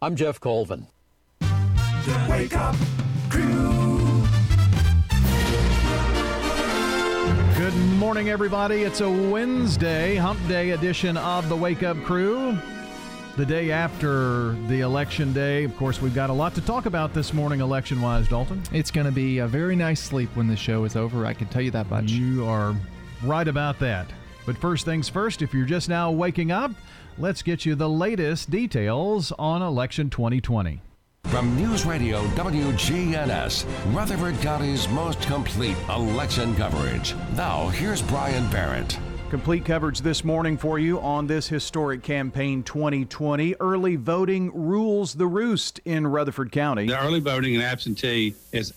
[0.00, 0.86] I'm Jeff Colvin.
[1.40, 2.74] The Wake Up
[3.28, 4.24] Crew.
[7.58, 8.84] Good morning, everybody.
[8.84, 12.56] It's a Wednesday, hump day edition of the Wake Up Crew.
[13.36, 15.64] The day after the election day.
[15.64, 18.62] Of course, we've got a lot to talk about this morning, election wise, Dalton.
[18.72, 21.26] It's going to be a very nice sleep when the show is over.
[21.26, 22.10] I can tell you that much.
[22.12, 22.74] You are
[23.22, 24.06] right about that.
[24.46, 26.70] But first things first, if you're just now waking up,
[27.18, 30.82] let's get you the latest details on election 2020.
[31.24, 37.14] From News Radio WGNS, Rutherford County's most complete election coverage.
[37.34, 38.98] Now, here's Brian Barrett.
[39.28, 43.56] Complete coverage this morning for you on this historic campaign 2020.
[43.58, 46.86] Early voting rules the roost in Rutherford County.
[46.86, 48.72] The early voting and absentee is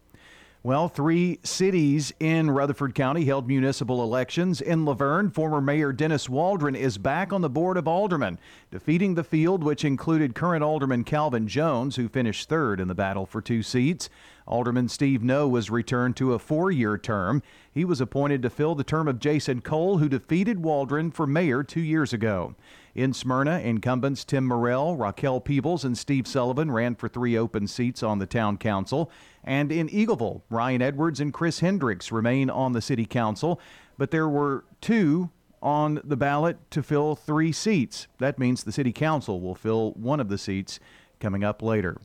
[0.64, 4.60] Well, three cities in Rutherford County held municipal elections.
[4.60, 8.40] In La Vergne, former Mayor Dennis Waldron is back on the Board of Aldermen,
[8.72, 13.24] defeating the field, which included current Alderman Calvin Jones, who finished third in the battle
[13.24, 14.10] for two seats.
[14.48, 17.40] Alderman Steve Noe was returned to a four year term.
[17.72, 21.62] He was appointed to fill the term of Jason Cole, who defeated Waldron for mayor
[21.62, 22.56] two years ago.
[22.94, 28.02] In Smyrna, incumbents Tim Morrell, Raquel Peebles, and Steve Sullivan ran for three open seats
[28.02, 29.10] on the town council.
[29.44, 33.60] And in Eagleville, Ryan Edwards and Chris Hendricks remain on the city council,
[33.96, 35.30] but there were two
[35.62, 38.06] on the ballot to fill three seats.
[38.18, 40.80] That means the city council will fill one of the seats
[41.20, 41.98] coming up later.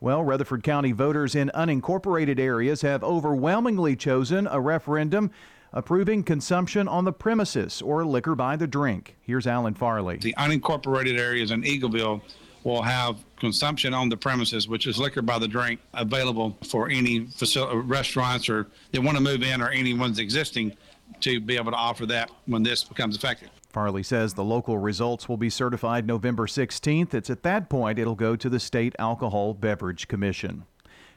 [0.00, 5.30] Well, Rutherford County voters in unincorporated areas have overwhelmingly chosen a referendum
[5.72, 9.16] approving consumption on the premises or liquor by the drink.
[9.22, 10.18] Here's Alan Farley.
[10.18, 12.20] The unincorporated areas in Eagleville
[12.64, 17.26] will have consumption on the premises, which is liquor by the drink, available for any
[17.26, 20.76] facility, uh, restaurants or they want to move in or anyone's existing
[21.20, 23.48] to be able to offer that when this becomes effective.
[23.68, 27.14] Farley says the local results will be certified November 16th.
[27.14, 30.64] It's at that point it'll go to the State Alcohol Beverage Commission.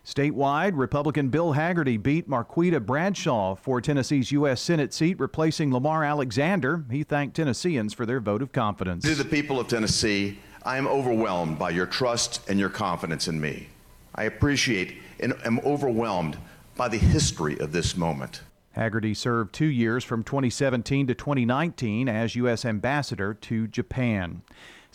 [0.06, 4.62] Statewide, Republican Bill Hagerty beat Marquita Bradshaw for Tennessee's U.S.
[4.62, 6.86] Senate seat, replacing Lamar Alexander.
[6.92, 9.04] He thanked Tennesseans for their vote of confidence.
[9.04, 13.42] To the people of Tennessee, I am overwhelmed by your trust and your confidence in
[13.42, 13.70] me.
[14.14, 16.38] I appreciate and am overwhelmed
[16.76, 18.44] by the history of this moment.
[18.78, 22.64] Hagerty served two years from 2017 to 2019 as U.S.
[22.64, 24.44] Ambassador to Japan.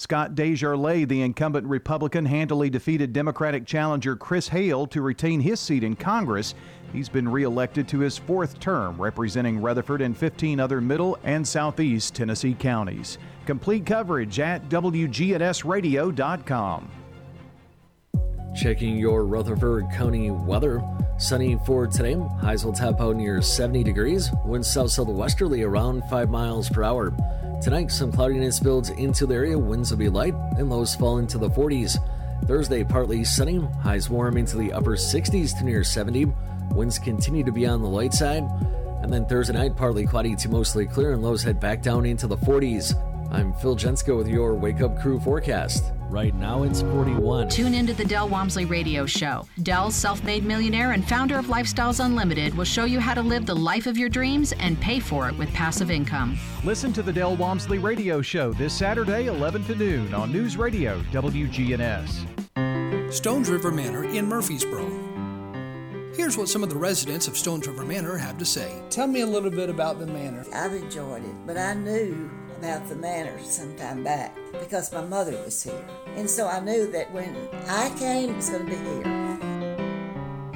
[0.00, 5.84] Scott DesJarlais, the incumbent Republican, handily defeated Democratic challenger Chris Hale to retain his seat
[5.84, 6.54] in Congress.
[6.90, 12.14] He's been reelected to his fourth term, representing Rutherford and 15 other middle and southeast
[12.14, 13.18] Tennessee counties.
[13.44, 16.90] Complete coverage at WGNSradio.com.
[18.56, 20.82] Checking your Rutherford County weather.
[21.18, 22.16] Sunny for today.
[22.40, 24.30] Highs will tap out near 70 degrees.
[24.46, 27.12] Winds south southwesterly around 5 miles per hour.
[27.60, 29.58] Tonight, some cloudiness builds into the area.
[29.58, 31.98] Winds will be light and lows fall into the 40s.
[32.46, 33.58] Thursday, partly sunny.
[33.82, 36.32] Highs warm into the upper 60s to near 70.
[36.70, 38.44] Winds continue to be on the light side.
[39.02, 42.26] And then Thursday night, partly cloudy to mostly clear, and lows head back down into
[42.26, 42.94] the 40s.
[43.30, 45.92] I'm Phil Jensko with your Wake Up Crew forecast.
[46.10, 47.50] Right now it's 41.
[47.50, 49.46] Tune into the Del Walmsley Radio Show.
[49.62, 53.46] Del, self made millionaire and founder of Lifestyles Unlimited, will show you how to live
[53.46, 56.36] the life of your dreams and pay for it with passive income.
[56.64, 61.00] Listen to the Del Walmsley Radio Show this Saturday, 11 to noon on News Radio
[61.12, 63.12] WGNS.
[63.12, 64.88] Stones River Manor in Murfreesboro.
[66.16, 68.82] Here's what some of the residents of Stones River Manor have to say.
[68.90, 70.44] Tell me a little bit about the manor.
[70.52, 72.28] I've enjoyed it, but I knew
[72.60, 75.82] about the manor some time back because my mother was here.
[76.14, 77.34] And so I knew that when
[77.66, 79.02] I came, it was going to be here.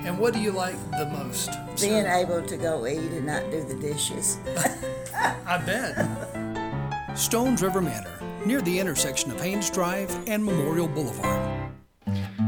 [0.06, 1.48] And what do you like the most?
[1.80, 4.38] Being able to go eat and not do the dishes.
[5.46, 7.16] I bet.
[7.16, 11.53] Stones River Manor, near the intersection of Haynes Drive and Memorial Boulevard.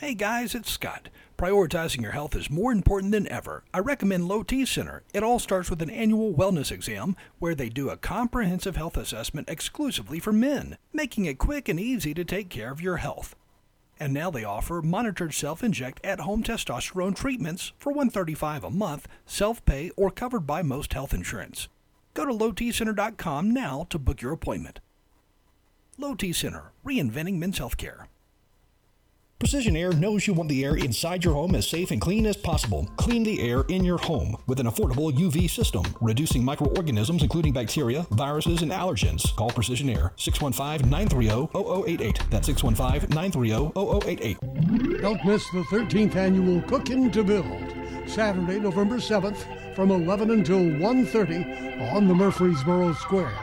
[0.00, 1.10] Hey guys, it's Scott.
[1.36, 3.64] Prioritizing your health is more important than ever.
[3.74, 5.02] I recommend Low T Center.
[5.12, 9.50] It all starts with an annual wellness exam where they do a comprehensive health assessment
[9.50, 13.36] exclusively for men, making it quick and easy to take care of your health.
[13.98, 20.10] And now they offer monitored self-inject at-home testosterone treatments for 135 a month, self-pay or
[20.10, 21.68] covered by most health insurance.
[22.14, 24.80] Go to lowtcenter.com now to book your appointment.
[25.98, 28.06] Low T Center, reinventing men's healthcare.
[29.40, 32.36] Precision Air knows you want the air inside your home as safe and clean as
[32.36, 32.86] possible.
[32.98, 38.06] Clean the air in your home with an affordable UV system, reducing microorganisms including bacteria,
[38.10, 39.34] viruses, and allergens.
[39.36, 42.28] Call Precision Air 615-930-0088.
[42.28, 45.00] That's 615-930-0088.
[45.00, 47.74] Don't miss the 13th annual Cookin' to Build.
[48.06, 53.38] Saturday, November 7th from 11 until 1.30 on the Murfreesboro Square.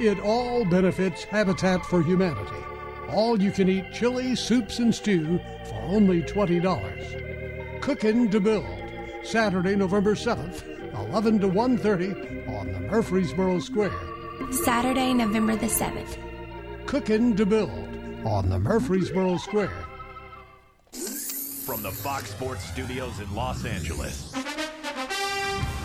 [0.00, 2.64] It all benefits Habitat for Humanity
[3.10, 7.80] all you can eat chili, soups, and stew for only $20.
[7.80, 8.66] Cookin' to Build,
[9.22, 10.64] Saturday, November 7th,
[11.10, 13.92] 11 to 1.30 on the Murfreesboro Square.
[14.64, 16.18] Saturday, November the 7th.
[16.86, 17.70] Cookin' to Build
[18.24, 19.86] on the Murfreesboro Square.
[21.64, 24.32] From the Fox Sports Studios in Los Angeles.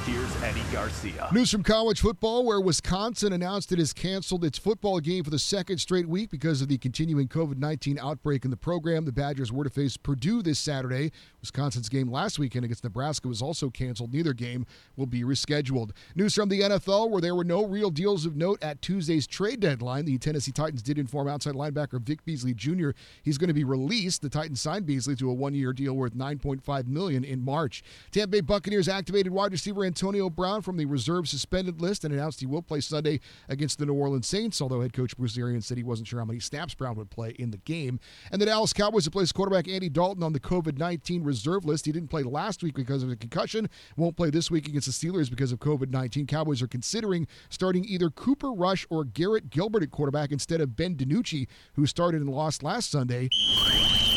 [0.06, 1.30] Here's Eddie Garcia.
[1.32, 5.38] News from college football, where Wisconsin announced it has canceled its football game for the
[5.38, 9.06] second straight week because of the continuing COVID 19 outbreak in the program.
[9.06, 11.12] The Badgers were to face Purdue this Saturday.
[11.42, 14.14] Wisconsin's game last weekend against Nebraska was also canceled.
[14.14, 15.92] Neither game will be rescheduled.
[16.16, 19.60] News from the NFL, where there were no real deals of note at Tuesday's trade
[19.60, 20.06] deadline.
[20.06, 22.92] The Tennessee Titans did inform outside linebacker Vic Beasley Jr.
[23.24, 24.22] he's going to be released.
[24.22, 27.84] The Titans signed Beasley to a one-year deal worth 9.5 million in March.
[28.12, 32.40] Tampa Bay Buccaneers activated wide receiver Antonio Brown from the reserve suspended list and announced
[32.40, 33.20] he will play Sunday
[33.50, 36.26] against the New Orleans Saints, although head coach Bruce Arians said he wasn't sure how
[36.26, 38.00] many snaps Brown would play in the game.
[38.32, 41.86] And the Dallas Cowboys placed quarterback Andy Dalton on the COVID 19 reserve list.
[41.86, 44.94] He didn't play last week because of a concussion, won't play this week against the
[44.94, 46.28] Steelers because of COVID 19.
[46.28, 50.96] Cowboys are considering starting either Cooper Rush or Garrett Gilbert at quarterback instead of Ben
[50.96, 53.30] DiNucci, who started and lost last Sunday.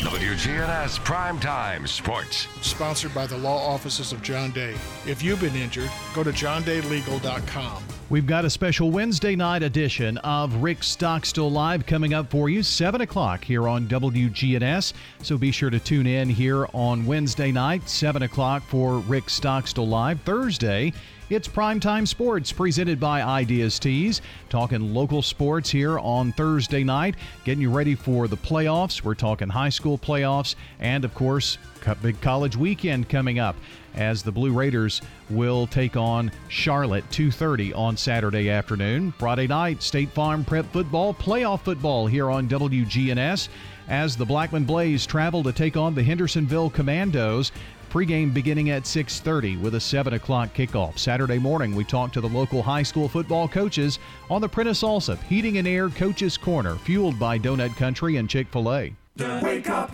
[0.04, 2.46] WGNS Primetime Sports.
[2.60, 4.74] Sponsored by the law offices of John Day.
[5.06, 7.82] If you've been injured, go to johndaylegal.com.
[8.10, 12.62] We've got a special Wednesday night edition of Rick Stockstill Live coming up for you,
[12.62, 14.92] 7 o'clock here on WGNS.
[15.22, 19.88] So be sure to tune in here on Wednesday night, 7 o'clock for Rick Stockstill
[19.88, 20.20] Live.
[20.20, 20.92] Thursday,
[21.30, 24.20] It's Primetime Sports presented by Ideas Tees.
[24.50, 27.14] Talking local sports here on Thursday night,
[27.44, 29.02] getting you ready for the playoffs.
[29.02, 31.56] We're talking high school playoffs and, of course,
[32.02, 33.56] big college weekend coming up
[33.94, 35.00] as the Blue Raiders
[35.30, 39.14] will take on Charlotte 2:30 on Saturday afternoon.
[39.18, 43.48] Friday night, State Farm Prep football, playoff football here on WGNS
[43.88, 47.52] as the Blackman Blaze travel to take on the Hendersonville Commandos.
[47.94, 50.98] Pregame beginning at 6:30 with a 7 o'clock kickoff.
[50.98, 55.22] Saturday morning, we talk to the local high school football coaches on the Prentice Allsup
[55.22, 58.96] Heating and Air Coaches Corner, fueled by Donut Country and Chick-fil-A.
[59.14, 59.92] The Wake Up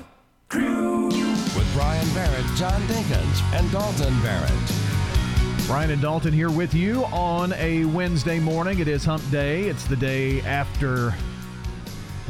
[0.48, 5.66] Crew with Brian Barrett, John Dinkins, and Dalton Barrett.
[5.66, 8.78] Brian and Dalton here with you on a Wednesday morning.
[8.78, 9.64] It is Hump Day.
[9.64, 11.14] It's the day after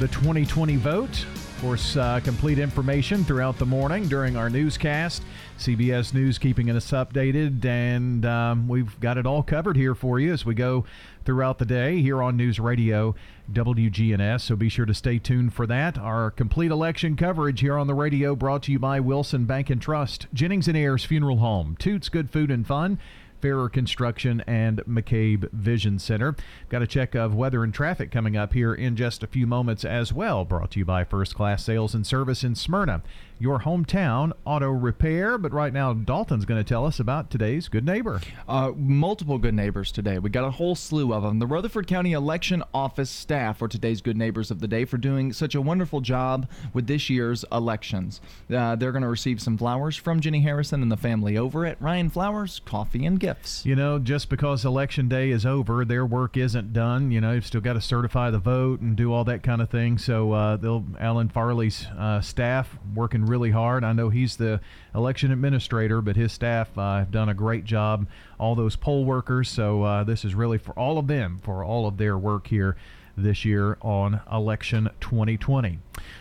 [0.00, 1.24] the 2020 vote.
[1.61, 5.23] Course, uh, complete information throughout the morning during our newscast.
[5.59, 10.33] CBS News keeping us updated, and um, we've got it all covered here for you
[10.33, 10.87] as we go
[11.26, 13.14] throughout the day here on News Radio
[13.52, 14.40] WGNS.
[14.40, 15.99] So be sure to stay tuned for that.
[15.99, 19.83] Our complete election coverage here on the radio brought to you by Wilson Bank and
[19.83, 22.99] Trust, Jennings and Ayers Funeral Home, Toots Good Food and Fun.
[23.40, 26.37] Farrer Construction and McCabe Vision Center.
[26.68, 29.85] Got a check of weather and traffic coming up here in just a few moments
[29.85, 30.44] as well.
[30.44, 33.02] Brought to you by First Class Sales and Service in Smyrna
[33.40, 35.38] your hometown auto repair.
[35.38, 38.20] But right now, Dalton's going to tell us about today's good neighbor.
[38.47, 40.18] Uh, multiple good neighbors today.
[40.18, 41.38] We got a whole slew of them.
[41.38, 45.32] The Rutherford County Election Office staff are today's good neighbors of the day for doing
[45.32, 48.20] such a wonderful job with this year's elections.
[48.54, 51.80] Uh, they're going to receive some flowers from Jenny Harrison and the family over at
[51.80, 53.64] Ryan Flowers, coffee and gifts.
[53.64, 57.11] You know, just because election day is over, their work isn't done.
[57.11, 59.70] You know, you've still got to certify the vote and do all that kind of
[59.70, 59.97] thing.
[59.97, 63.84] So uh, they'll Alan Farley's uh, staff working really hard.
[63.84, 64.60] I know he's the
[64.94, 68.06] election administrator, but his staff uh, have done a great job.
[68.38, 69.49] All those poll workers.
[69.49, 72.76] So uh, this is really for all of them for all of their work here
[73.16, 75.78] this year on election 2020.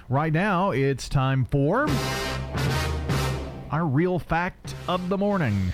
[0.08, 1.88] Right now, it's time for
[3.72, 5.74] our real fact of the morning.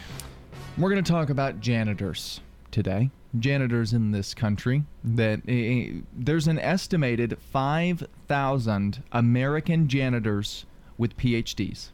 [0.77, 6.59] We're going to talk about janitors today janitors in this country that uh, there's an
[6.59, 10.65] estimated 5,000 American janitors
[10.97, 11.89] with PhDs.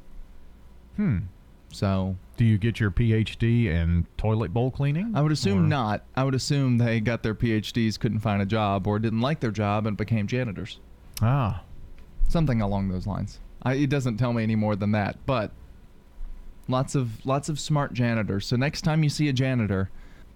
[0.95, 1.19] Hmm.
[1.73, 5.13] So, do you get your PhD in toilet bowl cleaning?
[5.15, 5.67] I would assume or?
[5.67, 6.03] not.
[6.15, 9.51] I would assume they got their PhDs, couldn't find a job, or didn't like their
[9.51, 10.79] job and became janitors.
[11.21, 11.63] Ah.
[12.27, 13.39] Something along those lines.
[13.63, 15.51] I, it doesn't tell me any more than that, but
[16.67, 18.45] lots of lots of smart janitors.
[18.47, 19.89] So next time you see a janitor,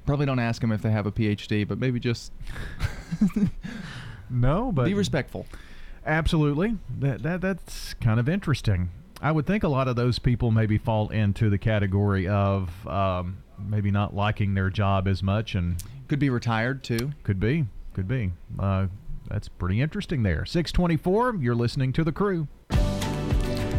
[0.06, 2.32] probably don't ask them if they have a PhD, but maybe just
[4.30, 5.48] no, but be respectful.
[6.06, 6.78] Absolutely.
[7.00, 8.90] That, that that's kind of interesting.
[9.22, 13.38] I would think a lot of those people maybe fall into the category of um,
[13.58, 17.12] maybe not liking their job as much and could be retired too.
[17.24, 17.66] Could be.
[17.94, 18.34] Could be.
[18.60, 18.88] Uh,
[19.28, 20.46] that's pretty interesting there.
[20.46, 22.48] 624, you're listening to the crew.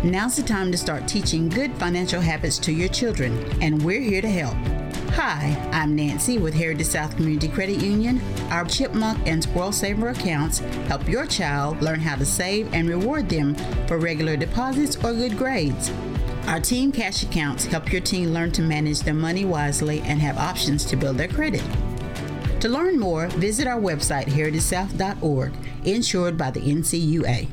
[0.02, 4.22] Now's the time to start teaching good financial habits to your children, and we're here
[4.22, 4.75] to help.
[5.16, 8.20] Hi, I'm Nancy with Heritage South Community Credit Union.
[8.50, 10.58] Our Chipmunk and Squirrel Saver accounts
[10.88, 13.54] help your child learn how to save and reward them
[13.86, 15.90] for regular deposits or good grades.
[16.48, 20.36] Our Team Cash accounts help your teen learn to manage their money wisely and have
[20.36, 21.64] options to build their credit.
[22.60, 25.54] To learn more, visit our website, heritagesouth.org,
[25.84, 27.48] insured by the NCUA.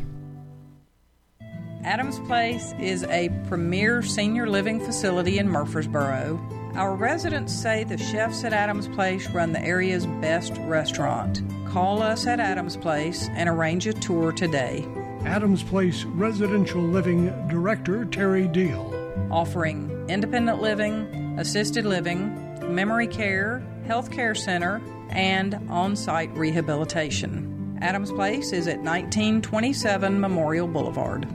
[1.86, 6.62] Adams Place is a premier senior living facility in Murfreesboro.
[6.75, 11.44] Our residents say the chefs at Adams Place run the area's best restaurant.
[11.70, 14.88] Call us at Adams Place and arrange a tour today.
[15.24, 18.92] Adams Place Residential Living Director Terry Deal.
[19.30, 27.77] Offering independent living, assisted living, memory care, health care center, and on site rehabilitation.
[27.82, 31.27] Adams Place is at 1927 Memorial Boulevard.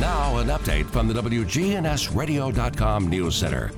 [0.00, 3.70] Now, an update from the WGNSradio.com News Center.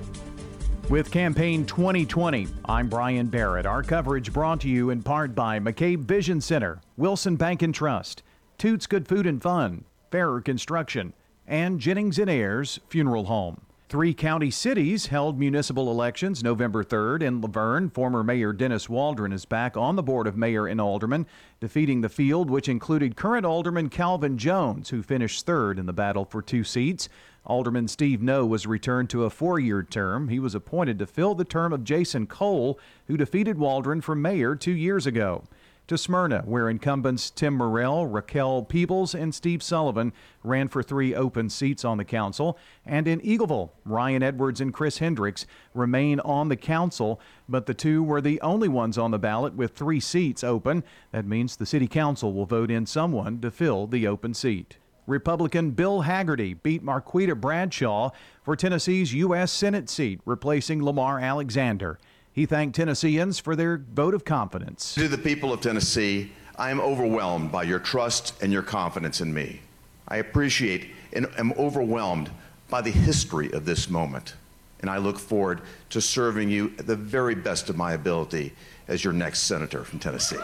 [0.90, 3.66] With Campaign 2020, I'm Brian Barrett.
[3.66, 8.22] Our coverage brought to you in part by McCabe Vision Center, Wilson Bank and Trust,
[8.58, 11.14] Toots Good Food and Fun, Farrer Construction,
[11.46, 13.60] and Jennings and Ayers Funeral Home.
[13.92, 17.20] Three county cities held municipal elections November 3rd.
[17.20, 20.80] In La Vergne, former Mayor Dennis Waldron is back on the board of mayor and
[20.80, 21.26] alderman,
[21.60, 26.24] defeating the field, which included current alderman Calvin Jones, who finished third in the battle
[26.24, 27.10] for two seats.
[27.44, 30.28] Alderman Steve Noe was returned to a four year term.
[30.28, 34.56] He was appointed to fill the term of Jason Cole, who defeated Waldron for mayor
[34.56, 35.44] two years ago.
[35.92, 41.50] To Smyrna, where incumbents Tim Morrell, Raquel Peebles, and Steve Sullivan ran for three open
[41.50, 42.56] seats on the council.
[42.86, 45.44] And in Eagleville, Ryan Edwards and Chris Hendricks
[45.74, 49.72] remain on the council, but the two were the only ones on the ballot with
[49.72, 50.82] three seats open.
[51.10, 54.78] That means the city council will vote in someone to fill the open seat.
[55.06, 59.52] Republican Bill Hagerty beat Marquita Bradshaw for Tennessee's U.S.
[59.52, 61.98] Senate seat, replacing Lamar Alexander.
[62.32, 64.94] He thanked Tennesseans for their vote of confidence.
[64.94, 69.34] To the people of Tennessee, I am overwhelmed by your trust and your confidence in
[69.34, 69.60] me.
[70.08, 72.30] I appreciate and am overwhelmed
[72.70, 74.34] by the history of this moment,
[74.80, 75.60] and I look forward
[75.90, 78.54] to serving you at the very best of my ability
[78.88, 80.36] as your next senator from Tennessee.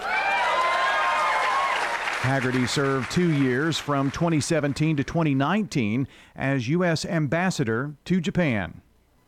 [2.20, 7.04] Hagerty served two years from 2017 to 2019 as U.S.
[7.04, 8.82] ambassador to Japan.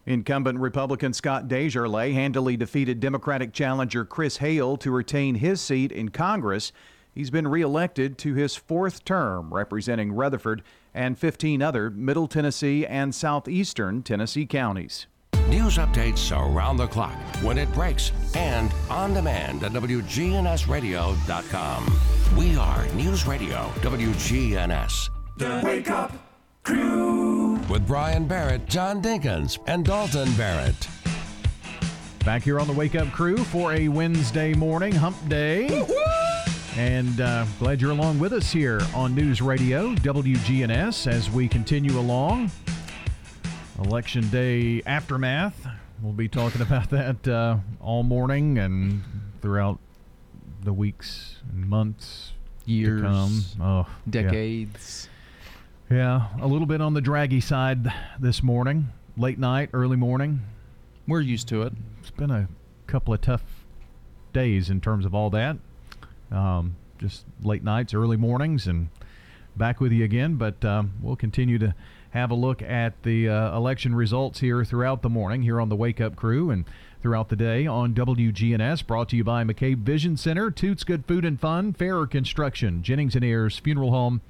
[0.06, 6.08] Incumbent Republican Scott DesJarlais handily defeated Democratic challenger Chris Hale to retain his seat in
[6.08, 6.72] Congress.
[7.14, 10.62] He's been reelected to his fourth term, representing Rutherford
[10.94, 15.06] and 15 other Middle Tennessee and Southeastern Tennessee counties.
[15.48, 21.98] News updates around the clock, when it breaks, and on demand at WGNSradio.com.
[22.36, 25.10] We are News Radio WGNS.
[25.36, 26.12] The Wake Up
[26.62, 27.49] Crew.
[27.70, 30.88] With Brian Barrett, John Dinkins, and Dalton Barrett.
[32.24, 35.86] Back here on the Wake Up Crew for a Wednesday morning hump day.
[36.76, 41.96] And uh, glad you're along with us here on News Radio WGNS as we continue
[41.96, 42.50] along.
[43.84, 45.64] Election Day aftermath.
[46.02, 49.02] We'll be talking about that uh, all morning and
[49.42, 49.78] throughout
[50.64, 52.32] the weeks and months,
[52.66, 53.44] years, to come.
[53.60, 55.04] Oh, decades.
[55.06, 55.09] Yeah,
[56.40, 60.42] a little bit on the draggy side this morning, late night, early morning.
[61.08, 61.72] We're used to it.
[61.98, 62.46] It's been a
[62.86, 63.42] couple of tough
[64.32, 65.56] days in terms of all that.
[66.30, 68.90] Um, just late nights, early mornings, and
[69.56, 70.36] back with you again.
[70.36, 71.74] But um, we'll continue to
[72.10, 75.76] have a look at the uh, election results here throughout the morning, here on the
[75.76, 76.66] Wake Up Crew, and
[77.02, 78.86] throughout the day on WGNS.
[78.86, 83.16] Brought to you by McCabe Vision Center, Toots Good Food and Fun, Fairer Construction, Jennings
[83.16, 84.20] and Ayers Funeral Home,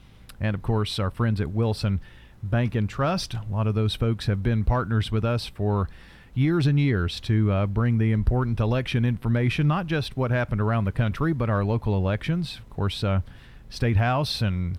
[0.41, 2.01] and of course our friends at Wilson
[2.43, 3.35] Bank and Trust.
[3.35, 5.89] A lot of those folks have been partners with us for
[6.35, 10.85] years and years to uh, bring the important election information, not just what happened around
[10.85, 12.59] the country, but our local elections.
[12.63, 13.21] Of course, uh,
[13.69, 14.79] State House and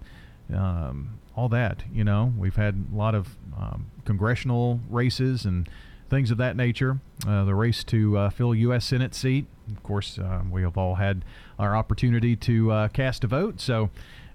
[0.53, 1.83] um, all that.
[1.93, 5.69] You know, we've had a lot of um, congressional races and
[6.09, 6.99] things of that nature.
[7.27, 8.85] Uh, the race to uh, fill U.S.
[8.85, 9.45] Senate seat.
[9.71, 11.23] Of course, uh, we have all had
[11.57, 13.61] our opportunity to uh, cast a vote.
[13.61, 13.89] So,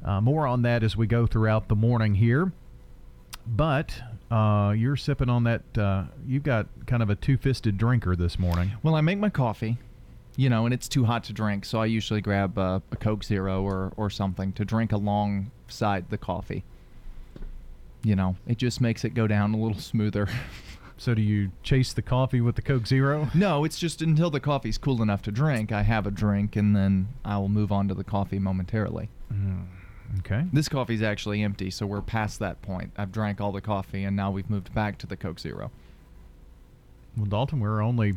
[0.04, 2.52] uh, more on that as we go throughout the morning here.
[3.46, 5.62] But uh, you're sipping on that.
[5.78, 8.72] Uh, you've got kind of a two-fisted drinker this morning.
[8.82, 9.78] Well, I make my coffee,
[10.36, 13.22] you know, and it's too hot to drink, so I usually grab uh, a Coke
[13.24, 16.64] Zero or, or something to drink alongside the coffee.
[18.02, 20.28] You know, it just makes it go down a little smoother.
[20.98, 23.28] So, do you chase the coffee with the Coke Zero?
[23.34, 26.74] No, it's just until the coffee's cool enough to drink, I have a drink, and
[26.74, 29.10] then I will move on to the coffee momentarily.
[29.30, 29.66] Mm,
[30.20, 30.44] okay.
[30.52, 32.92] This coffee's actually empty, so we're past that point.
[32.96, 35.70] I've drank all the coffee, and now we've moved back to the Coke Zero.
[37.16, 38.14] Well, Dalton, we're only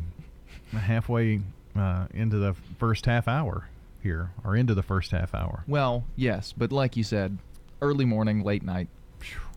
[0.72, 1.40] halfway
[1.76, 3.68] uh, into the first half hour
[4.02, 5.64] here, or into the first half hour.
[5.66, 7.38] Well, yes, but like you said,
[7.82, 8.88] early morning, late night.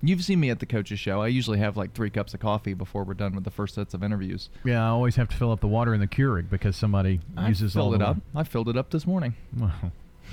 [0.02, 1.22] You've seen me at the coach's show.
[1.22, 3.93] I usually have like three cups of coffee before we're done with the first sets
[3.93, 4.50] of interviews.
[4.65, 7.48] Yeah, I always have to fill up the water in the Keurig because somebody I
[7.48, 8.17] uses all it up.
[8.17, 8.22] water.
[8.36, 9.36] I filled it up this morning.
[9.58, 9.72] Well,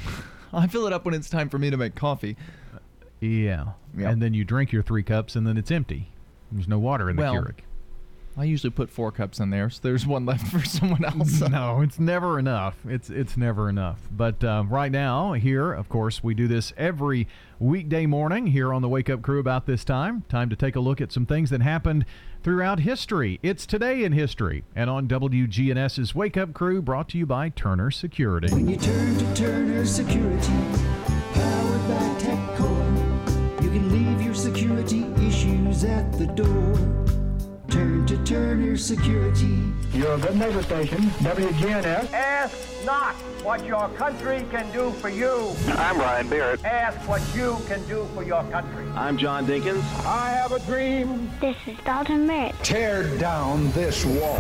[0.53, 2.37] I fill it up when it's time for me to make coffee.
[3.21, 3.73] yeah.
[3.97, 4.11] Yeah.
[4.11, 6.11] And then you drink your three cups, and then it's empty.
[6.53, 7.59] There's no water in the Well, Keurig.
[8.37, 11.41] I usually put four cups in there, so there's one left for someone else.
[11.41, 12.77] no, it's never enough.
[12.87, 13.99] It's it's never enough.
[14.13, 17.27] But uh, right now, here, of course, we do this every
[17.59, 20.23] weekday morning here on the Wake Up Crew about this time.
[20.29, 22.07] Time to take a look at some things that happened
[22.43, 23.39] throughout history.
[23.43, 27.91] It's today in history, and on WGNS's Wake Up Crew, brought to you by Turner
[27.91, 28.53] Security.
[28.53, 30.53] When you turn to Turner Security,
[31.35, 37.00] powered by TechCore, you can leave your security issues at the door.
[38.31, 39.73] Turn to Turner Security.
[39.93, 42.13] Your good neighbor station, WGNS.
[42.13, 45.53] Ask not what your country can do for you.
[45.71, 46.65] I'm Brian Barrett.
[46.65, 48.87] Ask what you can do for your country.
[48.95, 49.83] I'm John Dinkins.
[50.05, 51.29] I have a dream.
[51.41, 52.55] This is Dalton Barrett.
[52.63, 54.39] Tear down this wall.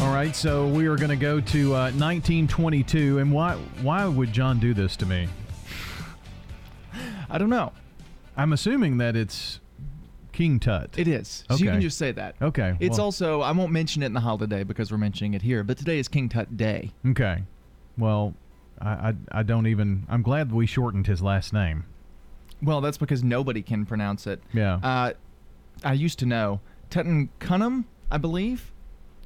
[0.00, 4.32] All right, so we are going to go to uh, 1922, and why why would
[4.32, 5.28] John do this to me?
[7.28, 7.72] I don't know.
[8.38, 9.60] I'm assuming that it's
[10.34, 10.90] King Tut?
[10.98, 11.44] It is.
[11.48, 11.64] So Okay.
[11.64, 12.34] you can just say that.
[12.42, 15.40] Okay, It's well- also I won't mention it in the holiday because we're mentioning it
[15.42, 16.92] here, but today is King Tut Day.
[17.06, 17.44] Okay.
[17.96, 18.34] Well,
[18.80, 20.04] I, I, I don't even.
[20.08, 21.84] I'm glad we shortened his last name.
[22.62, 24.42] Well, that's because nobody can pronounce it.
[24.52, 24.74] Yeah.
[24.82, 25.12] Uh,
[25.84, 28.72] I used to know Tutankhamun, I believe.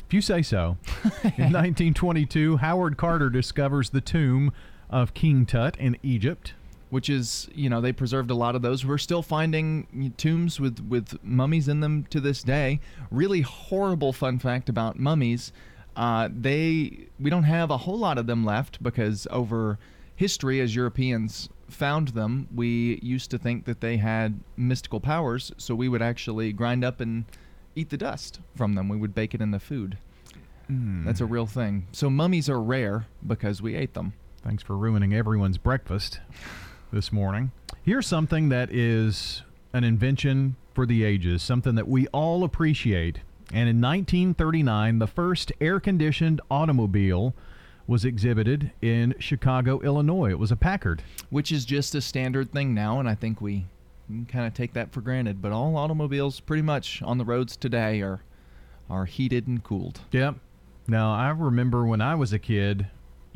[0.07, 0.77] If you say so.
[1.37, 4.53] In 1922, Howard Carter discovers the tomb
[4.91, 6.55] of King Tut in Egypt.
[6.91, 8.85] Which is you know they preserved a lot of those.
[8.85, 12.81] We're still finding tombs with with mummies in them to this day.
[13.11, 15.53] Really horrible fun fact about mummies:
[15.97, 19.79] uh, they we don't have a whole lot of them left because over
[20.15, 25.53] history, as Europeans found them, we used to think that they had mystical powers.
[25.59, 27.25] So we would actually grind up and
[27.75, 28.89] eat the dust from them.
[28.89, 29.99] We would bake it in the food.
[30.67, 31.05] Hmm.
[31.05, 31.87] That's a real thing.
[31.93, 34.13] So mummies are rare because we ate them.
[34.43, 36.21] Thanks for ruining everyone's breakfast
[36.93, 37.53] this morning.
[37.83, 43.21] Here's something that is an invention for the ages, something that we all appreciate.
[43.53, 47.35] And in 1939, the first air conditioned automobile
[47.87, 50.31] was exhibited in Chicago, Illinois.
[50.31, 51.03] It was a Packard.
[51.31, 53.65] which is just a standard thing now, and I think we
[54.29, 55.41] kind of take that for granted.
[55.41, 58.21] But all automobiles, pretty much on the roads today, are
[58.91, 60.01] are heated and cooled.
[60.13, 60.37] Yep.
[60.87, 62.87] Now, I remember when I was a kid,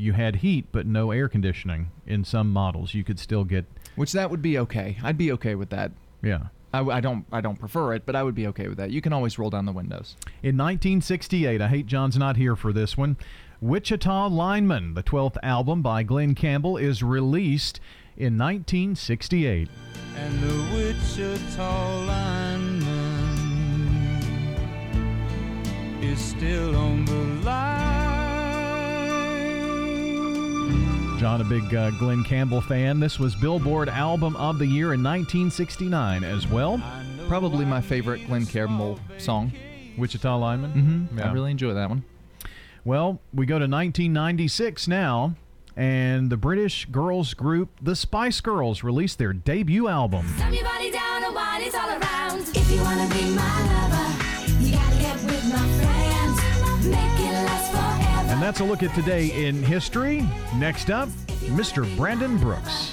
[0.02, 2.92] you had heat but no air conditioning in some models.
[2.94, 3.64] You could still get.
[3.96, 4.96] Which that would be okay.
[5.02, 5.92] I'd be okay with that.
[6.22, 6.46] Yeah.
[6.74, 8.90] I, I don't I don't prefer it, but I would be okay with that.
[8.90, 10.16] You can always roll down the windows.
[10.42, 13.16] In 1968, I hate John's not here for this one.
[13.60, 17.78] Wichita Lineman, the 12th album by Glen Campbell, is released
[18.16, 19.68] in 1968.
[20.16, 22.88] and the Wichita lineman
[26.02, 27.81] is still on the line.
[31.22, 32.98] John, a big uh, Glen Campbell fan.
[32.98, 36.82] This was Billboard Album of the Year in 1969 as well.
[37.28, 39.52] Probably my favorite Glen Campbell song.
[39.96, 40.72] Wichita Lineman?
[40.72, 41.18] Mm-hmm.
[41.18, 41.30] Yeah.
[41.30, 42.02] I really enjoy that one.
[42.84, 45.36] Well, we go to 1996 now,
[45.76, 50.26] and the British girls group The Spice Girls released their debut album.
[58.42, 60.28] That's a look at today in history.
[60.56, 61.08] Next up,
[61.46, 61.86] Mr.
[61.96, 62.90] Brandon Brooks.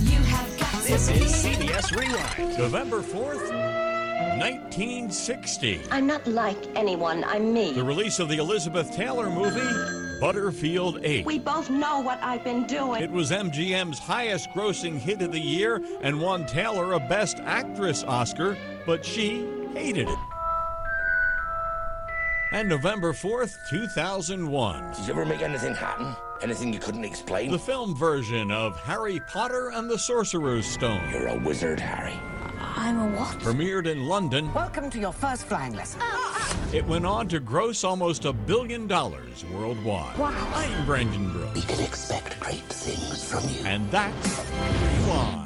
[0.00, 3.50] You have got This is CBS Rewind, November 4th,
[4.38, 5.80] 1960.
[5.90, 7.72] I'm not like anyone, I'm me.
[7.72, 11.26] The release of the Elizabeth Taylor movie, Butterfield 8.
[11.26, 13.02] We both know what I've been doing.
[13.02, 18.04] It was MGM's highest grossing hit of the year and won Taylor a Best Actress
[18.04, 20.18] Oscar, but she hated it.
[22.52, 24.90] And November 4th, 2001.
[24.92, 26.14] Did you ever make anything happen?
[26.42, 27.50] Anything you couldn't explain?
[27.50, 31.00] The film version of Harry Potter and the Sorcerer's Stone.
[31.10, 32.12] You're a wizard, Harry.
[32.58, 33.38] I'm a what?
[33.38, 36.00] Premiered in London, Welcome to your first flying lesson.
[36.02, 36.56] Ah.
[36.74, 40.18] it went on to gross almost a billion dollars worldwide.
[40.18, 40.52] Wow.
[40.54, 41.54] I'm Brandon Brooks.
[41.54, 43.64] We can expect great things from you.
[43.64, 44.44] And that's
[45.06, 45.41] Rewind.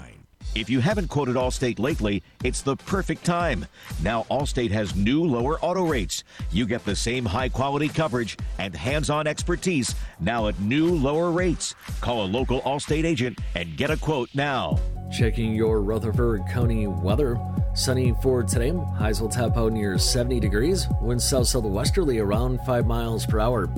[0.56, 3.66] If you haven't quoted Allstate lately, it's the perfect time.
[4.02, 6.24] Now, Allstate has new lower auto rates.
[6.50, 11.30] You get the same high quality coverage and hands on expertise now at new lower
[11.30, 11.74] rates.
[12.00, 14.78] Call a local Allstate agent and get a quote now.
[15.12, 17.38] Checking your Rutherford County weather.
[17.74, 18.72] Sunny for today.
[18.96, 20.86] Highs will tap out near 70 degrees.
[21.02, 23.68] Winds south southwesterly around 5 miles per hour.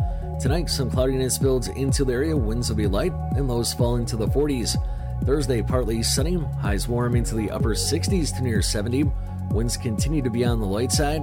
[0.41, 2.37] Tonight, some cloudiness builds into the area.
[2.37, 4.77] Winds will be light and lows fall into the 40s.
[5.24, 6.37] Thursday, partly sunny.
[6.61, 9.04] Highs warm into the upper 60s to near 70.
[9.50, 11.22] Winds continue to be on the light side.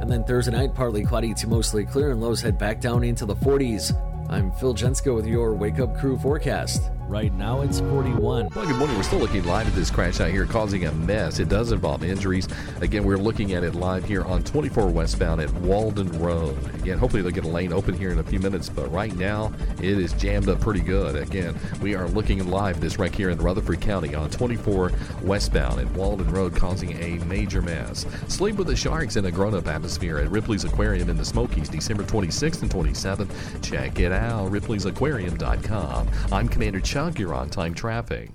[0.00, 3.26] And then Thursday night, partly cloudy to mostly clear, and lows head back down into
[3.26, 3.92] the 40s.
[4.30, 6.90] I'm Phil Jensko with your Wake Up Crew forecast.
[7.08, 8.50] Right now it's 41.
[8.54, 8.94] Well, good morning.
[8.94, 11.38] We're still looking live at this crash out here causing a mess.
[11.38, 12.46] It does involve injuries.
[12.82, 16.58] Again, we're looking at it live here on 24 westbound at Walden Road.
[16.74, 19.50] Again, hopefully they'll get a lane open here in a few minutes, but right now
[19.78, 21.16] it is jammed up pretty good.
[21.16, 24.92] Again, we are looking live this right here in Rutherford County on 24
[25.22, 28.04] westbound at Walden Road causing a major mess.
[28.28, 31.70] Sleep with the Sharks in a grown up atmosphere at Ripley's Aquarium in the Smokies,
[31.70, 33.62] December 26th and 27th.
[33.62, 36.08] Check it out, ripleysAquarium.com.
[36.30, 36.97] I'm Commander Chuck.
[36.98, 38.32] You're on time traffic.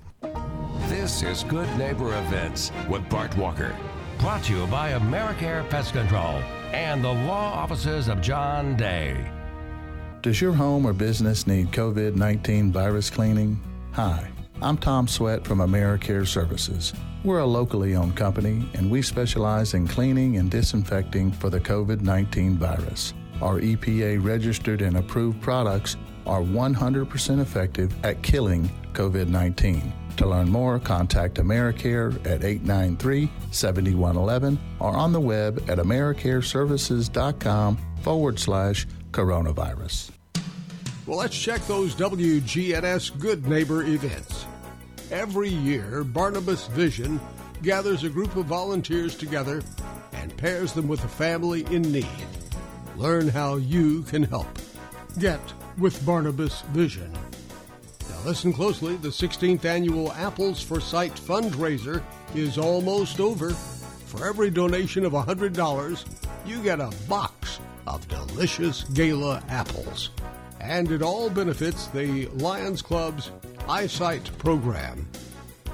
[0.88, 3.76] This is Good Neighbor Events with Bart Walker.
[4.18, 6.38] Brought to you by Americare Pest Control
[6.72, 9.30] and the law offices of John Day.
[10.22, 13.62] Does your home or business need COVID 19 virus cleaning?
[13.92, 14.30] Hi,
[14.62, 16.94] I'm Tom Sweat from AmeriCare Services.
[17.22, 22.00] We're a locally owned company and we specialize in cleaning and disinfecting for the COVID
[22.00, 23.12] 19 virus.
[23.42, 29.92] Our EPA registered and approved products are 100% effective at killing COVID 19.
[30.16, 38.38] To learn more, contact AmeriCare at 893 7111 or on the web at AmeriCareServices.com forward
[38.38, 40.12] slash coronavirus.
[41.06, 44.46] Well, let's check those WGNS Good Neighbor events.
[45.10, 47.20] Every year, Barnabas Vision
[47.62, 49.62] gathers a group of volunteers together
[50.12, 52.06] and pairs them with a family in need.
[52.96, 54.46] Learn how you can help.
[55.18, 55.40] Get
[55.78, 57.12] with Barnabas Vision.
[58.08, 58.96] Now, listen closely.
[58.96, 62.02] The 16th annual Apples for Sight fundraiser
[62.34, 63.50] is almost over.
[63.50, 66.04] For every donation of $100,
[66.46, 70.10] you get a box of delicious gala apples.
[70.60, 73.30] And it all benefits the Lions Club's
[73.68, 75.08] eyesight program.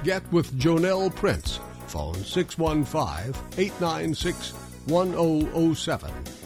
[0.03, 1.61] Get with Jonelle Prince.
[1.87, 4.53] Phone 615 896
[4.87, 6.40] 1007.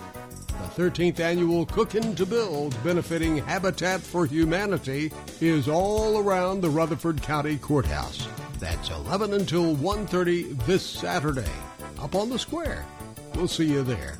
[0.65, 7.21] The 13th annual Cookin' to Build benefiting Habitat for Humanity is all around the Rutherford
[7.23, 8.27] County Courthouse.
[8.59, 11.53] That's 11 until 1:30 this Saturday
[12.01, 12.87] up on the square.
[13.35, 14.17] We'll see you there.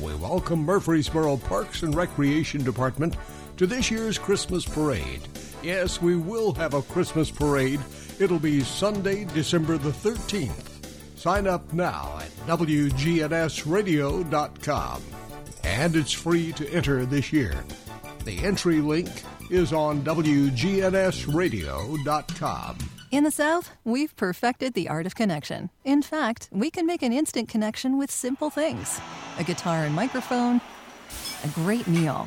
[0.00, 3.14] We welcome Murfreesboro Parks and Recreation Department
[3.56, 5.20] to this year's Christmas parade.
[5.62, 7.78] Yes, we will have a Christmas parade.
[8.18, 10.70] It'll be Sunday, December the 13th.
[11.16, 15.02] Sign up now at WGNSradio.com.
[15.64, 17.54] And it's free to enter this year.
[18.24, 19.08] The entry link
[19.50, 22.78] is on WGNSradio.com.
[23.10, 25.68] In the South, we've perfected the art of connection.
[25.84, 28.98] In fact, we can make an instant connection with simple things
[29.38, 30.62] a guitar and microphone,
[31.44, 32.26] a great meal,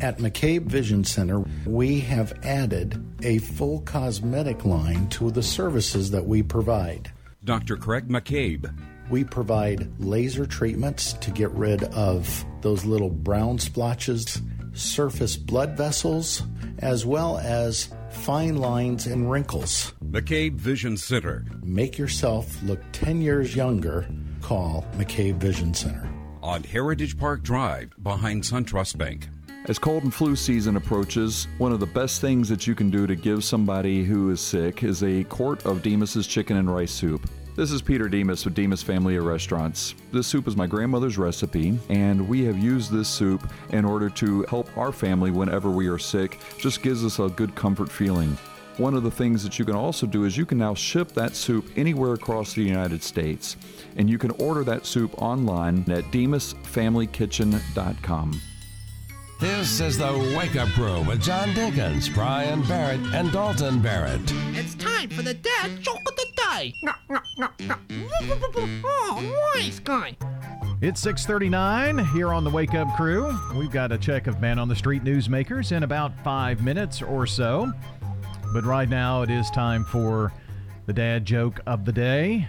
[0.00, 6.26] At McCabe Vision Center, we have added a full cosmetic line to the services that
[6.26, 7.12] we provide.
[7.44, 7.76] Dr.
[7.76, 8.72] Craig McCabe.
[9.10, 14.40] We provide laser treatments to get rid of those little brown splotches,
[14.72, 16.42] surface blood vessels,
[16.78, 19.92] as well as fine lines and wrinkles.
[20.04, 21.44] McCabe Vision Center.
[21.62, 24.08] Make yourself look 10 years younger.
[24.40, 26.08] Call McCabe Vision Center.
[26.42, 29.28] On Heritage Park Drive behind SunTrust Bank.
[29.66, 33.06] As cold and flu season approaches, one of the best things that you can do
[33.06, 37.30] to give somebody who is sick is a quart of Demos's chicken and rice soup.
[37.54, 39.94] This is Peter Demos with Demos Family of Restaurants.
[40.10, 44.42] This soup is my grandmother's recipe, and we have used this soup in order to
[44.48, 46.40] help our family whenever we are sick.
[46.58, 48.36] Just gives us a good comfort feeling.
[48.78, 51.34] One of the things that you can also do is you can now ship that
[51.36, 53.56] soup anywhere across the United States,
[53.96, 58.40] and you can order that soup online at demosfamilykitchen.com.
[59.40, 64.20] This is the Wake Up Crew with John Dinkins, Brian Barrett, and Dalton Barrett.
[64.52, 66.72] It's time for the dad joke of the day.
[68.84, 70.16] Oh, nice guy.
[70.80, 73.36] It's 6:39 here on the Wake Up Crew.
[73.56, 77.26] We've got a check of man on the street newsmakers in about 5 minutes or
[77.26, 77.70] so.
[78.52, 80.32] But right now it is time for
[80.86, 82.48] the dad joke of the day.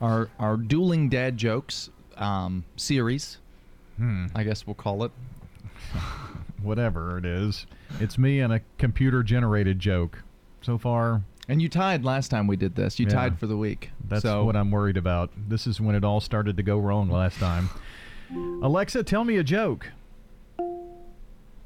[0.00, 3.38] Our our dueling dad jokes um, series.
[3.98, 4.26] Hmm.
[4.34, 5.12] I guess we'll call it.
[6.62, 7.66] Whatever it is.
[8.00, 10.22] It's me and a computer generated joke.
[10.62, 12.98] So far, And you tied last time we did this.
[12.98, 13.12] You Yeah.
[13.14, 13.90] tied for the week.
[14.08, 15.30] That's so, what I'm worried about.
[15.48, 17.68] This is when it all started to go wrong last time.
[18.62, 19.88] Alexa, tell me a joke.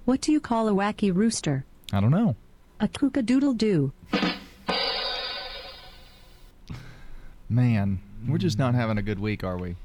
[0.04, 1.64] What do you call a wacky rooster?
[1.92, 2.36] I don't know.
[2.78, 3.92] A kookadoodle doo.
[7.48, 9.76] Man, we're just not having a good week, are we?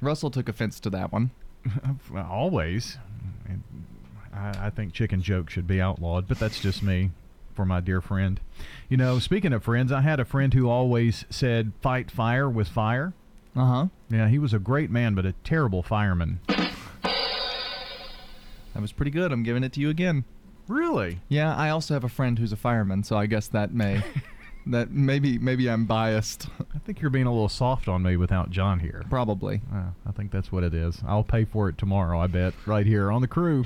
[0.00, 1.30] Russell took offense to that one.
[2.16, 2.98] Always.
[4.34, 7.10] I, I think chicken jokes should be outlawed, but that's just me
[7.54, 8.40] for my dear friend.
[8.88, 12.68] You know, speaking of friends, I had a friend who always said, fight fire with
[12.68, 13.12] fire.
[13.54, 13.86] Uh huh.
[14.08, 16.40] Yeah, he was a great man, but a terrible fireman.
[16.48, 16.72] That
[18.80, 19.32] was pretty good.
[19.32, 20.24] I'm giving it to you again.
[20.70, 21.18] Really?
[21.28, 24.04] Yeah, I also have a friend who's a fireman, so I guess that may
[24.66, 26.46] that maybe maybe I'm biased.
[26.74, 29.02] I think you're being a little soft on me without John here.
[29.10, 29.62] Probably.
[29.74, 31.02] Uh, I think that's what it is.
[31.04, 33.64] I'll pay for it tomorrow, I bet, right here on the crew.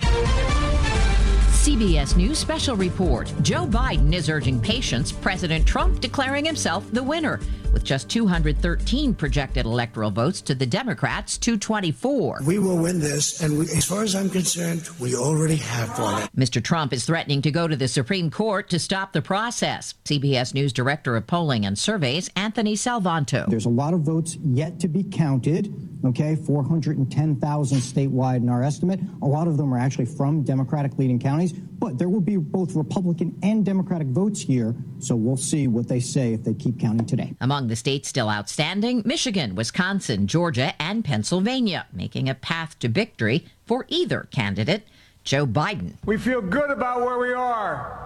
[1.65, 3.33] CBS News Special Report.
[3.43, 7.39] Joe Biden is urging patience, President Trump declaring himself the winner,
[7.75, 12.41] with just 213 projected electoral votes to the Democrats' 224.
[12.47, 16.23] We will win this, and we, as far as I'm concerned, we already have won
[16.23, 16.31] it.
[16.37, 16.63] Mr.
[16.63, 19.95] Trump is threatening to go to the Supreme Court to stop the process.
[20.05, 23.47] CBS News Director of Polling and Surveys, Anthony Salvanto.
[23.49, 26.37] There's a lot of votes yet to be counted, okay?
[26.37, 29.01] 410,000 statewide in our estimate.
[29.23, 32.77] A lot of them are actually from Democratic leading counties, but there will be both
[32.77, 37.05] Republican and Democratic votes here, so we'll see what they say if they keep counting
[37.07, 37.35] today.
[37.41, 43.47] Among the states still outstanding, Michigan, Wisconsin, Georgia, and Pennsylvania, making a path to victory
[43.67, 44.87] for either candidate.
[45.25, 45.95] Joe Biden.
[46.05, 48.05] We feel good about where we are.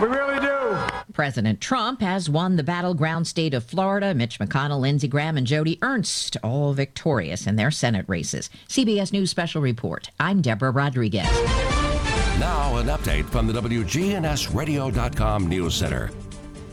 [0.00, 0.78] We really do.
[1.12, 4.14] President Trump has won the battleground state of Florida.
[4.14, 8.50] Mitch McConnell, Lindsey Graham, and Joni Ernst all victorious in their Senate races.
[8.68, 10.10] CBS News Special Report.
[10.18, 11.30] I'm Deborah Rodriguez.
[12.38, 16.10] Now, an update from the WGNSradio.com News Center.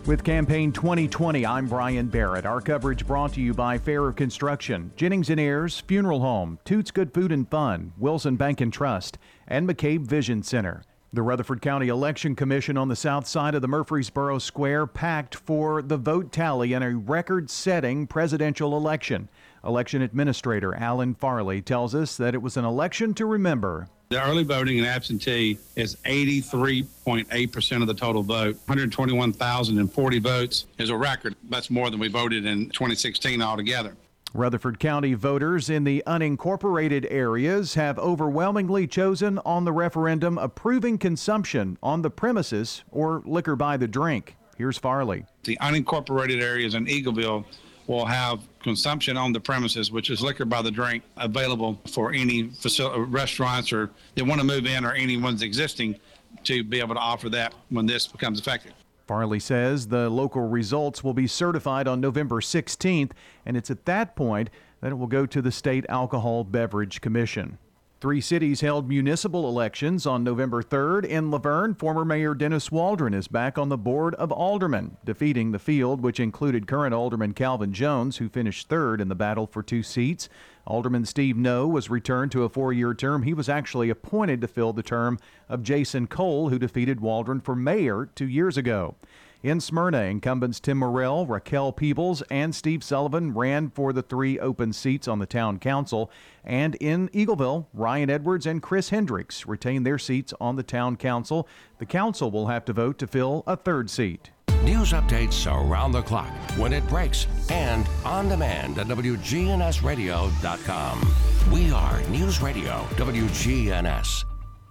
[0.05, 2.45] With Campaign 2020, I'm Brian Barrett.
[2.45, 6.89] Our coverage brought to you by Fair of Construction, Jennings and Ayers Funeral Home, Toots
[6.89, 10.81] Good Food and Fun, Wilson Bank and Trust, and McCabe Vision Center.
[11.13, 15.81] The Rutherford County Election Commission on the south side of the Murfreesboro Square packed for
[15.81, 19.29] the vote tally in a record setting presidential election.
[19.63, 23.87] Election Administrator Alan Farley tells us that it was an election to remember.
[24.09, 28.55] The early voting and absentee is 83.8% of the total vote.
[28.65, 31.35] 121,040 votes is a record.
[31.47, 33.95] That's more than we voted in 2016 altogether.
[34.33, 41.77] Rutherford County voters in the unincorporated areas have overwhelmingly chosen on the referendum approving consumption
[41.83, 44.35] on the premises or liquor by the drink.
[44.57, 45.25] Here's Farley.
[45.43, 47.45] The unincorporated areas in Eagleville
[47.85, 52.49] will have consumption on the premises, which is liquor by the drink, available for any
[52.49, 55.99] facility, uh, restaurants or they want to move in or anyone's existing
[56.43, 58.73] to be able to offer that when this becomes effective.
[59.07, 63.09] Farley says the local results will be certified on November 16th,
[63.43, 64.51] and it's at that point
[64.81, 67.57] that it will go to the State Alcohol Beverage Commission.
[68.01, 71.03] Three cities held municipal elections on November 3rd.
[71.03, 75.51] In La Vergne, former Mayor Dennis Waldron is back on the Board of Aldermen, defeating
[75.51, 79.61] the field, which included current Alderman Calvin Jones, who finished third in the battle for
[79.61, 80.29] two seats.
[80.65, 83.23] Alderman Steve Noe was returned to a four year term.
[83.23, 87.53] He was actually appointed to fill the term of Jason Cole, who defeated Waldron for
[87.53, 88.95] mayor two years ago.
[89.41, 94.73] In Smyrna, incumbents Tim Morrell, Raquel Peebles, and Steve Sullivan ran for the three open
[94.73, 96.11] seats on the town council.
[96.43, 101.47] And in Eagleville, Ryan Edwards and Chris Hendricks retained their seats on the town council.
[101.77, 104.31] The council will have to vote to fill a third seat.
[104.65, 111.13] News updates around the clock, when it breaks, and on demand at WGNSradio.com.
[111.49, 114.25] We are News Radio WGNS.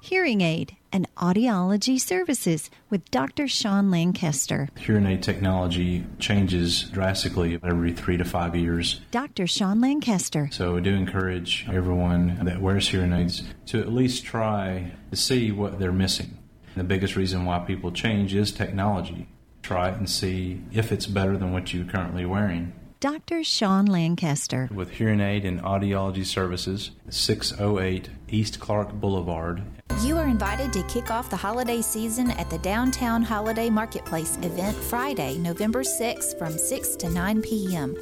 [0.09, 3.47] Hearing Aid and Audiology Services with Dr.
[3.47, 4.71] Sean Lancaster.
[4.79, 9.03] Hearing aid technology changes drastically every three to five years.
[9.11, 9.47] Dr.
[9.47, 10.49] Sean Lancaster.
[10.51, 15.53] So I do encourage everyone that wears hearing aids to at least try to see
[15.53, 16.39] what they're missing.
[16.75, 19.29] The biggest reason why people change is technology.
[19.61, 22.73] Try it and see if it's better than what you're currently wearing.
[23.01, 23.45] Dr.
[23.45, 24.69] Sean Lancaster.
[24.75, 29.63] With Hearing Aid and Audiology Services, 608 East Clark Boulevard.
[30.03, 34.77] You are invited to kick off the holiday season at the Downtown Holiday Marketplace event
[34.77, 37.97] Friday, November 6th from 6 to 9 p.m.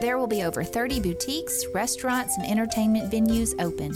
[0.00, 3.92] There will be over 30 boutiques, restaurants, and entertainment venues open.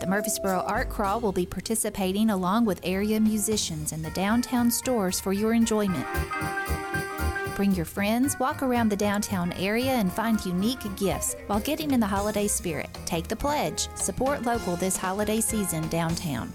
[0.00, 5.20] The Murfreesboro Art Crawl will be participating along with area musicians in the downtown stores
[5.20, 6.06] for your enjoyment.
[7.56, 12.00] Bring your friends, walk around the downtown area, and find unique gifts while getting in
[12.00, 12.90] the holiday spirit.
[13.06, 13.88] Take the pledge.
[13.96, 16.52] Support local this holiday season downtown.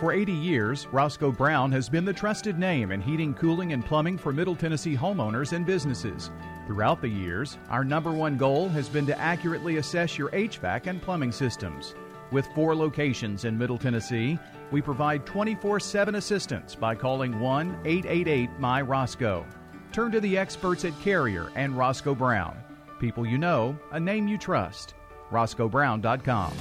[0.00, 4.16] For 80 years, Roscoe Brown has been the trusted name in heating, cooling, and plumbing
[4.16, 6.30] for Middle Tennessee homeowners and businesses.
[6.66, 11.02] Throughout the years, our number one goal has been to accurately assess your HVAC and
[11.02, 11.94] plumbing systems.
[12.30, 14.38] With four locations in Middle Tennessee,
[14.70, 19.44] we provide 24 7 assistance by calling 1 888 My Roscoe.
[19.92, 22.56] Turn to the experts at Carrier and Roscoe Brown.
[22.98, 24.94] People you know, a name you trust.
[25.30, 26.52] RoscoeBrown.com.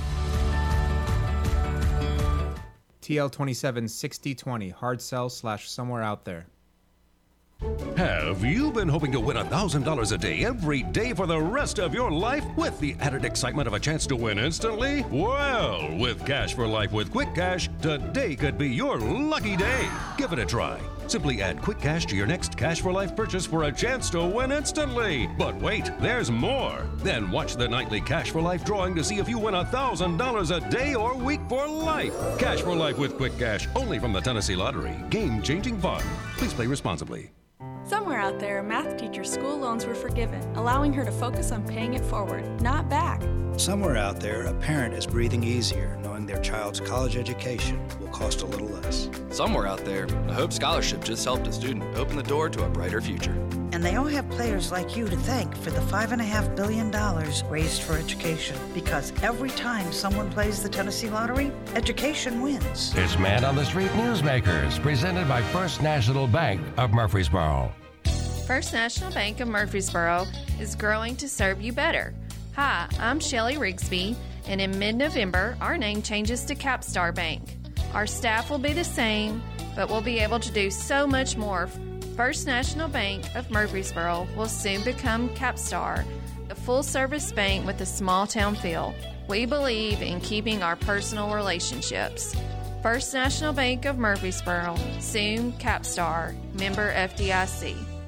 [3.01, 6.45] TL 27 6020, hard sell slash somewhere out there.
[7.97, 11.93] Have you been hoping to win $1,000 a day every day for the rest of
[11.93, 15.03] your life with the added excitement of a chance to win instantly?
[15.11, 19.89] Well, with Cash for Life with Quick Cash, today could be your lucky day.
[20.17, 20.79] Give it a try.
[21.09, 24.23] Simply add Quick Cash to your next Cash for Life purchase for a chance to
[24.23, 25.27] win instantly.
[25.39, 26.87] But wait, there's more.
[26.97, 30.69] Then watch the nightly Cash for Life drawing to see if you win $1,000 a
[30.69, 32.13] day or week for life.
[32.37, 35.03] Cash for Life with Quick Cash, only from the Tennessee Lottery.
[35.09, 36.03] Game changing fun.
[36.37, 37.31] Please play responsibly.
[37.89, 41.63] Somewhere out there, a math teacher's school loans were forgiven, allowing her to focus on
[41.63, 43.23] paying it forward, not back.
[43.57, 48.43] Somewhere out there, a parent is breathing easier knowing their child's college education will cost
[48.43, 49.09] a little less.
[49.31, 52.69] Somewhere out there, a Hope Scholarship just helped a student open the door to a
[52.69, 53.33] brighter future.
[53.71, 56.91] And they all have players like you to thank for the $5.5 billion
[57.49, 58.55] raised for education.
[58.71, 62.93] Because every time someone plays the Tennessee Lottery, education wins.
[62.95, 67.73] It's Man on the Street Newsmakers, presented by First National Bank of Murfreesboro.
[68.49, 70.25] First National Bank of Murfreesboro
[70.59, 72.15] is growing to serve you better.
[72.55, 74.15] Hi, I'm Shelly Rigsby,
[74.47, 77.43] and in mid November, our name changes to Capstar Bank.
[77.93, 79.43] Our staff will be the same,
[79.75, 81.69] but we'll be able to do so much more.
[82.15, 86.03] First National Bank of Murfreesboro will soon become Capstar,
[86.49, 88.95] a full service bank with a small town feel.
[89.27, 92.35] We believe in keeping our personal relationships.
[92.81, 97.98] First National Bank of Murfreesboro, soon Capstar, member FDIC.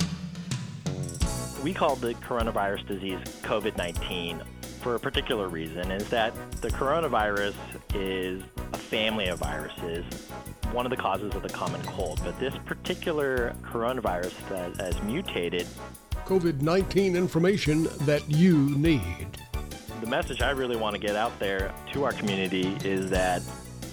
[1.64, 4.42] We call the coronavirus disease COVID 19
[4.82, 7.54] for a particular reason is that the coronavirus
[7.94, 8.42] is
[8.74, 10.04] a family of viruses,
[10.72, 12.20] one of the causes of the common cold.
[12.24, 15.68] But this particular coronavirus that has mutated.
[16.26, 19.28] COVID 19 information that you need.
[20.00, 23.44] The message I really want to get out there to our community is that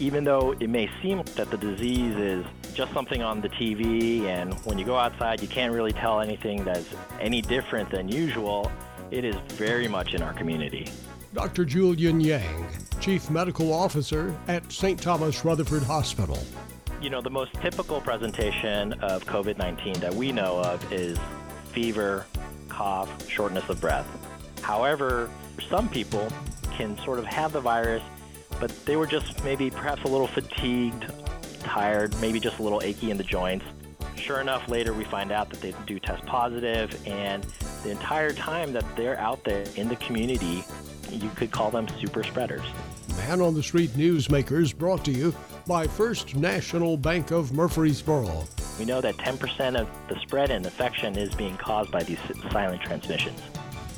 [0.01, 4.55] even though it may seem that the disease is just something on the TV and
[4.65, 8.71] when you go outside you can't really tell anything that's any different than usual,
[9.11, 10.87] it is very much in our community.
[11.35, 11.65] Dr.
[11.65, 12.67] Julian Yang,
[13.01, 15.01] Chief Medical Officer at St.
[15.01, 16.39] Thomas Rutherford Hospital.
[17.03, 21.19] You know, the most typical presentation of COVID 19 that we know of is
[21.73, 22.27] fever,
[22.69, 24.07] cough, shortness of breath.
[24.63, 25.31] However,
[25.69, 26.29] some people
[26.73, 28.03] can sort of have the virus,
[28.61, 31.13] but they were just maybe perhaps a little fatigued,
[31.61, 33.65] tired, maybe just a little achy in the joints.
[34.17, 37.45] Sure enough, later we find out that they do test positive, and
[37.85, 40.65] the entire time that they're out there in the community,
[41.11, 42.65] you could call them super spreaders.
[43.17, 45.35] Man on the Street Newsmakers brought to you
[45.67, 48.45] by First National Bank of Murfreesboro.
[48.79, 52.19] We know that 10% of the spread and infection is being caused by these
[52.53, 53.41] silent transmissions.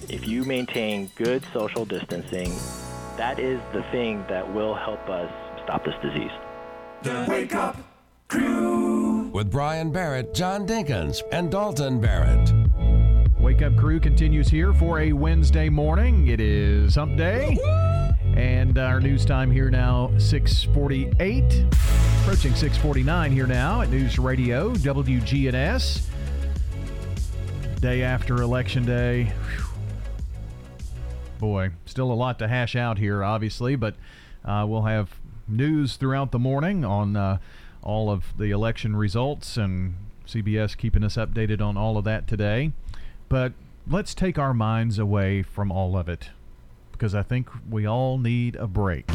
[0.09, 2.53] If you maintain good social distancing,
[3.21, 5.31] that is the thing that will help us
[5.63, 6.31] stop this disease.
[7.03, 7.77] The Wake Up
[8.29, 9.29] Crew.
[9.29, 12.51] With Brian Barrett, John Dinkins, and Dalton Barrett.
[13.39, 16.29] Wake Up Crew continues here for a Wednesday morning.
[16.29, 17.59] It is Hump Day.
[18.39, 21.67] And our news time here now, 648.
[22.23, 26.07] Approaching 649 here now at News Radio, WGNS.
[27.83, 29.25] Day after Election Day.
[29.25, 29.70] Whew.
[31.41, 33.95] Boy, still a lot to hash out here, obviously, but
[34.45, 35.19] uh, we'll have
[35.49, 37.39] news throughout the morning on uh,
[37.83, 39.95] all of the election results and
[40.27, 42.73] CBS keeping us updated on all of that today.
[43.31, 43.55] But
[43.89, 46.29] let's take our minds away from all of it
[46.93, 49.11] because I think we all need a break.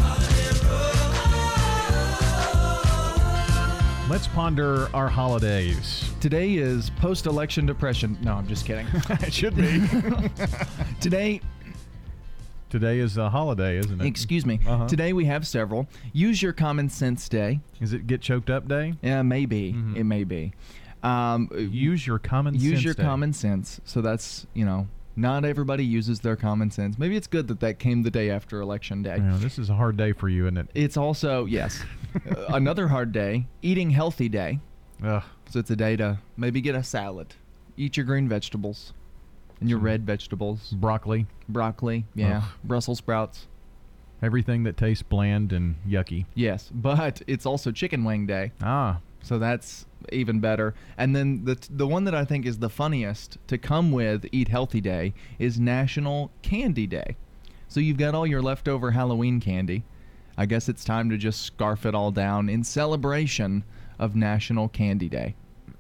[4.10, 6.12] Let's ponder our holidays.
[6.22, 8.18] Today is post election depression.
[8.24, 8.88] No, I'm just kidding.
[9.10, 9.84] it should be.
[11.00, 11.42] Today,
[12.76, 14.06] Today is a holiday, isn't it?
[14.06, 14.60] Excuse me.
[14.68, 14.86] Uh-huh.
[14.86, 15.88] Today we have several.
[16.12, 17.62] Use your common sense day.
[17.80, 18.96] Is it get choked up day?
[19.02, 19.70] Yeah, maybe.
[19.96, 20.52] It may be.
[21.02, 23.04] Um, use your common use sense Use your day.
[23.04, 23.80] common sense.
[23.86, 27.00] So that's you know, not everybody uses their common sense.
[27.00, 29.20] Maybe it's good that that came the day after election day.
[29.20, 30.68] Yeah, this is a hard day for you, isn't it?
[30.76, 31.82] It's also yes,
[32.30, 33.48] uh, another hard day.
[33.62, 34.60] Eating healthy day.
[35.02, 35.24] Ugh.
[35.50, 37.36] So it's a day to maybe get a salad,
[37.78, 38.92] eat your green vegetables,
[39.60, 40.72] and your red vegetables.
[40.72, 41.28] Broccoli.
[41.48, 42.38] Broccoli, yeah.
[42.38, 42.50] Ugh.
[42.64, 43.48] Brussels sprouts.
[44.22, 46.26] Everything that tastes bland and yucky.
[46.34, 48.52] Yes, but it's also chicken wing day.
[48.62, 49.00] Ah.
[49.22, 50.74] So that's even better.
[50.98, 54.48] And then the the one that I think is the funniest to come with Eat
[54.48, 57.16] Healthy Day is National Candy Day.
[57.68, 59.84] So you've got all your leftover Halloween candy.
[60.38, 63.64] I guess it's time to just scarf it all down in celebration
[63.98, 65.36] of National Candy Day.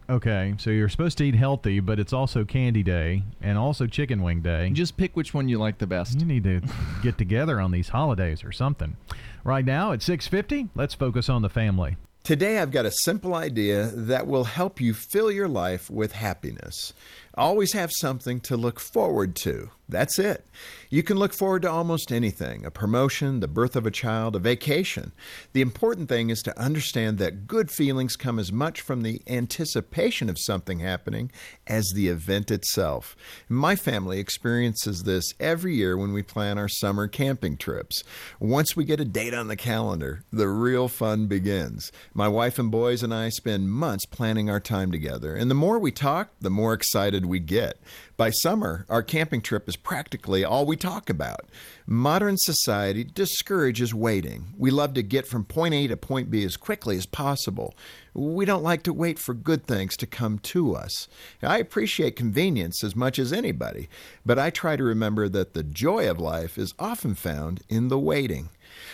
[0.07, 4.21] Okay, so you're supposed to eat healthy, but it's also candy day and also chicken
[4.21, 4.69] wing day.
[4.69, 6.19] Just pick which one you like the best.
[6.19, 6.61] You need to
[7.01, 8.97] get together on these holidays or something.
[9.43, 11.97] Right now at 6:50, let's focus on the family.
[12.23, 16.93] Today, I've got a simple idea that will help you fill your life with happiness.
[17.35, 19.69] Always have something to look forward to.
[19.87, 20.45] That's it.
[20.89, 24.39] You can look forward to almost anything a promotion, the birth of a child, a
[24.39, 25.11] vacation.
[25.53, 30.29] The important thing is to understand that good feelings come as much from the anticipation
[30.29, 31.31] of something happening
[31.67, 33.15] as the event itself.
[33.47, 38.03] My family experiences this every year when we plan our summer camping trips.
[38.39, 41.91] Once we get a date on the calendar, the real fun begins.
[42.13, 45.77] My wife and boys and I spend months planning our time together, and the more
[45.77, 47.77] we talk, the more excited we get.
[48.17, 51.49] By summer, our camping trip is practically all we talk about.
[51.85, 54.53] Modern society discourages waiting.
[54.57, 57.75] We love to get from point A to point B as quickly as possible.
[58.13, 61.09] We don't like to wait for good things to come to us.
[61.43, 63.89] I appreciate convenience as much as anybody,
[64.25, 67.99] but I try to remember that the joy of life is often found in the
[67.99, 68.49] waiting.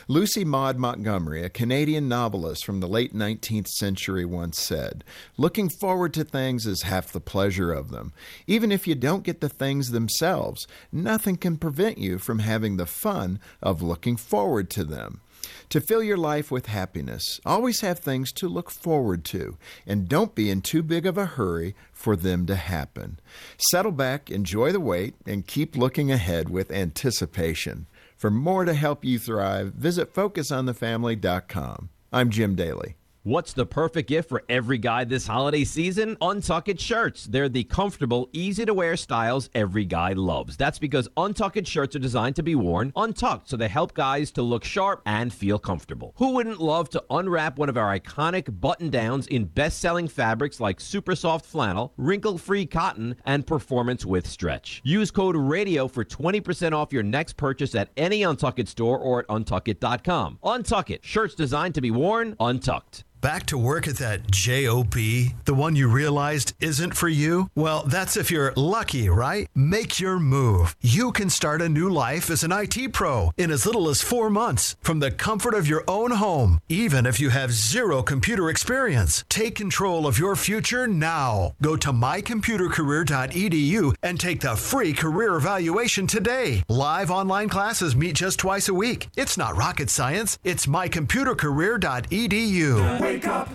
[0.07, 5.03] Lucy Maud Montgomery, a Canadian novelist from the late 19th century, once said,
[5.37, 8.11] Looking forward to things is half the pleasure of them.
[8.47, 12.85] Even if you don't get the things themselves, nothing can prevent you from having the
[12.85, 15.21] fun of looking forward to them.
[15.69, 20.35] To fill your life with happiness, always have things to look forward to, and don't
[20.35, 23.19] be in too big of a hurry for them to happen.
[23.57, 27.87] Settle back, enjoy the wait, and keep looking ahead with anticipation.
[28.21, 31.89] For more to help you thrive, visit FocusOnTheFamily.com.
[32.13, 32.95] I'm Jim Daly.
[33.23, 36.15] What's the perfect gift for every guy this holiday season?
[36.21, 37.25] UNTUCKit shirts.
[37.25, 40.57] They're the comfortable, easy to wear styles every guy loves.
[40.57, 44.41] That's because untucked shirts are designed to be worn untucked, so they help guys to
[44.41, 46.15] look sharp and feel comfortable.
[46.15, 50.59] Who wouldn't love to unwrap one of our iconic button downs in best selling fabrics
[50.59, 54.81] like super soft flannel, wrinkle free cotton, and performance with stretch?
[54.83, 59.27] Use code RADIO for 20% off your next purchase at any UNTUCKit store or at
[59.27, 60.39] untuckit.com.
[60.43, 63.03] UNTUCKit, shirts designed to be worn untucked.
[63.21, 67.51] Back to work at that job, the one you realized isn't for you?
[67.53, 69.47] Well, that's if you're lucky, right?
[69.53, 70.75] Make your move.
[70.81, 74.31] You can start a new life as an IT pro in as little as four
[74.31, 79.23] months from the comfort of your own home, even if you have zero computer experience.
[79.29, 81.53] Take control of your future now.
[81.61, 86.63] Go to mycomputercareer.edu and take the free career evaluation today.
[86.67, 89.09] Live online classes meet just twice a week.
[89.15, 93.10] It's not rocket science, it's mycomputercareer.edu.
[93.11, 93.49] Wake up,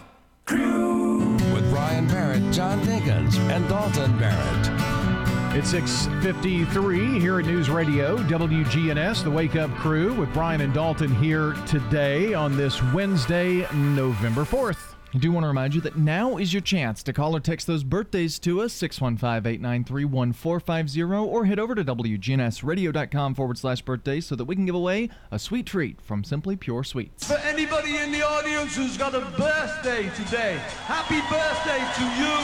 [0.44, 1.16] crew.
[1.54, 5.56] With Brian Barrett, John Dinkins, and Dalton Barrett.
[5.56, 11.14] It's 6:53 here at News Radio WGNS, the Wake Up Crew with Brian and Dalton
[11.14, 14.95] here today on this Wednesday, November 4th.
[15.16, 17.66] I do want to remind you that now is your chance to call or text
[17.66, 24.44] those birthdays to us, 615-893-1450, or head over to WGNSradio.com forward slash birthdays so that
[24.44, 27.26] we can give away a sweet treat from Simply Pure Sweets.
[27.26, 32.36] For anybody in the audience who's got a birthday today, happy birthday to you.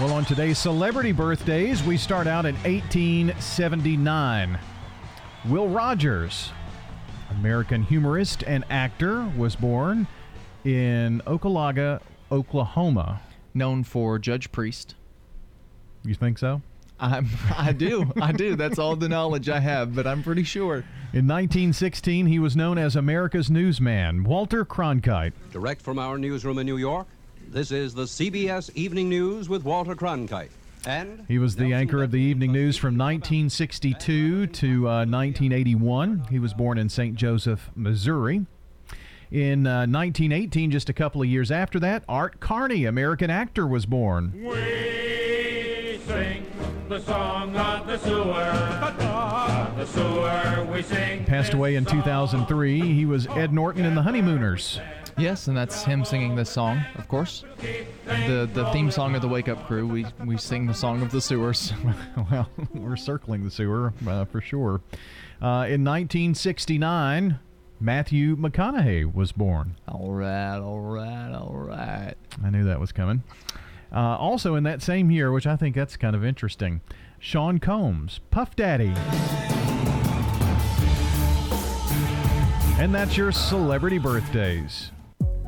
[0.00, 4.58] Well, on today's celebrity birthdays, we start out in 1879.
[5.50, 6.48] Will Rogers,
[7.32, 10.06] American humorist and actor, was born
[10.64, 12.00] in Oologah,
[12.30, 13.20] Oklahoma.
[13.54, 14.94] Known for Judge Priest.
[16.04, 16.62] You think so?
[16.98, 18.10] I'm, I do.
[18.20, 18.56] I do.
[18.56, 20.84] That's all the knowledge I have, but I'm pretty sure.
[21.12, 25.32] In 1916, he was known as America's newsman, Walter Cronkite.
[25.50, 27.06] Direct from our newsroom in New York,
[27.48, 30.50] this is the CBS Evening News with Walter Cronkite.
[30.86, 36.26] And he was the anchor of the evening news from 1962 to uh, 1981.
[36.30, 37.14] He was born in St.
[37.14, 38.46] Joseph, Missouri.
[39.32, 43.86] In uh, 1918, just a couple of years after that, Art Carney, American actor, was
[43.86, 44.30] born.
[44.34, 46.46] We sing
[46.90, 48.34] the song of the sewer.
[48.34, 51.24] Of the sewer we sing.
[51.24, 52.78] Passed away in 2003.
[52.78, 54.78] He was Ed Norton in The Honeymooners.
[55.16, 57.42] Yes, and that's him singing this song, of course.
[58.06, 59.86] The the theme song of the Wake Up Crew.
[59.86, 61.72] We we sing the song of the sewers.
[62.30, 64.82] well, we're circling the sewer uh, for sure.
[65.40, 67.38] Uh, in 1969,
[67.82, 69.74] Matthew McConaughey was born.
[69.88, 72.14] All right, all right, all right.
[72.44, 73.24] I knew that was coming.
[73.92, 76.80] Uh, also in that same year, which I think that's kind of interesting,
[77.18, 78.94] Sean Combs, Puff Daddy.
[82.80, 84.92] And that's your celebrity birthdays.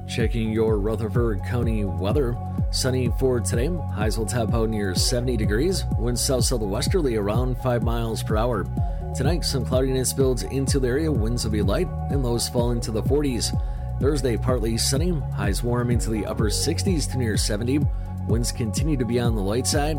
[0.08, 2.36] Checking your Rutherford County weather.
[2.72, 3.68] Sunny for today.
[3.94, 5.84] Highs will top out near 70 degrees.
[5.98, 8.66] Winds south southwesterly around 5 miles per hour.
[9.14, 11.10] Tonight, some cloudiness builds into the area.
[11.10, 13.56] Winds will be light and lows fall into the 40s.
[14.00, 15.10] Thursday, partly sunny.
[15.36, 17.78] Highs warm into the upper 60s to near 70.
[18.26, 19.98] Winds continue to be on the light side.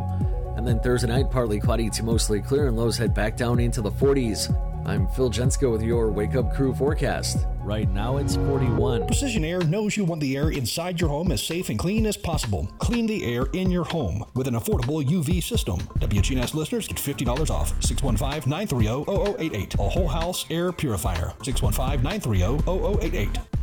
[0.57, 3.81] And then Thursday night, partly cloudy to mostly clear, and lows head back down into
[3.81, 4.51] the 40s.
[4.87, 7.47] I'm Phil Jensko with your Wake Up Crew forecast.
[7.61, 9.07] Right now it's 41.
[9.07, 12.15] Precision Air knows you want the air inside your home as safe and clean as
[12.15, 12.69] possible.
[12.77, 15.79] Clean the air in your home with an affordable UV system.
[15.99, 17.69] WGNS listeners get $50 off.
[17.83, 19.73] 615 930 0088.
[19.73, 21.33] A whole house air purifier.
[21.41, 22.63] 615 930
[23.01, 23.54] 0088.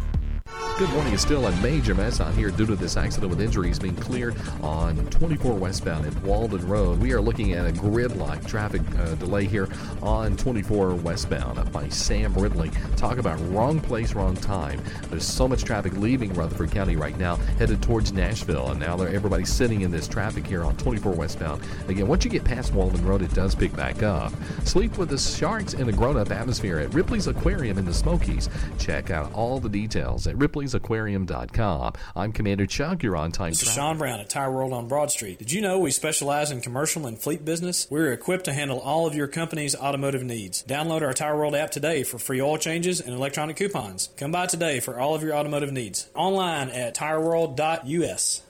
[0.79, 1.13] Good morning.
[1.13, 4.35] It's still a major mess out here due to this accident with injuries being cleared
[4.63, 6.99] on 24 westbound at Walden Road.
[6.99, 9.69] We are looking at a grid-like traffic uh, delay here
[10.03, 12.71] on 24 westbound up by Sam Ridley.
[12.97, 14.83] Talk about wrong place, wrong time.
[15.09, 19.53] There's so much traffic leaving Rutherford County right now, headed towards Nashville, and now everybody's
[19.53, 21.63] sitting in this traffic here on 24 westbound.
[21.87, 24.33] Again, once you get past Walden Road, it does pick back up.
[24.65, 28.49] Sleep with the sharks in a grown-up atmosphere at Ripley's Aquarium in the Smokies.
[28.79, 31.93] Check out all the details at ripleysAquarium.com.
[32.17, 33.03] I'm Commander Chuck.
[33.03, 33.51] You're on time.
[33.51, 35.39] This is Sean Brown at Tire World on Broad Street.
[35.39, 37.87] Did you know we specialize in commercial and fleet business?
[37.91, 40.65] We're equipped to handle all of your company's automotive needs.
[40.65, 44.09] Download our Tire World app today for free oil changes and electronic coupons.
[44.17, 46.09] Come by today for all of your automotive needs.
[46.15, 48.43] Online at tireworld.us.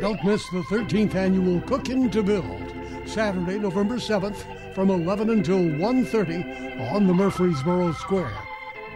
[0.00, 2.72] Don't miss the 13th annual Cookin' to Build,
[3.06, 8.32] Saturday, November 7th from 11 until 1:30 on the Murfreesboro Square.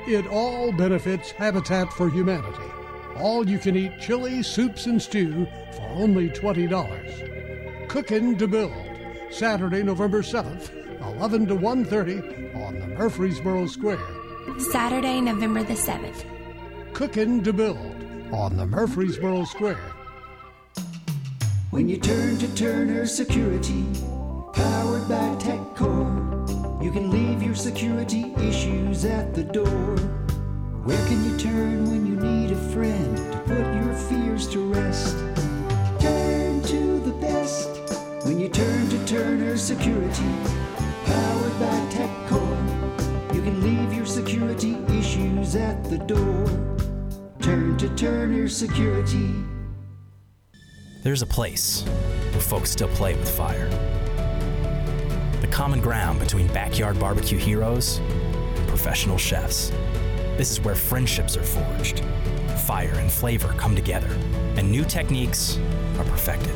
[0.06, 2.70] It all benefits Habitat for Humanity.
[3.16, 7.88] All you can eat chili, soups, and stew for only $20.
[7.88, 8.72] Cookin' to Build,
[9.30, 12.22] Saturday, November 7th, 11 to 1:30
[12.54, 13.98] on the Murfreesboro Square.
[14.70, 16.24] Saturday, November the 7th.
[16.92, 17.96] Cookin' to Build
[18.32, 19.90] on the Murfreesboro Square.
[21.70, 23.84] When you turn to Turner Security,
[24.52, 25.95] powered by TechCore, you
[27.56, 29.96] security issues at the door.
[30.84, 35.16] Where can you turn when you need a friend to put your fears to rest?
[35.98, 37.68] Turn to the best
[38.26, 40.30] when you turn to Turner Security,
[41.06, 43.34] powered by TechCore.
[43.34, 46.46] You can leave your security issues at the door.
[47.40, 49.34] Turn to Turner Security.
[51.02, 51.82] There's a place
[52.32, 53.70] where folks still play with fire.
[55.56, 59.70] Common ground between backyard barbecue heroes and professional chefs.
[60.36, 62.04] This is where friendships are forged,
[62.66, 64.10] fire and flavor come together,
[64.58, 65.58] and new techniques
[65.96, 66.54] are perfected.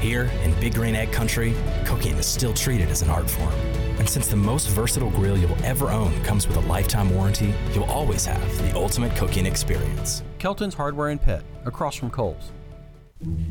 [0.00, 1.54] Here in Big Green Egg Country,
[1.86, 3.54] cooking is still treated as an art form.
[3.98, 7.84] And since the most versatile grill you'll ever own comes with a lifetime warranty, you'll
[7.84, 10.22] always have the ultimate cooking experience.
[10.38, 12.52] Kelton's Hardware and Pet, across from Kohl's.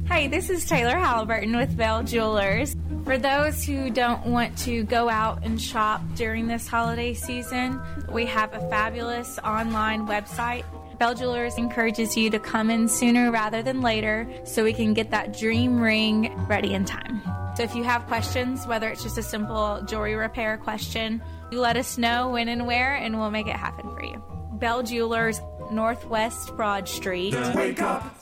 [0.08, 2.74] Hi, this is Taylor Halliburton with Bell Jewelers.
[3.04, 8.26] For those who don't want to go out and shop during this holiday season, we
[8.28, 10.64] have a fabulous online website.
[11.00, 15.12] Bell Jewelers encourages you to come in sooner rather than later so we can get
[15.12, 17.22] that dream ring ready in time.
[17.58, 21.76] So if you have questions, whether it's just a simple jewelry repair question, you let
[21.76, 24.24] us know when and where and we'll make it happen for you.
[24.54, 25.42] Bell Jewelers,
[25.72, 27.36] Northwest Broad Street.
[27.54, 28.16] Wake up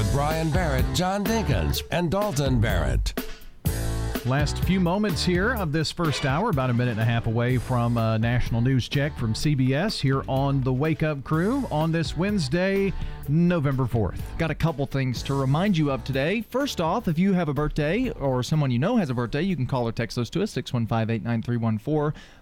[0.00, 3.12] with Brian Barrett, John Dinkins, and Dalton Barrett.
[4.24, 7.58] Last few moments here of this first hour, about a minute and a half away
[7.58, 12.16] from a national news check from CBS here on the Wake Up Crew on this
[12.16, 12.94] Wednesday,
[13.28, 14.20] November 4th.
[14.38, 16.40] Got a couple things to remind you of today.
[16.48, 19.54] First off, if you have a birthday or someone you know has a birthday, you
[19.54, 21.56] can call or text those to us 615 893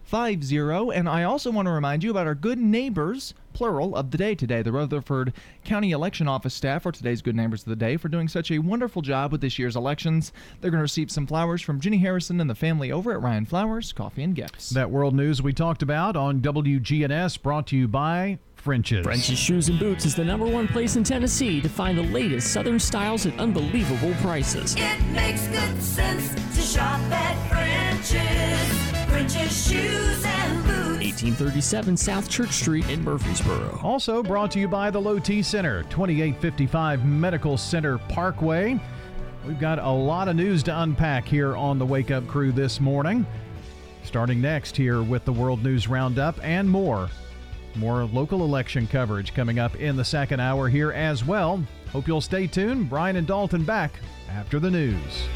[0.08, 0.56] 50.
[0.94, 4.34] And I also want to remind you about our good neighbors, plural, of the day
[4.34, 4.62] today.
[4.62, 5.34] The Rutherford
[5.64, 8.58] County Election Office staff are today's good neighbors of the day for doing such a
[8.58, 10.32] wonderful job with this year's elections.
[10.60, 13.44] They're going to receive some flowers from Jenny Harrison and the family over at Ryan
[13.44, 14.70] Flowers, Coffee and Gifts.
[14.70, 19.04] That world news we talked about on WGNS brought to you by French's.
[19.04, 22.52] French's Shoes and Boots is the number one place in Tennessee to find the latest
[22.52, 24.74] Southern styles at unbelievable prices.
[24.78, 28.97] It makes good sense to shop at French's.
[29.08, 30.78] French's Shoes and Boots.
[31.22, 33.80] 1837 South Church Street in Murfreesboro.
[33.82, 38.78] Also brought to you by the Low T Center, 2855 Medical Center Parkway.
[39.46, 42.80] We've got a lot of news to unpack here on the Wake Up Crew this
[42.80, 43.26] morning.
[44.04, 47.08] Starting next here with the World News Roundup and more.
[47.74, 51.62] More local election coverage coming up in the second hour here as well.
[51.92, 52.90] Hope you'll stay tuned.
[52.90, 53.92] Brian and Dalton back
[54.30, 55.28] after the news.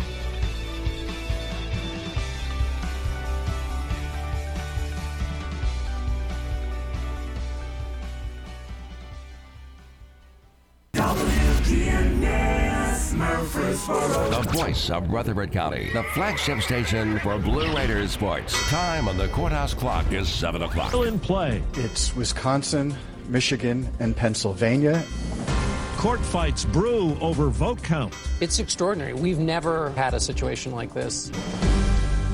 [14.33, 18.53] The voice of Rutherford County, the flagship station for Blue Raiders sports.
[18.69, 20.91] Time on the courthouse clock is 7 o'clock.
[20.91, 21.61] Still in play.
[21.75, 22.95] It's Wisconsin,
[23.27, 25.03] Michigan, and Pennsylvania.
[25.97, 28.15] Court fights brew over vote count.
[28.41, 29.15] It's extraordinary.
[29.15, 31.33] We've never had a situation like this.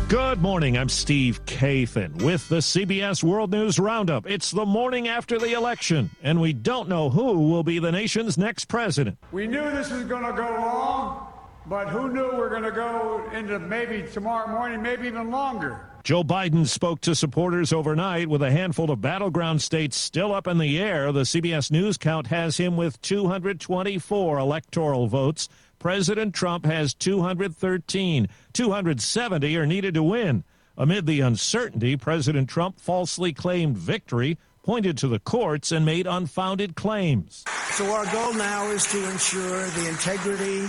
[0.09, 0.79] Good morning.
[0.79, 4.27] I'm Steve Kathan with the CBS World News Roundup.
[4.27, 8.39] It's the morning after the election, and we don't know who will be the nation's
[8.39, 9.19] next president.
[9.33, 11.27] We knew this was going to go long,
[11.67, 15.91] but who knew we're going to go into maybe tomorrow morning, maybe even longer.
[16.05, 20.57] Joe Biden spoke to supporters overnight with a handful of battleground states still up in
[20.57, 21.13] the air.
[21.13, 25.51] The CBS News count has him with 224 electoral votes.
[25.79, 28.29] President Trump has 213.
[28.53, 30.45] 270 are needed to win.
[30.77, 36.77] Amid the uncertainty, President Trump falsely claimed victory, pointed to the courts, and made unfounded
[36.77, 37.45] claims.
[37.73, 40.67] So our goal now is to ensure the integrity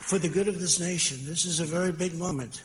[0.00, 1.18] for the good of this nation.
[1.24, 2.62] This is a very big moment.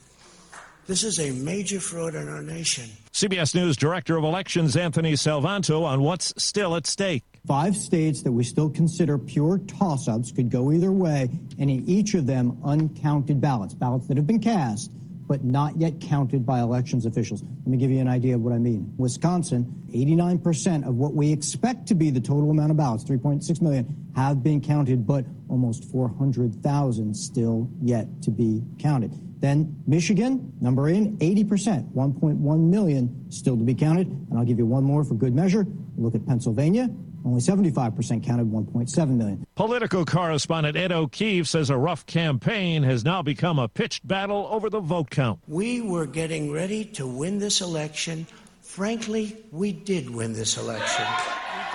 [0.88, 2.90] This is a major fraud in our nation.
[3.14, 7.24] CBS News Director of Elections Anthony Salvanto on what's still at stake.
[7.46, 11.30] Five states that we still consider pure toss ups could go either way,
[11.60, 14.92] and in each of them, uncounted ballots, ballots that have been cast
[15.28, 17.44] but not yet counted by elections officials.
[17.44, 18.94] Let me give you an idea of what I mean.
[18.98, 24.12] Wisconsin, 89% of what we expect to be the total amount of ballots, 3.6 million,
[24.16, 29.12] have been counted, but almost 400,000 still yet to be counted.
[29.40, 34.08] Then Michigan, number in, 80%, 1.1 million still to be counted.
[34.08, 35.66] And I'll give you one more for good measure.
[35.98, 36.90] Look at Pennsylvania,
[37.26, 39.46] only 75% counted, 1.7 million.
[39.56, 44.70] Political correspondent Ed O'Keefe says a rough campaign has now become a pitched battle over
[44.70, 45.40] the vote count.
[45.48, 48.28] We were getting ready to win this election.
[48.62, 51.06] Frankly, we did win this election.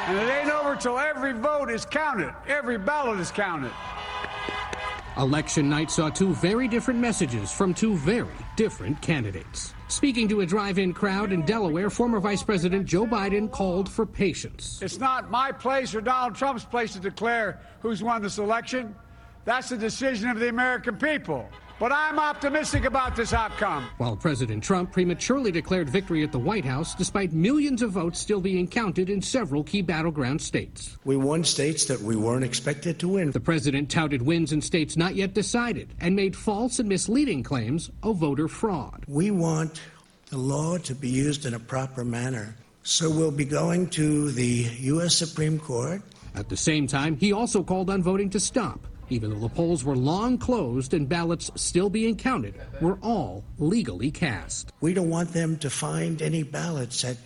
[0.06, 3.72] And it ain't over till every vote is counted, every ballot is counted.
[5.16, 9.74] Election night saw two very different messages from two very different candidates.
[9.90, 14.04] Speaking to a drive in crowd in Delaware, former Vice President Joe Biden called for
[14.04, 14.80] patience.
[14.82, 18.94] It's not my place or Donald Trump's place to declare who's won this election.
[19.46, 21.48] That's the decision of the American people.
[21.78, 23.88] But I'm optimistic about this outcome.
[23.98, 28.40] While President Trump prematurely declared victory at the White House, despite millions of votes still
[28.40, 30.98] being counted in several key battleground states.
[31.04, 33.30] We won states that we weren't expected to win.
[33.30, 37.90] The president touted wins in states not yet decided and made false and misleading claims
[38.02, 39.04] of voter fraud.
[39.06, 39.80] We want
[40.30, 42.56] the law to be used in a proper manner.
[42.82, 45.14] So we'll be going to the U.S.
[45.14, 46.02] Supreme Court.
[46.34, 48.80] At the same time, he also called on voting to stop
[49.10, 54.10] even though the polls were long closed and ballots still being counted, were all legally
[54.10, 54.72] cast.
[54.80, 57.16] We don't want them to find any ballots at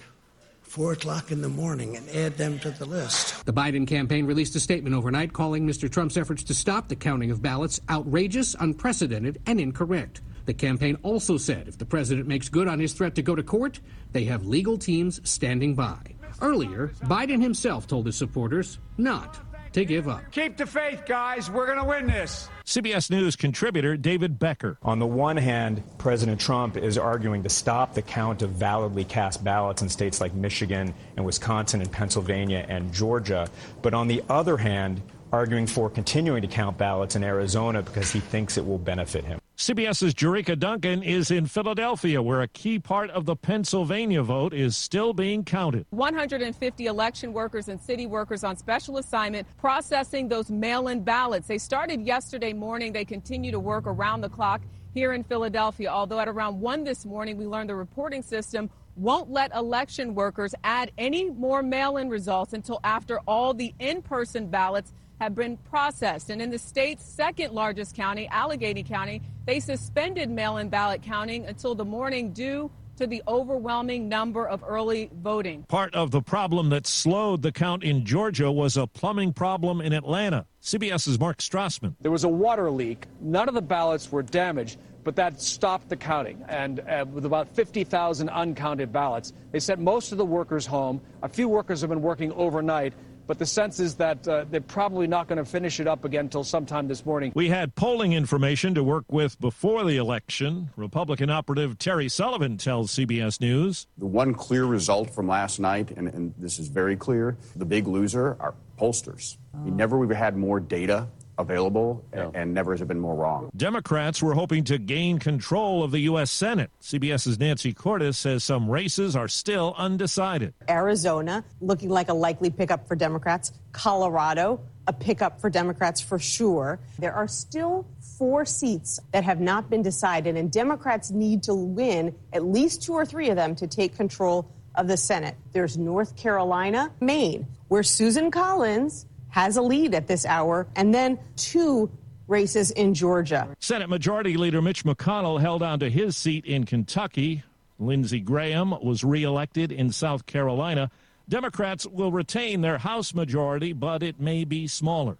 [0.62, 3.44] 4 o'clock in the morning and add them to the list.
[3.44, 5.90] The Biden campaign released a statement overnight calling Mr.
[5.90, 10.22] Trump's efforts to stop the counting of ballots outrageous, unprecedented, and incorrect.
[10.46, 13.42] The campaign also said if the president makes good on his threat to go to
[13.42, 13.80] court,
[14.12, 15.98] they have legal teams standing by.
[16.40, 19.38] Earlier, Biden himself told his supporters not
[19.72, 20.30] to give up.
[20.30, 21.50] Keep the faith, guys.
[21.50, 22.48] We're going to win this.
[22.64, 24.78] CBS News contributor David Becker.
[24.82, 29.42] On the one hand, President Trump is arguing to stop the count of validly cast
[29.42, 33.48] ballots in states like Michigan and Wisconsin and Pennsylvania and Georgia.
[33.82, 35.02] But on the other hand,
[35.32, 39.40] arguing for continuing to count ballots in Arizona because he thinks it will benefit him.
[39.56, 44.76] CBS's Jericka Duncan is in Philadelphia, where a key part of the Pennsylvania vote is
[44.76, 45.86] still being counted.
[45.90, 51.46] 150 election workers and city workers on special assignment processing those mail in ballots.
[51.46, 52.92] They started yesterday morning.
[52.92, 54.60] They continue to work around the clock
[54.94, 55.88] here in Philadelphia.
[55.88, 60.54] Although at around 1 this morning, we learned the reporting system won't let election workers
[60.64, 65.56] add any more mail in results until after all the in person ballots have been
[65.56, 66.30] processed.
[66.30, 71.46] And in the state's second largest county, Allegheny County, they suspended mail in ballot counting
[71.46, 75.62] until the morning due to the overwhelming number of early voting.
[75.68, 79.92] Part of the problem that slowed the count in Georgia was a plumbing problem in
[79.92, 80.44] Atlanta.
[80.60, 81.94] CBS's Mark Strassmann.
[82.00, 83.06] There was a water leak.
[83.20, 86.44] None of the ballots were damaged, but that stopped the counting.
[86.48, 91.00] And uh, with about 50,000 uncounted ballots, they sent most of the workers home.
[91.22, 92.92] A few workers have been working overnight
[93.26, 96.26] but the sense is that uh, they're probably not going to finish it up again
[96.26, 97.32] until sometime this morning.
[97.34, 100.70] We had polling information to work with before the election.
[100.76, 103.86] Republican operative Terry Sullivan tells CBS News.
[103.98, 107.86] The one clear result from last night, and, and this is very clear, the big
[107.86, 109.36] loser are pollsters.
[109.54, 109.62] Oh.
[109.64, 111.08] We never we've had more data
[111.42, 112.30] available, yeah.
[112.34, 113.50] and never has it been more wrong.
[113.56, 116.30] Democrats were hoping to gain control of the U.S.
[116.30, 116.70] Senate.
[116.80, 120.54] CBS's Nancy Cordes says some races are still undecided.
[120.68, 123.52] Arizona looking like a likely pickup for Democrats.
[123.72, 126.80] Colorado, a pickup for Democrats for sure.
[126.98, 127.86] There are still
[128.18, 132.94] four seats that have not been decided, and Democrats need to win at least two
[132.94, 135.36] or three of them to take control of the Senate.
[135.52, 141.18] There's North Carolina, Maine, where Susan Collins has a lead at this hour, and then
[141.36, 141.90] two
[142.28, 143.48] races in Georgia.
[143.58, 147.42] Senate Majority Leader Mitch McConnell held on to his seat in Kentucky.
[147.78, 150.90] Lindsey Graham was reelected in South Carolina.
[151.28, 155.18] Democrats will retain their House majority, but it may be smaller.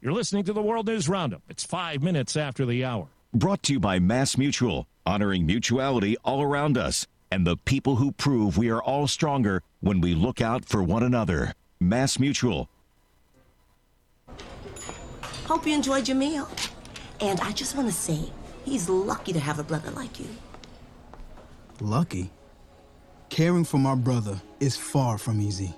[0.00, 1.42] You're listening to the World News Roundup.
[1.48, 3.08] It's five minutes after the hour.
[3.32, 8.12] Brought to you by Mass Mutual, honoring mutuality all around us and the people who
[8.12, 11.54] prove we are all stronger when we look out for one another.
[11.78, 12.68] Mass Mutual.
[15.50, 16.46] Hope you enjoyed your meal.
[17.20, 18.30] And I just want to say,
[18.64, 20.28] he's lucky to have a brother like you.
[21.80, 22.30] Lucky?
[23.30, 25.74] Caring for my brother is far from easy.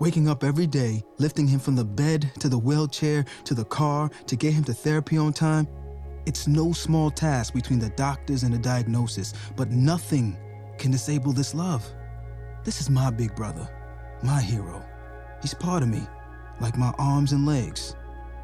[0.00, 4.10] Waking up every day, lifting him from the bed to the wheelchair to the car
[4.26, 5.68] to get him to therapy on time,
[6.26, 10.36] it's no small task between the doctors and the diagnosis, but nothing
[10.76, 11.88] can disable this love.
[12.64, 13.68] This is my big brother,
[14.24, 14.84] my hero.
[15.40, 16.02] He's part of me,
[16.60, 17.94] like my arms and legs.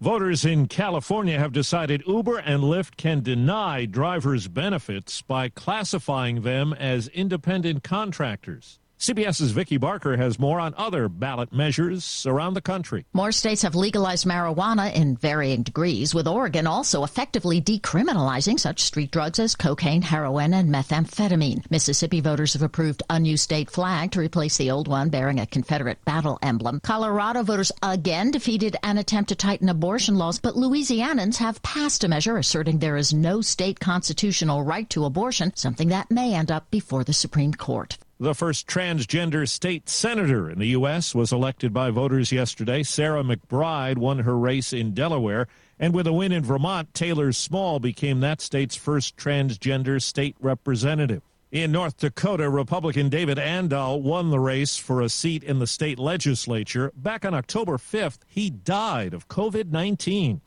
[0.00, 6.72] Voters in California have decided Uber and Lyft can deny drivers benefits by classifying them
[6.72, 8.78] as independent contractors.
[9.00, 13.06] CBS's Vicki Barker has more on other ballot measures around the country.
[13.14, 19.10] More states have legalized marijuana in varying degrees, with Oregon also effectively decriminalizing such street
[19.10, 21.64] drugs as cocaine, heroin, and methamphetamine.
[21.70, 25.46] Mississippi voters have approved a new state flag to replace the old one bearing a
[25.46, 26.78] Confederate battle emblem.
[26.80, 32.08] Colorado voters again defeated an attempt to tighten abortion laws, but Louisianans have passed a
[32.08, 36.70] measure asserting there is no state constitutional right to abortion, something that may end up
[36.70, 37.96] before the Supreme Court.
[38.22, 41.14] The first transgender state senator in the U.S.
[41.14, 42.82] was elected by voters yesterday.
[42.82, 45.48] Sarah McBride won her race in Delaware.
[45.78, 51.22] And with a win in Vermont, Taylor Small became that state's first transgender state representative.
[51.50, 55.98] In North Dakota, Republican David Andahl won the race for a seat in the state
[55.98, 56.92] legislature.
[56.94, 60.42] Back on October 5th, he died of COVID 19.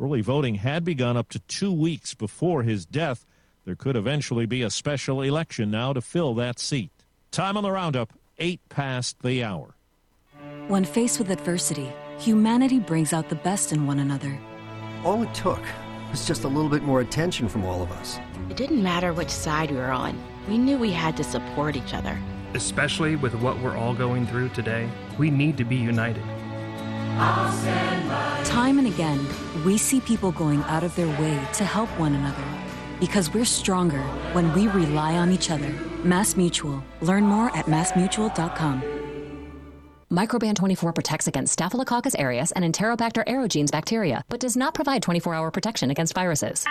[0.00, 3.26] Early voting had begun up to two weeks before his death.
[3.66, 6.90] There could eventually be a special election now to fill that seat.
[7.30, 9.74] Time on the roundup, eight past the hour.
[10.68, 14.38] When faced with adversity, humanity brings out the best in one another.
[15.04, 15.60] All it took
[16.10, 18.18] was just a little bit more attention from all of us.
[18.50, 20.18] It didn't matter which side we were on,
[20.48, 22.18] we knew we had to support each other.
[22.54, 26.24] Especially with what we're all going through today, we need to be united.
[28.44, 29.26] Time and again,
[29.64, 32.57] we see people going out of their way to help one another.
[33.00, 35.72] Because we're stronger when we rely on each other.
[36.04, 36.82] Mass Mutual.
[37.00, 38.82] Learn more at massmutual.com.
[40.10, 45.34] Microban 24 protects against Staphylococcus aureus and Enterobacter aerogenes bacteria, but does not provide 24
[45.34, 46.64] hour protection against viruses.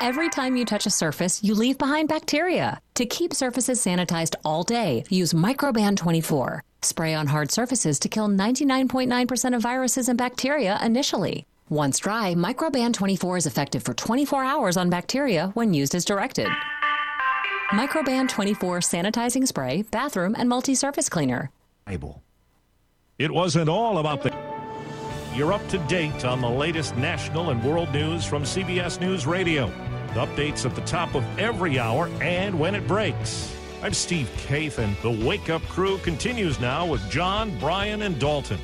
[0.00, 2.80] Every time you touch a surface, you leave behind bacteria.
[2.96, 6.62] To keep surfaces sanitized all day, use Microban 24.
[6.82, 11.46] Spray on hard surfaces to kill 99.9% of viruses and bacteria initially.
[11.68, 16.46] Once dry, Microban 24 is effective for 24 hours on bacteria when used as directed.
[17.72, 21.50] Microban 24 sanitizing spray, bathroom, and multi surface cleaner.
[23.18, 24.32] It wasn't all about the.
[25.34, 29.66] You're up to date on the latest national and world news from CBS News Radio.
[30.10, 33.52] Updates at the top of every hour and when it breaks.
[33.82, 38.60] I'm Steve Kathan, and the Wake Up Crew continues now with John, Brian, and Dalton.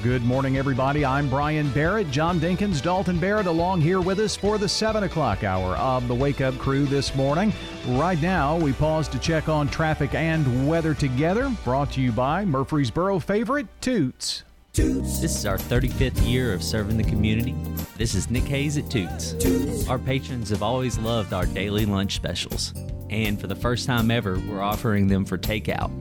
[0.00, 1.04] Good morning, everybody.
[1.04, 2.10] I'm Brian Barrett.
[2.10, 6.14] John Dinkins, Dalton Barrett, along here with us for the 7 o'clock hour of the
[6.14, 7.52] Wake Up Crew this morning.
[7.86, 11.54] Right now, we pause to check on traffic and weather together.
[11.62, 14.42] Brought to you by Murfreesboro favorite Toots.
[14.72, 15.20] Toots.
[15.20, 17.54] This is our 35th year of serving the community.
[17.96, 19.34] This is Nick Hayes at Toots.
[19.34, 19.88] Toots.
[19.88, 22.74] Our patrons have always loved our daily lunch specials.
[23.08, 25.92] And for the first time ever, we're offering them for takeout.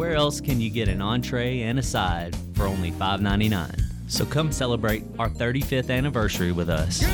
[0.00, 3.82] Where else can you get an entree and a side for only $5.99?
[4.08, 7.04] So come celebrate our 35th anniversary with us.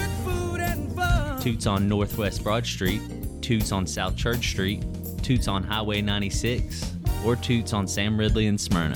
[1.43, 3.03] Toots on Northwest Broad Street,
[3.43, 4.85] Toots on South Church Street,
[5.21, 8.95] Toots on Highway 96, or Toots on Sam Ridley and Smyrna.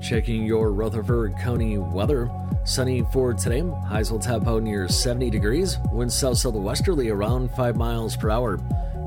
[0.00, 2.30] Checking your Rutherford County weather.
[2.64, 3.60] Sunny for today.
[3.86, 5.76] Highs will top out near 70 degrees.
[5.92, 8.58] Winds south southwesterly around 5 miles per hour.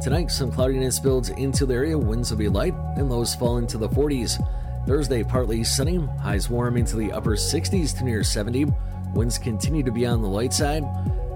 [0.02, 1.98] Tonight, some cloudiness builds into the area.
[1.98, 4.40] Winds will be light, and lows fall into the 40s.
[4.88, 8.68] Thursday, partly sunny, highs warm into the upper 60s to near 70.
[9.14, 10.84] Winds continue to be on the light side.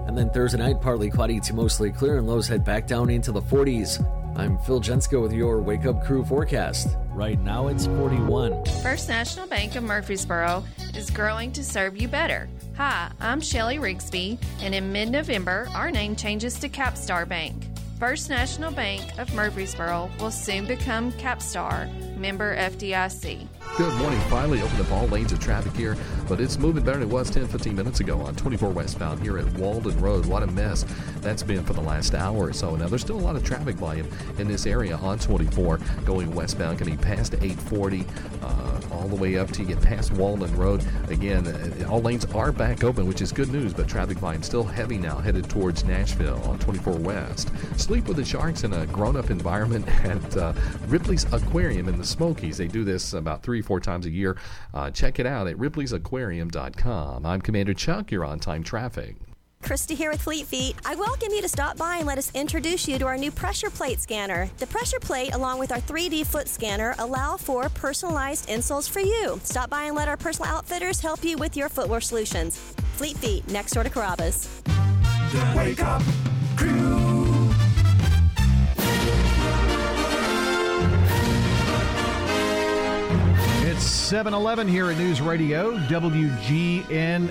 [0.06, 3.32] And then Thursday night, partly cloudy to mostly clear, and lows head back down into
[3.32, 4.02] the 40s.
[4.34, 6.96] I'm Phil Jensko with your Wake Up Crew forecast.
[7.10, 8.64] Right now it's 41.
[8.82, 12.48] First National Bank of Murfreesboro is growing to serve you better.
[12.78, 17.73] Hi, I'm Shelly Rigsby, and in mid November, our name changes to Capstar Bank.
[18.04, 23.48] First National Bank of Murfreesboro will soon become Capstar, member FDIC.
[23.78, 24.20] Good morning.
[24.28, 25.96] Finally open up all lanes of traffic here,
[26.28, 29.38] but it's moving better than it was 10, 15 minutes ago on 24 westbound here
[29.38, 30.26] at Walden Road.
[30.26, 30.84] What a mess
[31.20, 32.76] that's been for the last hour or so.
[32.76, 34.08] Now, there's still a lot of traffic volume
[34.38, 38.04] in this area on 24 going westbound, coming past 840
[38.42, 40.84] uh, all the way up to get past Walden Road.
[41.08, 44.64] Again, uh, all lanes are back open, which is good news, but traffic volume still
[44.64, 47.50] heavy now headed towards Nashville on 24 West.
[47.76, 50.52] Sleep with the Sharks in a grown up environment at uh,
[50.86, 52.56] Ripley's Aquarium in the Smokies.
[52.56, 54.36] They do this about three, four times a year.
[54.72, 55.58] Uh, check it out at
[56.14, 57.26] ripleysAquarium.com.
[57.26, 58.10] I'm Commander Chuck.
[58.10, 59.16] You're on time traffic.
[59.62, 60.76] Krista here with Fleet Feet.
[60.84, 63.70] I welcome you to stop by and let us introduce you to our new pressure
[63.70, 64.50] plate scanner.
[64.58, 69.40] The pressure plate, along with our 3D foot scanner, allow for personalized insoles for you.
[69.42, 72.58] Stop by and let our personal outfitters help you with your footwear solutions.
[72.96, 74.50] Fleet Feet, next door to Carrabba's.
[75.56, 76.02] Wake up,
[76.56, 77.13] crew.
[83.84, 87.30] It's 7 Eleven here at News Radio, WGNS.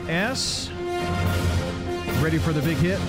[2.22, 3.00] Ready for the big hit?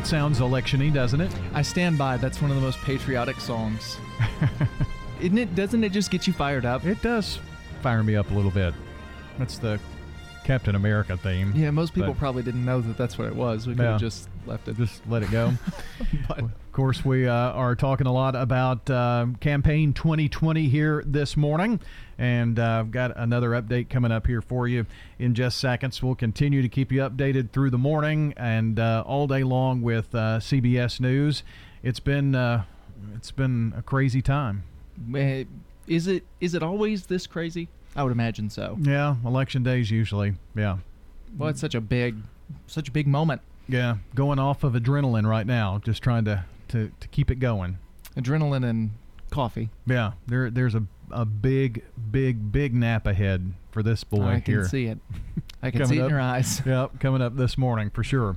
[0.00, 1.36] It sounds electiony, doesn't it?
[1.54, 2.18] I stand by.
[2.18, 3.98] That's one of the most patriotic songs.
[5.20, 5.56] Isn't it?
[5.56, 6.84] Doesn't it just get you fired up?
[6.86, 7.40] It does
[7.82, 8.74] fire me up a little bit.
[9.40, 9.80] That's the
[10.44, 11.52] Captain America theme.
[11.56, 13.66] Yeah, most people but- probably didn't know that that's what it was.
[13.66, 13.92] We could Yeah.
[13.92, 14.76] have just left it.
[14.76, 15.52] Just let it go.
[16.28, 21.36] But of course, we uh, are talking a lot about uh, campaign 2020 here this
[21.36, 21.80] morning,
[22.18, 24.86] and uh, I've got another update coming up here for you
[25.18, 26.02] in just seconds.
[26.02, 30.14] We'll continue to keep you updated through the morning and uh, all day long with
[30.14, 31.42] uh, CBS News.
[31.82, 32.64] It's been uh,
[33.14, 34.64] it's been a crazy time.
[35.14, 35.44] Eh,
[35.86, 36.24] Is it?
[36.40, 37.68] Is it always this crazy?
[37.96, 38.76] I would imagine so.
[38.80, 40.34] Yeah, election days usually.
[40.54, 40.78] Yeah.
[41.36, 42.16] Well, it's such a big,
[42.66, 43.40] such a big moment.
[43.68, 47.78] Yeah, going off of adrenaline right now, just trying to to, to keep it going.
[48.16, 48.90] Adrenaline and
[49.30, 49.70] coffee.
[49.86, 54.60] Yeah, there there's a a big big big nap ahead for this boy here.
[54.60, 54.98] I can see it.
[55.62, 56.62] I can see it in your eyes.
[56.64, 58.36] Yep, coming up this morning for sure.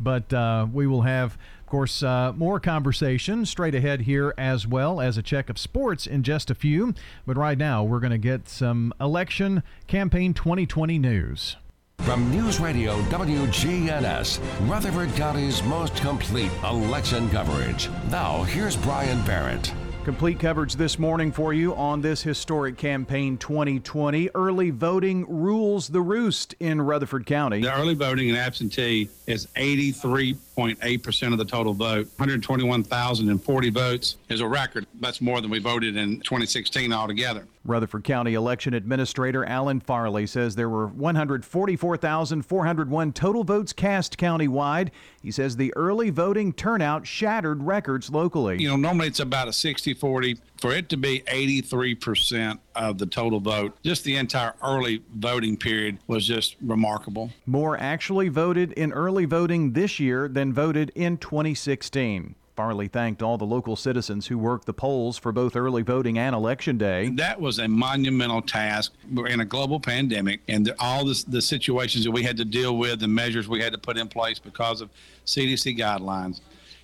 [0.00, 1.36] But uh, we will have,
[1.68, 6.06] of course, uh, more conversation straight ahead here as well as a check of sports
[6.06, 6.94] in just a few.
[7.26, 11.56] But right now, we're going to get some election campaign 2020 news.
[11.98, 17.90] From News Radio WGNS, Rutherford County's most complete election coverage.
[18.10, 19.70] Now, here's Brian Barrett.
[20.08, 24.30] Complete coverage this morning for you on this historic campaign 2020.
[24.34, 27.60] Early voting rules the roost in Rutherford County.
[27.60, 32.06] The early voting and absentee is 83.8% of the total vote.
[32.16, 34.86] 121,040 votes is a record.
[34.98, 37.46] That's more than we voted in 2016 altogether.
[37.68, 44.88] Rutherford County Election Administrator Alan Farley says there were 144,401 total votes cast countywide.
[45.22, 48.60] He says the early voting turnout shattered records locally.
[48.60, 50.38] You know, normally it's about a 60 40.
[50.60, 55.98] For it to be 83% of the total vote, just the entire early voting period
[56.06, 57.30] was just remarkable.
[57.46, 62.34] More actually voted in early voting this year than voted in 2016.
[62.58, 66.34] Farley thanked all the local citizens who worked the polls for both early voting and
[66.34, 67.08] election day.
[67.10, 68.94] That was a monumental task.
[69.14, 72.76] We're in a global pandemic, and all this, the situations that we had to deal
[72.76, 74.90] with, the measures we had to put in place because of
[75.24, 76.40] CDC guidelines.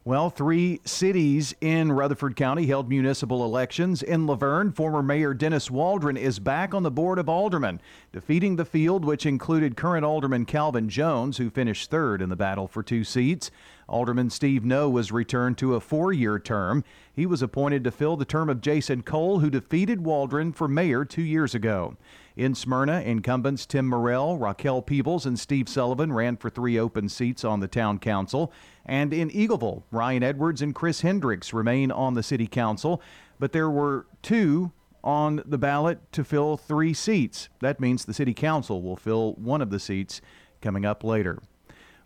[0.08, 4.02] Well, three cities in Rutherford County held municipal elections.
[4.02, 7.82] In La Vergne, former Mayor Dennis Waldron is back on the Board of Aldermen,
[8.14, 12.70] defeating the field, which included current Alderman Calvin Jones, who finished third in the battle
[12.70, 13.52] for two seats.
[13.90, 16.86] Alderman Steve Noe was returned to a four year term.
[17.12, 21.04] He was appointed to fill the term of Jason Cole, who defeated Waldron for mayor
[21.04, 21.98] two years ago.
[22.38, 27.44] In Smyrna, incumbents Tim Morrell, Raquel Peebles, and Steve Sullivan ran for three open seats
[27.44, 28.54] on the town council.
[28.86, 33.02] And in Eagleville, Ryan Edwards and Chris Hendricks remain on the city council,
[33.40, 34.72] but there were two
[35.04, 37.50] on the ballot to fill three seats.
[37.62, 40.22] That means the city council will fill one of the seats
[40.62, 41.40] coming up later.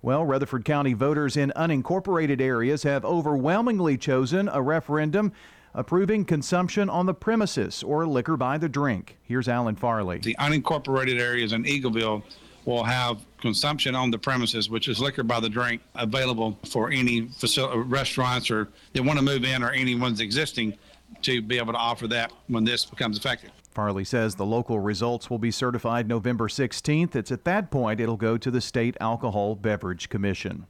[0.02, 5.34] Well, Rutherford County voters in unincorporated areas have overwhelmingly chosen a referendum
[5.74, 9.17] approving consumption on the premises or liquor by the drink.
[9.24, 10.19] Here's Alan Farley.
[10.19, 12.24] The unincorporated areas in Eagleville
[12.65, 17.28] will have consumption on the premises, which is liquor by the drink, available for any
[17.28, 20.78] facility, uh, restaurants or that want to move in or anyone's existing
[21.22, 23.51] to be able to offer that when this becomes effective.
[23.72, 27.15] Farley says the local results will be certified November 16th.
[27.15, 30.67] It's at that point it'll go to the State Alcohol Beverage Commission.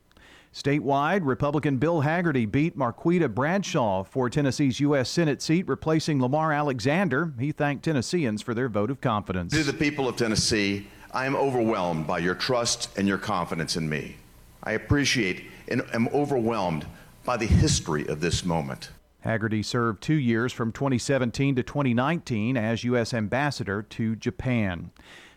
[0.54, 5.10] Statewide, Republican Bill Hagerty beat Marquita Bradshaw for Tennessee's U.S.
[5.10, 7.32] Senate seat, replacing Lamar Alexander.
[7.40, 9.54] He thanked Tennesseans for their vote of confidence.
[9.54, 13.88] To the people of Tennessee, I am overwhelmed by your trust and your confidence in
[13.88, 14.18] me.
[14.62, 16.86] I appreciate and am overwhelmed
[17.24, 18.90] by the history of this moment.
[19.26, 23.14] Hagerty served two years from 2017 to 2019 as U.S.
[23.14, 24.92] Ambassador to Japan.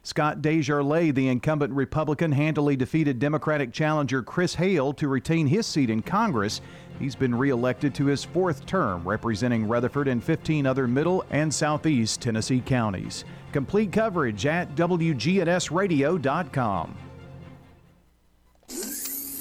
[0.04, 5.88] Scott DesJarlais, the incumbent Republican, handily defeated Democratic challenger Chris Hale to retain his seat
[5.88, 6.60] in Congress.
[6.98, 12.20] He's been reelected to his fourth term, representing Rutherford and 15 other middle and southeast
[12.20, 13.24] Tennessee counties.
[13.52, 16.96] Complete coverage at WGNSradio.com.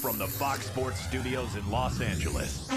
[0.00, 2.70] From the Fox Sports Studios in Los Angeles.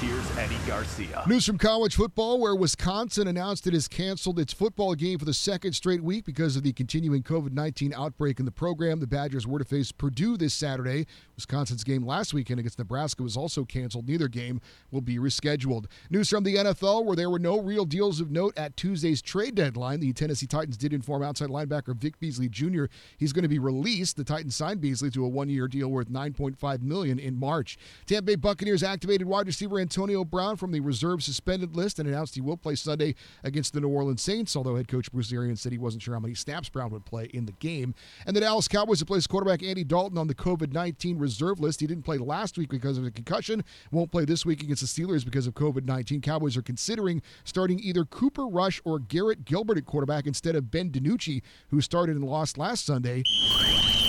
[0.00, 1.24] Here's Eddie Garcia.
[1.26, 5.34] News from college football, where Wisconsin announced it has canceled its football game for the
[5.34, 9.00] second straight week because of the continuing COVID 19 outbreak in the program.
[9.00, 11.08] The Badgers were to face Purdue this Saturday.
[11.34, 14.06] Wisconsin's game last weekend against Nebraska was also canceled.
[14.06, 14.60] Neither game
[14.92, 15.86] will be rescheduled.
[16.10, 19.56] News from the NFL, where there were no real deals of note at Tuesday's trade
[19.56, 19.98] deadline.
[19.98, 22.84] The Tennessee Titans did inform outside linebacker Vic Beasley Jr.
[23.16, 24.16] he's going to be released.
[24.16, 27.76] The Titans signed Beasley to a one-year deal worth 9.5 million in March.
[28.06, 32.34] Tampa Bay Buccaneers activated wide receiver Antonio Brown from the reserve suspended list and announced
[32.34, 35.72] he will play Sunday against the New Orleans Saints, although head coach Bruce Arians said
[35.72, 37.94] he wasn't sure how many snaps Brown would play in the game.
[38.26, 41.80] And the Dallas Cowboys have placed quarterback Andy Dalton on the COVID 19 reserve list.
[41.80, 45.02] He didn't play last week because of a concussion, won't play this week against the
[45.02, 46.20] Steelers because of COVID 19.
[46.20, 50.90] Cowboys are considering starting either Cooper Rush or Garrett Gilbert at quarterback instead of Ben
[50.90, 53.22] DiNucci, who started and lost last Sunday.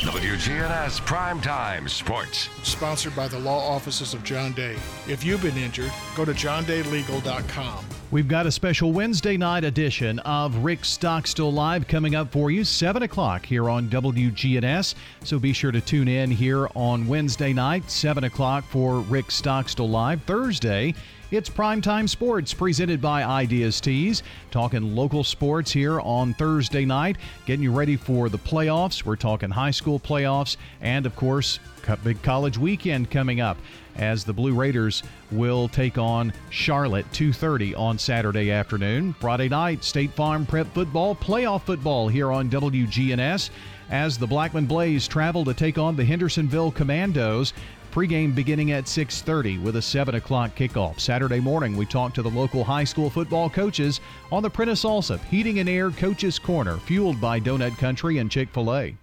[0.10, 2.50] WGNS Primetime Sports.
[2.64, 4.76] Sponsored by the law offices of John Day.
[5.08, 7.86] If you've been injured, go to johndaylegal.com.
[8.10, 12.64] We've got a special Wednesday night edition of Rick Stockstill Live coming up for you,
[12.64, 14.96] 7 o'clock here on WGNS.
[15.26, 19.90] So be sure to tune in here on Wednesday night, 7 o'clock for Rick Stockstill
[19.90, 20.24] Live.
[20.24, 20.96] Thursday,
[21.32, 24.24] it's Primetime Sports presented by Ideas Tees.
[24.52, 29.06] Talking local sports here on Thursday night, getting you ready for the playoffs.
[29.06, 31.60] We're talking high school playoffs and, of course,
[32.04, 33.58] big college weekend coming up
[33.96, 39.14] as the Blue Raiders will take on Charlotte 2:30 on Saturday afternoon.
[39.20, 43.50] Friday night, State Farm Prep football, playoff football here on WGNS
[43.90, 47.54] as the Blackman Blaze travel to take on the Hendersonville Commandos.
[47.92, 51.00] Pregame beginning at 6:30 with a 7 o'clock kickoff.
[51.00, 54.00] Saturday morning, we talk to the local high school football coaches
[54.32, 58.96] on the Prentice Allsup Heating and Air Coaches Corner, fueled by Donut Country and Chick-fil-A.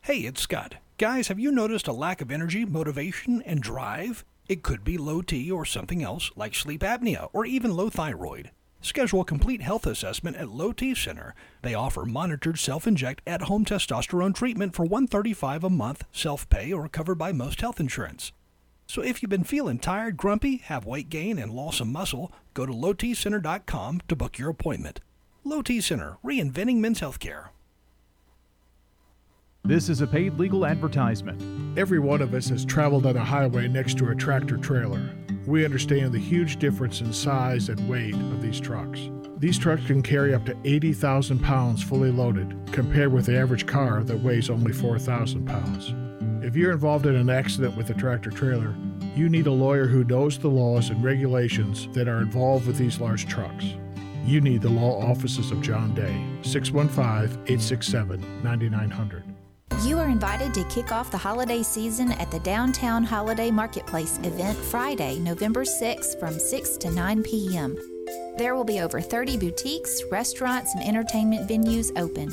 [0.00, 0.76] Hey, it's Scott.
[0.98, 4.24] Guys, have you noticed a lack of energy, motivation, and drive?
[4.48, 8.50] It could be low T or something else like sleep apnea or even low thyroid.
[8.82, 11.34] Schedule a complete health assessment at Low T Center.
[11.62, 17.30] They offer monitored self-inject at-home testosterone treatment for 135 a month, self-pay or covered by
[17.30, 18.32] most health insurance.
[18.88, 22.66] So if you've been feeling tired, grumpy, have weight gain and loss of muscle, go
[22.66, 25.00] to lowtcenter.com to book your appointment.
[25.44, 27.50] Low T Center, reinventing men's healthcare.
[29.64, 31.78] This is a paid legal advertisement.
[31.78, 35.08] Every one of us has traveled on a highway next to a tractor trailer.
[35.46, 39.08] We understand the huge difference in size and weight of these trucks.
[39.38, 44.02] These trucks can carry up to 80,000 pounds fully loaded, compared with the average car
[44.02, 45.94] that weighs only 4,000 pounds.
[46.44, 48.74] If you're involved in an accident with a tractor trailer,
[49.14, 52.98] you need a lawyer who knows the laws and regulations that are involved with these
[52.98, 53.66] large trucks.
[54.24, 59.31] You need the law offices of John Day, 615 867 9900.
[59.80, 64.56] You are invited to kick off the holiday season at the Downtown Holiday Marketplace event
[64.56, 67.76] Friday, November 6th from 6 to 9 p.m.
[68.36, 72.28] There will be over 30 boutiques, restaurants, and entertainment venues open.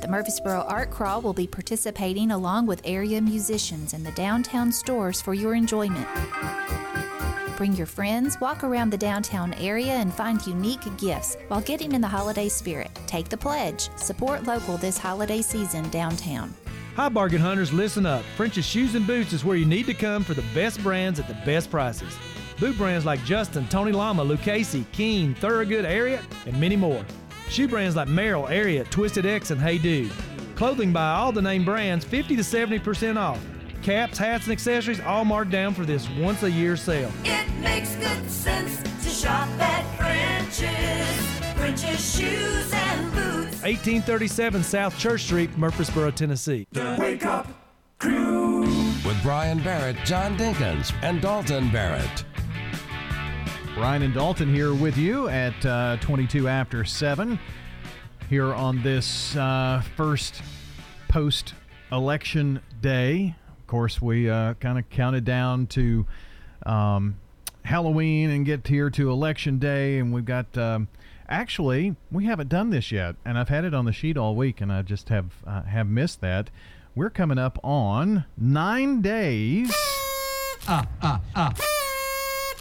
[0.00, 5.20] The Murfreesboro Art Crawl will be participating along with area musicians in the downtown stores
[5.20, 6.08] for your enjoyment.
[7.58, 12.00] Bring your friends, walk around the downtown area, and find unique gifts while getting in
[12.00, 12.90] the holiday spirit.
[13.06, 13.90] Take the pledge.
[13.96, 16.54] Support local this holiday season downtown.
[16.96, 18.24] Hi, bargain hunters, listen up.
[18.36, 21.28] French's Shoes and Boots is where you need to come for the best brands at
[21.28, 22.16] the best prices.
[22.58, 27.04] Boot brands like Justin, Tony Lama, Lucchese, Keen, Thorogood, Ariat, and many more.
[27.48, 30.10] Shoe brands like Merrell, Ariat, Twisted X, and Hey Dude.
[30.56, 33.40] Clothing by all the name brands, 50 to 70% off.
[33.82, 37.12] Caps, hats, and accessories all marked down for this once a year sale.
[37.24, 41.58] It makes good sense to shop at French's.
[41.58, 43.62] French's Shoes and Boots.
[43.62, 46.66] 1837 South Church Street, Murfreesboro, Tennessee.
[46.72, 47.48] The Wake Up
[47.98, 48.60] Crew.
[48.60, 52.24] With Brian Barrett, John Dinkins, and Dalton Barrett.
[53.74, 57.38] Brian and Dalton here with you at uh, 22 after 7
[58.28, 60.40] here on this uh, first
[61.08, 61.54] post
[61.90, 63.34] election day.
[63.58, 66.06] Of course, we uh, kind of counted down to
[66.64, 67.16] um,
[67.70, 70.56] Halloween and get here to election day, and we've got.
[70.58, 70.88] Um,
[71.28, 74.60] actually, we haven't done this yet, and I've had it on the sheet all week,
[74.60, 76.50] and I just have uh, have missed that.
[76.94, 79.72] We're coming up on nine days.
[80.68, 81.54] Ah, ah, ah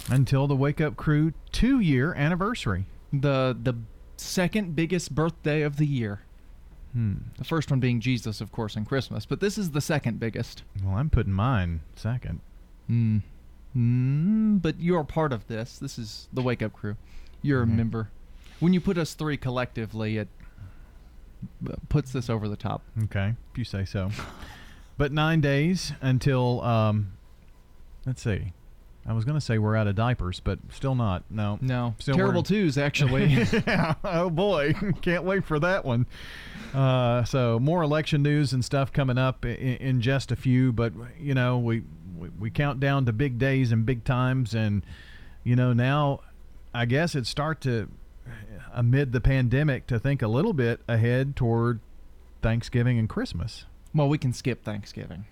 [0.09, 2.85] until the Wake Up Crew two year anniversary.
[3.11, 3.75] The the
[4.17, 6.21] second biggest birthday of the year.
[6.93, 7.15] Hmm.
[7.37, 10.63] The first one being Jesus, of course, and Christmas, but this is the second biggest.
[10.83, 12.41] Well, I'm putting mine second.
[12.87, 13.19] Hmm.
[13.75, 15.77] Mm, but you're part of this.
[15.77, 16.95] This is the Wake Up Crew.
[17.41, 17.73] You're Mhm.
[17.73, 18.09] a member.
[18.59, 20.27] When you put us three collectively, it
[21.69, 22.81] uh, puts this over the top.
[23.05, 24.11] Okay, if you say so.
[24.97, 27.13] but nine days until, um,
[28.05, 28.51] let's see.
[29.07, 31.23] I was going to say we're out of diapers, but still not.
[31.31, 31.57] No.
[31.61, 31.95] No.
[31.99, 33.27] Still Terrible wearing- twos, actually.
[33.65, 33.95] yeah.
[34.03, 34.73] Oh, boy.
[35.01, 36.05] Can't wait for that one.
[36.73, 40.71] Uh, so, more election news and stuff coming up in, in just a few.
[40.73, 41.83] But, you know, we,
[42.19, 44.53] we, we count down to big days and big times.
[44.53, 44.83] And,
[45.43, 46.21] you know, now
[46.73, 47.89] I guess it start to,
[48.73, 51.79] amid the pandemic, to think a little bit ahead toward
[52.41, 53.65] Thanksgiving and Christmas.
[53.93, 55.25] Well, we can skip Thanksgiving.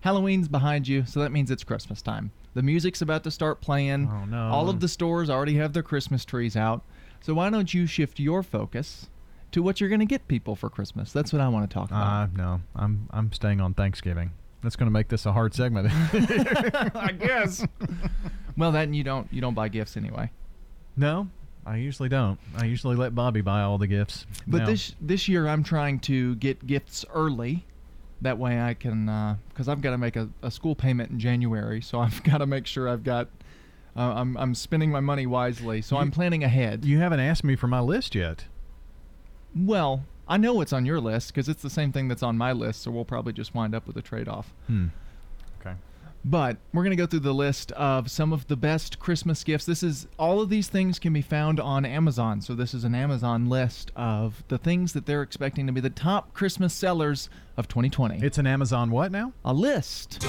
[0.00, 2.32] Halloween's behind you, so that means it's Christmas time.
[2.54, 4.10] The music's about to start playing.
[4.12, 4.48] Oh, no.
[4.48, 6.82] All of the stores already have their Christmas trees out.
[7.20, 9.08] So why don't you shift your focus
[9.52, 11.10] to what you're going to get people for Christmas?
[11.12, 12.02] That's what I want to talk about.
[12.02, 14.32] Uh, no, I'm I'm staying on Thanksgiving.
[14.64, 15.88] That's going to make this a hard segment.
[16.96, 17.64] I guess.
[18.56, 20.30] well, then you don't you don't buy gifts anyway.
[20.96, 21.28] No,
[21.66, 22.38] I usually don't.
[22.56, 24.26] I usually let Bobby buy all the gifts.
[24.46, 27.64] But Now- this this year I'm trying to get gifts early.
[28.22, 31.82] That way I can, because I've got to make a, a school payment in January,
[31.82, 33.28] so I've got to make sure I've got,
[33.96, 35.82] uh, I'm I'm spending my money wisely.
[35.82, 36.86] So I'm planning ahead.
[36.86, 38.46] you haven't asked me for my list yet.
[39.54, 42.52] Well, I know it's on your list because it's the same thing that's on my
[42.52, 44.52] list, so we'll probably just wind up with a trade-off.
[44.66, 44.86] Hmm.
[45.60, 45.74] Okay.
[46.24, 49.66] But we're going to go through the list of some of the best Christmas gifts.
[49.66, 52.40] This is all of these things can be found on Amazon.
[52.40, 55.90] So this is an Amazon list of the things that they're expecting to be the
[55.90, 57.28] top Christmas sellers
[57.58, 58.24] of 2020.
[58.24, 59.32] It's an Amazon what now?
[59.44, 60.24] A list.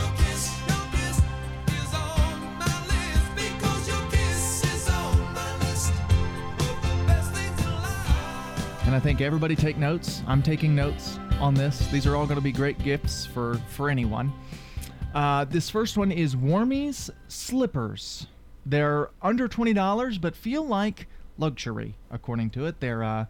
[8.95, 10.23] I think everybody take notes.
[10.25, 11.85] I'm taking notes on this.
[11.91, 14.31] These are all going to be great gifts for for anyone.
[15.13, 18.27] Uh, this first one is Warmies Slippers.
[18.65, 22.79] They're under twenty dollars, but feel like luxury, according to it.
[22.79, 23.25] They're uh,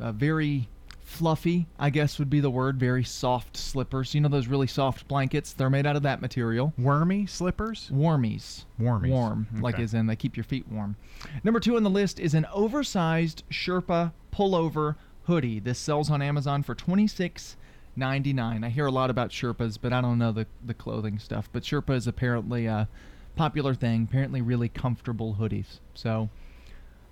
[0.00, 0.68] uh, very
[1.10, 2.78] fluffy, I guess would be the word.
[2.78, 4.14] Very soft slippers.
[4.14, 5.52] You know those really soft blankets?
[5.52, 6.72] They're made out of that material.
[6.78, 7.90] Wormy slippers?
[7.92, 8.64] Warmies.
[8.80, 9.10] Warmies.
[9.10, 9.82] Warm, like Okay.
[9.82, 10.96] as in they keep your feet warm.
[11.42, 15.58] Number two on the list is an oversized Sherpa pullover hoodie.
[15.58, 17.56] This sells on Amazon for twenty six
[17.96, 18.62] ninety nine.
[18.62, 21.48] I hear a lot about Sherpas, but I don't know the the clothing stuff.
[21.52, 22.88] But Sherpa is apparently a
[23.36, 24.06] popular thing.
[24.08, 25.80] Apparently, really comfortable hoodies.
[25.94, 26.30] So.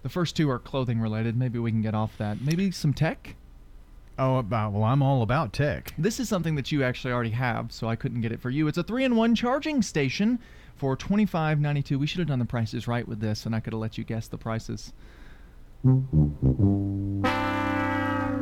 [0.04, 1.36] The first two are clothing related.
[1.36, 2.40] Maybe we can get off that.
[2.40, 3.34] Maybe some tech.
[4.20, 5.94] Oh, well, I'm all about tech.
[5.96, 8.66] This is something that you actually already have, so I couldn't get it for you.
[8.66, 10.40] It's a three-in-one charging station
[10.74, 11.98] for twenty-five ninety-two.
[11.98, 14.02] We should have done the prices right with this, and I could have let you
[14.04, 14.92] guess the prices.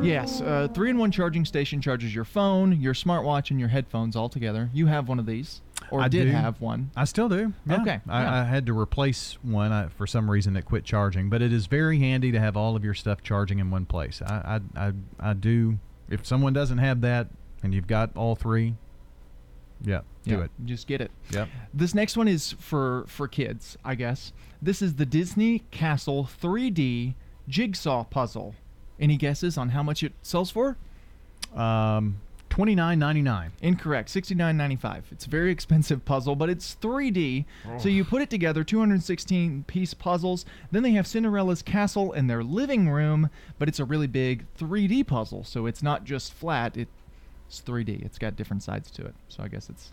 [0.01, 4.69] Yes, uh, three-in-one charging station charges your phone, your smartwatch, and your headphones all together.
[4.71, 6.31] You have one of these, or I did do.
[6.31, 6.91] have one.
[6.95, 7.51] I still do.
[7.65, 7.81] Yeah.
[7.81, 8.41] Okay, I, yeah.
[8.41, 11.65] I had to replace one I, for some reason that quit charging, but it is
[11.65, 14.21] very handy to have all of your stuff charging in one place.
[14.21, 15.79] I, I, I, I do.
[16.09, 17.27] If someone doesn't have that
[17.63, 18.75] and you've got all three,
[19.81, 20.51] yeah, do Yeah, it.
[20.63, 21.11] Just get it.
[21.31, 21.49] Yep.
[21.73, 24.31] This next one is for for kids, I guess.
[24.61, 27.15] This is the Disney Castle 3D
[27.49, 28.55] jigsaw puzzle.
[28.99, 30.77] Any guesses on how much it sells for?
[31.55, 32.17] Um,
[32.49, 33.51] twenty nine ninety nine.
[33.61, 34.09] Incorrect.
[34.09, 35.05] Sixty nine ninety five.
[35.11, 37.45] It's a very expensive puzzle, but it's 3D.
[37.79, 37.91] So Oh.
[37.91, 40.45] you put it together, 216 piece puzzles.
[40.71, 43.29] Then they have Cinderella's castle in their living room,
[43.59, 45.43] but it's a really big 3D puzzle.
[45.43, 46.75] So it's not just flat.
[46.77, 46.91] It's
[47.65, 48.03] 3D.
[48.03, 49.15] It's got different sides to it.
[49.29, 49.91] So I guess it's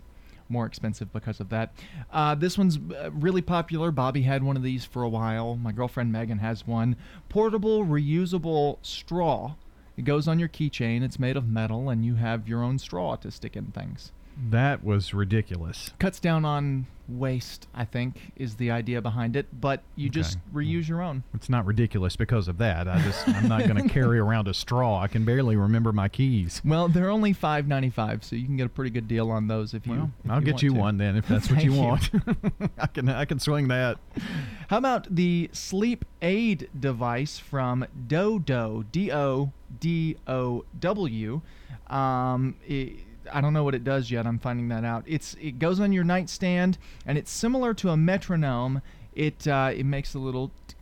[0.49, 1.73] more expensive because of that.
[2.11, 3.91] Uh, this one's uh, really popular.
[3.91, 5.55] Bobby had one of these for a while.
[5.55, 6.95] My girlfriend Megan has one.
[7.29, 9.55] Portable, reusable straw.
[9.97, 11.03] It goes on your keychain.
[11.03, 14.11] It's made of metal, and you have your own straw to stick in things.
[14.37, 15.91] That was ridiculous.
[15.99, 19.47] Cuts down on waste, I think, is the idea behind it.
[19.59, 21.23] But you just reuse your own.
[21.33, 22.87] It's not ridiculous because of that.
[22.87, 25.01] I just I'm not going to carry around a straw.
[25.01, 26.61] I can barely remember my keys.
[26.65, 29.47] Well, they're only five ninety five, so you can get a pretty good deal on
[29.47, 29.93] those if you.
[29.93, 30.79] Well, if I'll get want you to.
[30.79, 32.09] one then if that's what you want.
[32.77, 33.97] I can I can swing that.
[34.69, 38.85] How about the sleep aid device from Dodow?
[38.91, 41.41] D O D O W.
[41.87, 42.97] Um, it,
[43.31, 44.25] I don't know what it does yet.
[44.27, 45.03] I'm finding that out.
[45.07, 48.81] It's it goes on your nightstand, and it's similar to a metronome.
[49.13, 50.75] It uh, it makes a little, t-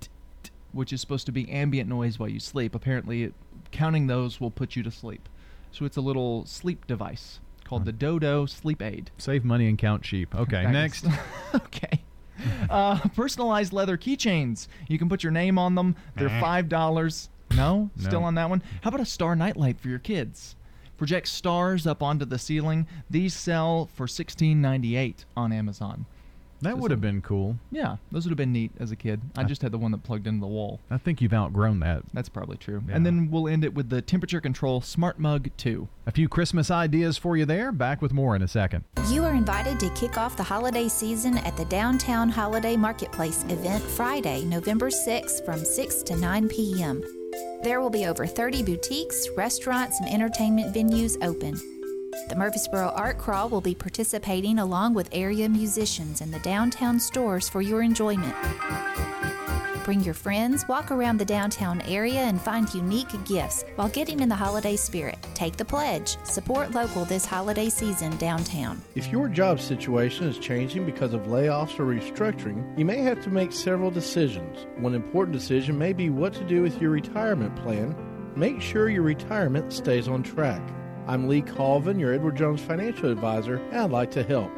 [0.00, 0.08] t-
[0.44, 2.74] t- which is supposed to be ambient noise while you sleep.
[2.74, 3.34] Apparently, it,
[3.70, 5.28] counting those will put you to sleep.
[5.72, 9.10] So it's a little sleep device called the Dodow Sleep Aid.
[9.18, 10.34] Save money and count sheep.
[10.34, 11.04] Okay, Thanks.
[11.04, 11.18] next.
[11.54, 12.02] okay.
[12.68, 14.66] Uh, personalized leather keychains.
[14.88, 15.94] You can put your name on them.
[16.16, 17.28] They're five dollars.
[17.56, 18.08] No, No.
[18.08, 18.62] still on that one.
[18.82, 20.54] How about a star nightlight for your kids?
[21.00, 22.86] Project stars up onto the ceiling.
[23.08, 26.04] These sell for sixteen ninety eight on Amazon.
[26.60, 27.56] That would have been cool.
[27.72, 29.22] Yeah, those would have been neat as a kid.
[29.34, 30.78] I I- just had the one that plugged into the wall.
[30.90, 32.02] I think you've outgrown that.
[32.12, 32.82] That's probably true.
[32.86, 32.96] Yeah.
[32.96, 35.88] And then we'll end it with the temperature control smart mug 2.
[36.04, 37.72] A few Christmas ideas for you there.
[37.72, 38.84] Back with more in a second.
[39.08, 43.82] You are invited to kick off the holiday season at the Downtown Holiday Marketplace event
[43.82, 47.02] Friday, November 6th from 6 to 9 p.m.
[47.62, 51.54] There will be over 30 boutiques, restaurants, and entertainment venues open.
[52.28, 57.48] The Murfreesboro Art Crawl will be participating along with area musicians in the downtown stores
[57.48, 58.34] for your enjoyment.
[59.90, 64.28] Bring your friends, walk around the downtown area, and find unique gifts while getting in
[64.28, 65.18] the holiday spirit.
[65.34, 66.16] Take the pledge.
[66.22, 68.80] Support local this holiday season downtown.
[68.94, 73.30] If your job situation is changing because of layoffs or restructuring, you may have to
[73.30, 74.64] make several decisions.
[74.78, 77.96] One important decision may be what to do with your retirement plan.
[78.36, 80.62] Make sure your retirement stays on track.
[81.08, 84.52] I'm Lee Colvin, your Edward Jones financial advisor, and I'd like to help.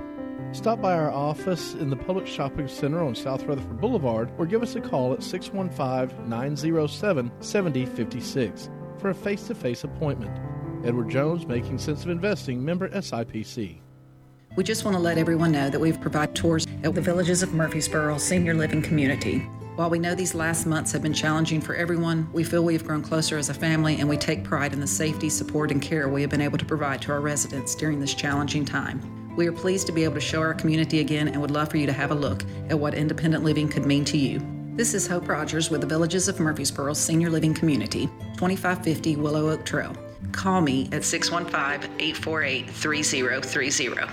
[0.53, 4.62] Stop by our office in the Public Shopping Center on South Rutherford Boulevard or give
[4.62, 8.69] us a call at 615 907 7056
[8.99, 10.31] for a face to face appointment.
[10.85, 13.79] Edward Jones, Making Sense of Investing, member SIPC.
[14.55, 17.55] We just want to let everyone know that we've provided tours at the Villages of
[17.55, 19.39] Murfreesboro Senior Living Community.
[19.77, 22.85] While we know these last months have been challenging for everyone, we feel we have
[22.85, 26.11] grown closer as a family and we take pride in the safety, support, and care
[26.11, 29.22] we have been able to provide to our residents during this challenging time.
[29.34, 31.78] We are pleased to be able to show our community again and would love for
[31.78, 34.42] you to have a look at what independent living could mean to you.
[34.74, 38.06] This is Hope Rogers with the Villages of Murfreesboro Senior Living Community,
[38.36, 39.96] 2550 Willow Oak Trail.
[40.32, 44.12] Call me at 615 848 3030.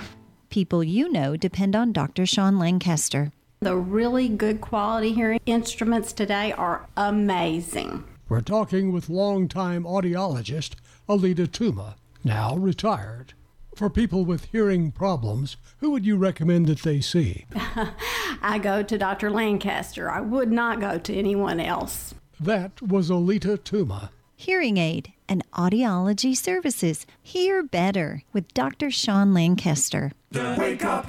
[0.50, 2.26] People you know depend on Dr.
[2.26, 3.32] Sean Lancaster.
[3.60, 8.06] The really good quality hearing instruments today are amazing.
[8.30, 10.76] We're talking with longtime audiologist
[11.10, 13.34] Alita Tuma, now retired.
[13.80, 17.46] For people with hearing problems, who would you recommend that they see?
[18.42, 19.32] I go to Dr.
[19.32, 20.12] Lancaster.
[20.12, 22.14] I would not go to anyone else.
[22.42, 24.10] That was Olita Tuma.
[24.36, 27.06] Hearing aid and audiology services.
[27.24, 28.92] Hear better with Dr.
[28.92, 30.12] Sean Lancaster.
[30.32, 31.08] The Wake Up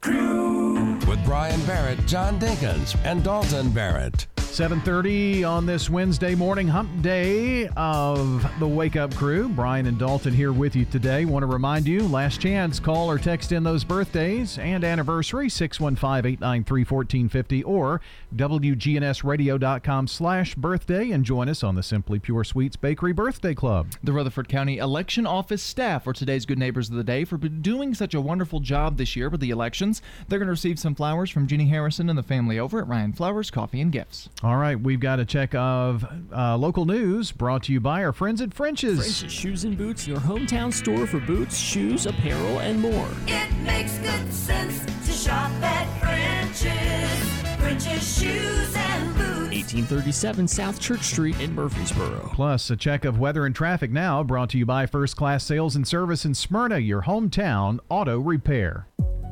[0.00, 4.28] Crew With Brian Barrett, John Dinkins, and Dalton Barrett.
[4.52, 9.48] 7:30 on this Wednesday morning hump day of the Wake Up Crew.
[9.48, 11.24] Brian and Dalton here with you today.
[11.24, 17.62] Want to remind you, last chance, call or text in those birthdays and anniversary 615-893-1450
[17.64, 18.02] or
[18.36, 23.92] wgnsradio.com slash birthday and join us on the Simply Pure Sweets Bakery Birthday Club.
[24.04, 27.94] The Rutherford County Election Office staff are today's Good Neighbors of the Day for doing
[27.94, 30.02] such a wonderful job this year with the elections.
[30.28, 33.14] They're going to receive some flowers from Jeannie Harrison and the family over at Ryan
[33.14, 34.28] Flowers Coffee and Gifts.
[34.42, 36.04] All right, we've got a check of
[36.34, 38.98] uh, local news brought to you by our friends at French's.
[38.98, 43.08] French's Shoes and Boots, your hometown store for boots, shoes, apparel, and more.
[43.28, 47.51] It makes good sense to shop at French's.
[47.62, 49.72] French's Shoes and Boots.
[49.72, 52.32] 1837 South Church Street in Murfreesboro.
[52.34, 55.76] Plus, a check of weather and traffic now brought to you by First Class Sales
[55.76, 58.88] and Service in Smyrna, your hometown auto repair.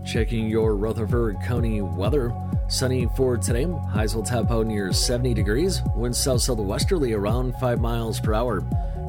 [0.07, 2.33] Checking your Rutherford County weather.
[2.69, 3.65] Sunny for today.
[3.65, 5.81] Highs will top out near 70 degrees.
[5.97, 8.63] Winds south southwesterly around 5 miles per hour.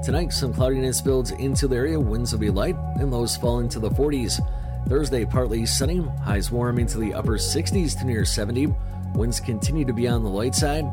[0.03, 1.99] Tonight, some cloudiness builds into the area.
[1.99, 4.39] Winds will be light and lows fall into the 40s.
[4.89, 5.99] Thursday, partly sunny.
[6.23, 8.73] Highs warm into the upper 60s to near 70.
[9.13, 10.85] Winds continue to be on the light side.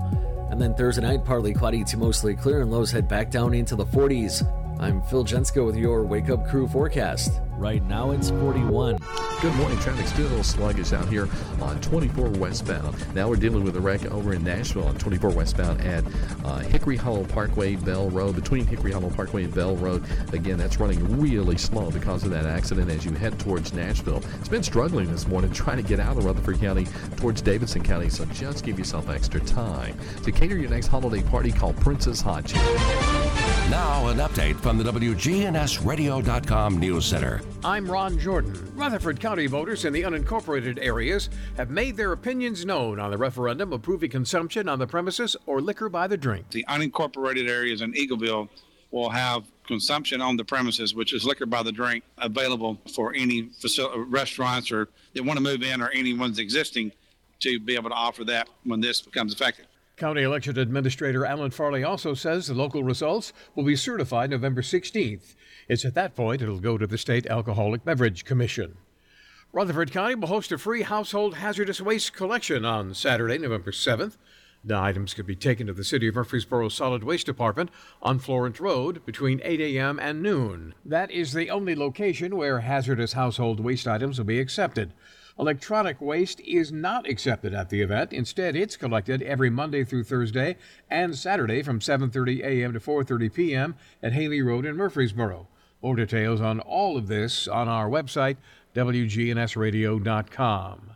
[0.51, 3.77] And then Thursday night, partly cloudy to mostly clear, and lows head back down into
[3.77, 4.43] the 40s.
[4.81, 7.41] I'm Phil Jensko with your Wake Up Crew forecast.
[7.57, 8.99] Right now it's 41.
[9.43, 9.77] Good morning.
[9.81, 11.29] Traffic still a little sluggish out here
[11.61, 12.97] on 24 westbound.
[13.13, 16.05] Now we're dealing with a wreck over in Nashville on 24 westbound at
[16.45, 18.37] uh, Hickory Hollow Parkway, Bell Road.
[18.37, 22.47] Between Hickory Hollow Parkway and Bell Road, again, that's running really slow because of that
[22.47, 24.23] accident as you head towards Nashville.
[24.39, 26.87] It's been struggling this morning trying to get out of Rutherford County
[27.17, 29.99] towards Davidson County, so just give yourself extra time.
[30.23, 33.18] To cater your next holiday party, call Prince's Hot Chicken.
[33.71, 37.43] Now, an update from the WGNSradio.com News Center.
[37.63, 38.55] I'm Ron Jordan.
[38.75, 41.29] Rutherford County voters in the unincorporated areas
[41.59, 45.91] have made their opinions known on the referendum approving consumption on the premises or liquor
[45.91, 46.49] by the drink.
[46.51, 48.49] The unincorporated areas in Eagleville
[48.91, 53.51] will have consumption on the premises, which is liquor by the drink, available for any
[53.61, 56.91] facil- restaurants or that want to move in or anyone's existing
[57.41, 59.67] to be able to offer that when this becomes effective.
[59.99, 65.35] County Election Administrator Alan Farley also says the local results will be certified November 16th.
[65.69, 68.77] It's at that point it'll go to the State Alcoholic Beverage Commission.
[69.53, 74.17] Rutherford County will host a free household hazardous waste collection on Saturday, November 7th.
[74.65, 77.71] The items can be taken to the City of Murfreesboro Solid Waste Department
[78.01, 79.99] on Florence Road between 8 a.m.
[79.99, 80.75] and noon.
[80.85, 84.93] That is the only location where hazardous household waste items will be accepted.
[85.39, 88.13] Electronic waste is not accepted at the event.
[88.13, 90.57] Instead, it's collected every Monday through Thursday
[90.91, 92.73] and Saturday from 7:30 a.m.
[92.73, 93.77] to 4:30 p.m.
[94.03, 95.47] at Haley Road in Murfreesboro.
[95.81, 98.37] More details on all of this on our website
[98.75, 100.91] wgnsradio.com.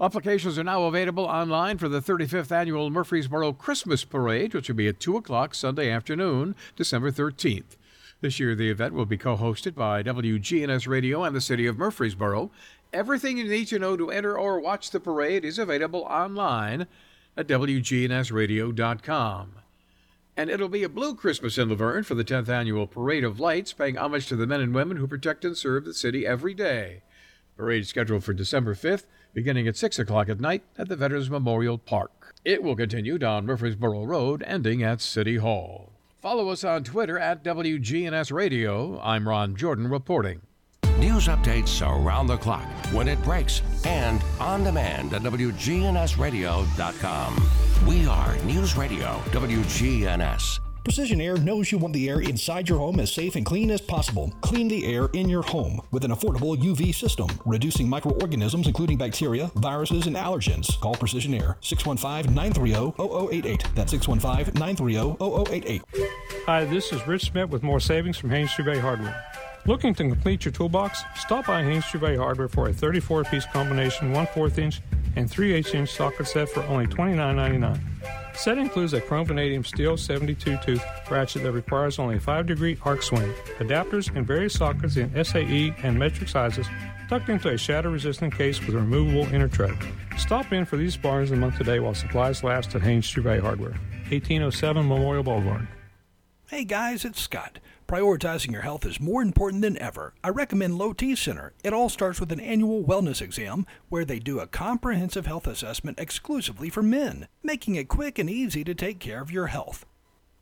[0.00, 4.88] Applications are now available online for the 35th annual Murfreesboro Christmas Parade, which will be
[4.88, 7.76] at 2 o'clock Sunday afternoon, December 13th.
[8.20, 11.78] This year, the event will be co hosted by WGNS Radio and the City of
[11.78, 12.50] Murfreesboro.
[12.92, 16.86] Everything you need to know to enter or watch the parade is available online
[17.36, 19.52] at WGNSradio.com.
[20.36, 23.38] And it'll be a blue Christmas in La Vergne for the 10th annual Parade of
[23.40, 26.54] Lights, paying homage to the men and women who protect and serve the city every
[26.54, 27.02] day.
[27.56, 29.04] Parade scheduled for December 5th,
[29.34, 32.34] beginning at 6 o'clock at night at the Veterans Memorial Park.
[32.44, 35.92] It will continue down Murfreesboro Road, ending at City Hall.
[36.22, 38.98] Follow us on Twitter at WGNS Radio.
[39.00, 40.40] I'm Ron Jordan reporting.
[40.98, 47.50] News updates around the clock, when it breaks, and on demand at WGNSradio.com.
[47.86, 50.58] We are News Radio WGNS.
[50.82, 53.80] Precision Air knows you want the air inside your home as safe and clean as
[53.80, 54.32] possible.
[54.40, 59.52] Clean the air in your home with an affordable UV system, reducing microorganisms including bacteria,
[59.54, 60.80] viruses, and allergens.
[60.80, 63.64] Call Precision Air 615 930 0088.
[63.76, 65.80] That's 615 930 0088.
[66.46, 69.14] Hi, this is Rich Smith with more savings from Haynes Tree Hardware.
[69.68, 71.02] Looking to complete your toolbox?
[71.14, 74.80] Stop by Haynes Tree Hardware for a 34 piece combination 1 4 inch
[75.14, 77.78] and 3 8 inch socket set for only $29.99.
[78.34, 82.78] Set includes a chrome vanadium steel 72 tooth ratchet that requires only a 5 degree
[82.82, 86.66] arc swing, adapters and various sockets in SAE and metric sizes
[87.10, 89.76] tucked into a shatter resistant case with a removable inner tray.
[90.16, 93.76] Stop in for these bargains a month today while supplies last at Haynes Tree Hardware,
[94.08, 95.68] 1807 Memorial Boulevard.
[96.46, 97.58] Hey guys, it's Scott.
[97.88, 100.12] Prioritizing your health is more important than ever.
[100.22, 101.54] I recommend Low T Center.
[101.64, 105.98] It all starts with an annual wellness exam where they do a comprehensive health assessment
[105.98, 109.86] exclusively for men, making it quick and easy to take care of your health.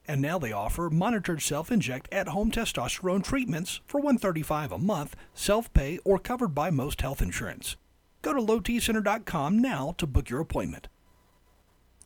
[0.09, 6.19] And now they offer monitored self-inject at-home testosterone treatments for 135 a month, self-pay or
[6.19, 7.77] covered by most health insurance.
[8.23, 10.89] Go to lowtcenter.com now to book your appointment.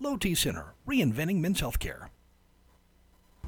[0.00, 2.08] Low T Center, reinventing men's healthcare.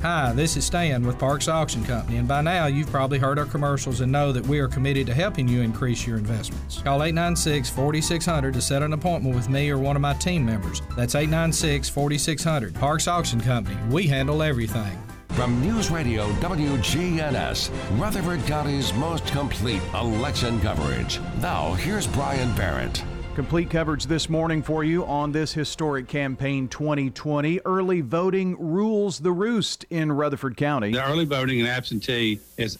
[0.01, 3.45] Hi, this is Stan with Parks Auction Company, and by now you've probably heard our
[3.45, 6.83] commercials and know that we are committed to helping you increase your investments.
[6.83, 10.83] Call 896 4600 to set an appointment with me or one of my team members.
[10.97, 12.75] That's 896 4600.
[12.75, 14.99] Parks Auction Company, we handle everything.
[15.29, 17.71] From News Radio WGNS,
[18.01, 21.21] Rutherford County's most complete election coverage.
[21.41, 23.05] Now, here's Brian Barrett.
[23.35, 27.61] Complete coverage this morning for you on this historic campaign 2020.
[27.65, 30.93] Early voting rules the roost in Rutherford County.
[30.93, 32.79] The early voting and absentee is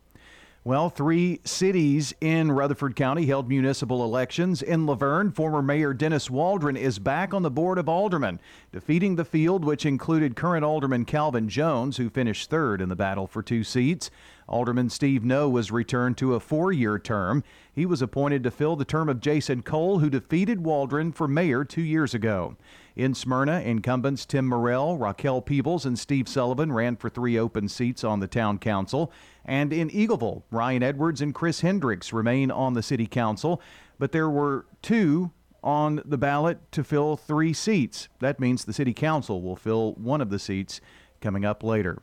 [0.63, 4.61] Well, three cities in Rutherford County held municipal elections.
[4.61, 8.39] In La Vergne, former Mayor Dennis Waldron is back on the Board of Aldermen,
[8.71, 13.27] defeating the field, which included current Alderman Calvin Jones, who finished third in the battle
[13.27, 14.11] for two seats.
[14.49, 17.43] Alderman Steve Noe was returned to a four year term.
[17.73, 21.65] He was appointed to fill the term of Jason Cole, who defeated Waldron for mayor
[21.65, 22.57] two years ago.
[22.97, 28.03] In Smyrna, incumbents Tim Morrell, Raquel Peebles, and Steve Sullivan ran for three open seats
[28.03, 29.13] on the town council.
[29.45, 33.61] And in Eagleville, Ryan Edwards and Chris Hendricks remain on the city council,
[33.99, 35.31] but there were two
[35.63, 38.09] on the ballot to fill three seats.
[38.19, 40.81] That means the city council will fill one of the seats
[41.21, 41.99] coming up later.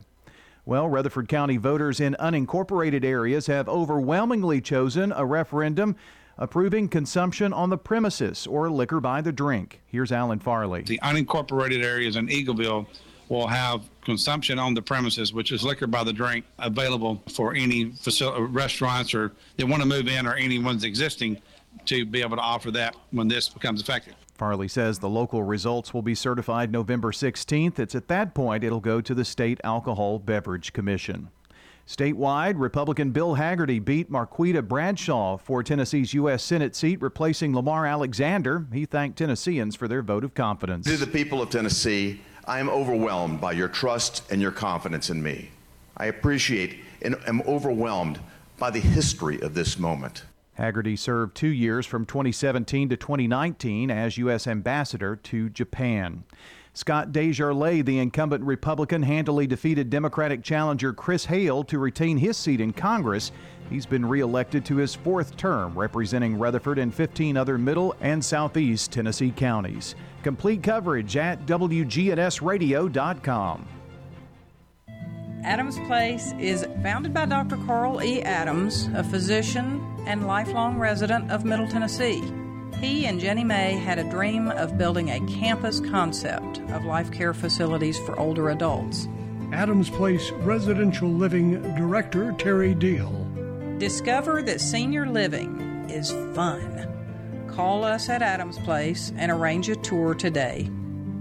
[0.64, 5.96] Well, Rutherford County voters in unincorporated areas have overwhelmingly chosen a referendum
[6.38, 9.80] approving consumption on the premises or liquor by the drink.
[9.86, 10.82] Here's Alan Farley.
[10.82, 12.86] The unincorporated areas in Eagleville
[13.28, 17.90] will have consumption on the premises, which is liquor by the drink, available for any
[17.90, 21.40] facility, uh, restaurants or they want to move in or anyone's existing
[21.84, 24.14] to be able to offer that when this becomes effective.
[24.34, 27.78] Farley says the local results will be certified November 16th.
[27.78, 31.28] It's at that point it'll go to the State Alcohol Beverage Commission.
[31.88, 36.42] Statewide, Republican Bill Hagerty beat Marquita Bradshaw for Tennessee's U.S.
[36.42, 38.66] Senate seat, replacing Lamar Alexander.
[38.74, 40.86] He thanked Tennesseans for their vote of confidence.
[40.86, 45.22] To the people of Tennessee, I am overwhelmed by your trust and your confidence in
[45.22, 45.50] me.
[45.96, 48.20] I appreciate and am overwhelmed
[48.58, 50.24] by the history of this moment.
[50.58, 54.46] Hagerty served two years from 2017 to 2019 as U.S.
[54.46, 56.24] Ambassador to Japan.
[56.74, 62.60] Scott DesJarlais, the incumbent Republican, handily defeated Democratic challenger Chris Hale to retain his seat
[62.60, 63.32] in Congress.
[63.70, 68.92] He's been reelected to his fourth term, representing Rutherford and 15 other middle and southeast
[68.92, 69.94] Tennessee counties.
[70.22, 73.66] Complete coverage at WGNSradio.com.
[75.44, 77.56] Adams Place is founded by Dr.
[77.64, 78.20] Carl E.
[78.22, 82.22] Adams, a physician and lifelong resident of Middle Tennessee.
[82.80, 87.34] He and Jenny May had a dream of building a campus concept of life care
[87.34, 89.08] facilities for older adults.
[89.52, 93.26] Adams Place Residential Living Director Terry Deal.
[93.78, 96.86] Discover that senior living is fun.
[97.48, 100.70] Call us at Adams Place and arrange a tour today.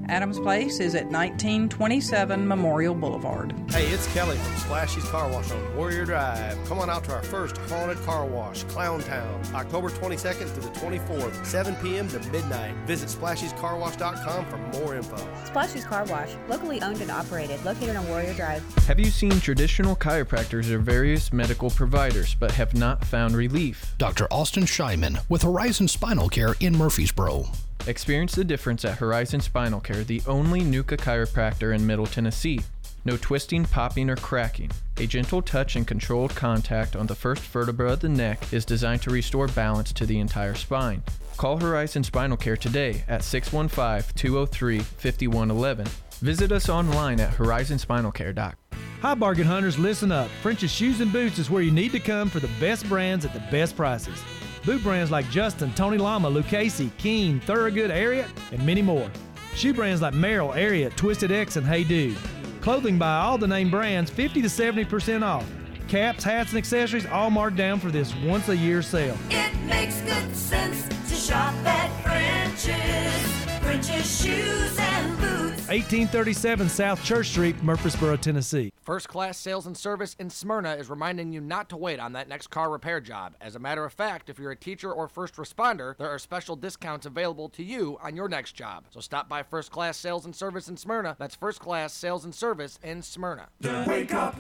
[0.10, 3.54] Adams Place is at 1927 Memorial Boulevard.
[3.70, 6.58] Hey, it's Kelly from Splashy's Car Wash on Warrior Drive.
[6.66, 10.80] Come on out to our first haunted car wash, Clown Town, October 22nd through the
[10.80, 12.08] 24th, 7 p.m.
[12.08, 12.74] to midnight.
[12.86, 15.18] Visit splashiescarwash.com for more info.
[15.46, 18.64] Splashy's Car Wash, locally owned and operated, located on Warrior Drive.
[18.86, 23.94] Have you seen traditional chiropractors or various medical providers but have not found relief?
[23.98, 24.28] Dr.
[24.32, 27.46] Austin Scheiman with Horizon Spinal Care in Murfreesboro.
[27.88, 32.60] Experience the difference at Horizon Spinal Care, the only NUCCA chiropractor in Middle Tennessee.
[33.06, 34.70] No twisting, popping, or cracking.
[34.98, 39.04] A gentle touch and controlled contact on the first vertebra of the neck is designed
[39.04, 41.02] to restore balance to the entire spine.
[41.38, 45.88] Call Horizon Spinal Care today at 615 203 5111.
[46.20, 48.56] Visit us online at horizonspinalcare.com.
[49.02, 50.28] Hi, bargain hunters, listen up.
[50.42, 53.32] French's Shoes and Boots is where you need to come for the best brands at
[53.32, 54.22] the best prices.
[54.68, 59.10] Boot brands like Justin, Tony Lama, Lucchese, Keen, Thorogood, Ariat, and many more.
[59.56, 62.18] Shoe brands like Merrell, Ariat, Twisted X, and Hey Dude.
[62.60, 65.50] Clothing by all the name brands, 50 to 70% off.
[65.88, 69.18] Caps, hats, and accessories all marked down for this once a year sale.
[69.30, 73.64] It makes good sense to shop at French's.
[73.64, 75.47] French's Shoes and Boots.
[75.70, 78.72] 1837 South Church Street, Murfreesboro, Tennessee.
[78.80, 82.30] First Class Sales and Service in Smyrna is reminding you not to wait on that
[82.30, 83.36] next car repair job.
[83.42, 86.56] As a matter of fact, if you're a teacher or first responder, there are special
[86.56, 88.86] discounts available to you on your next job.
[88.92, 91.18] So stop by First Class Sales and Service in Smyrna.
[91.20, 93.50] That's First Class Sales and Service in Smyrna.
[93.60, 94.38] The Wake up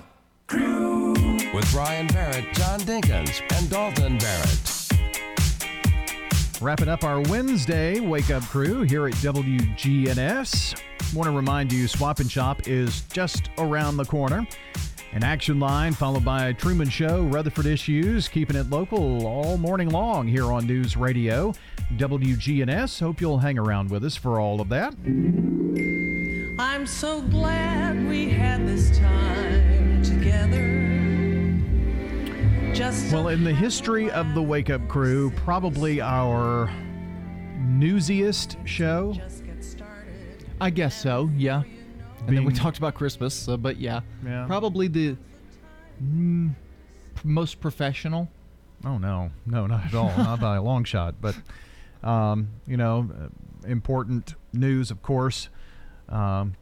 [0.48, 1.12] crew
[1.54, 4.87] with Brian Barrett, John Dinkins, and Dalton Barrett.
[6.60, 10.82] Wrapping up our Wednesday wake up crew here at WGNS.
[11.14, 14.46] Want to remind you, Swap and Shop is just around the corner.
[15.12, 20.28] An action line followed by Truman Show, Rutherford Issues, keeping it local all morning long
[20.28, 21.54] here on News Radio
[21.96, 23.00] WGNS.
[23.00, 24.96] Hope you'll hang around with us for all of that.
[26.60, 30.87] I'm so glad we had this time together.
[32.78, 36.72] Just Well, in the history of the Wake Up Crew, probably our
[37.58, 39.16] newsiest show.
[40.62, 41.64] I guess so, yeah.
[42.28, 44.02] And then we talked about Christmas, uh, but yeah.
[44.24, 44.46] Yeah.
[44.46, 45.18] Probably the
[46.04, 46.54] mm,
[47.16, 48.30] p- most professional.
[48.86, 51.16] Oh no, no, not at all, not by a long shot.
[51.20, 51.36] But
[52.04, 55.50] um, you know, uh, important news, of course,
[56.10, 56.54] um,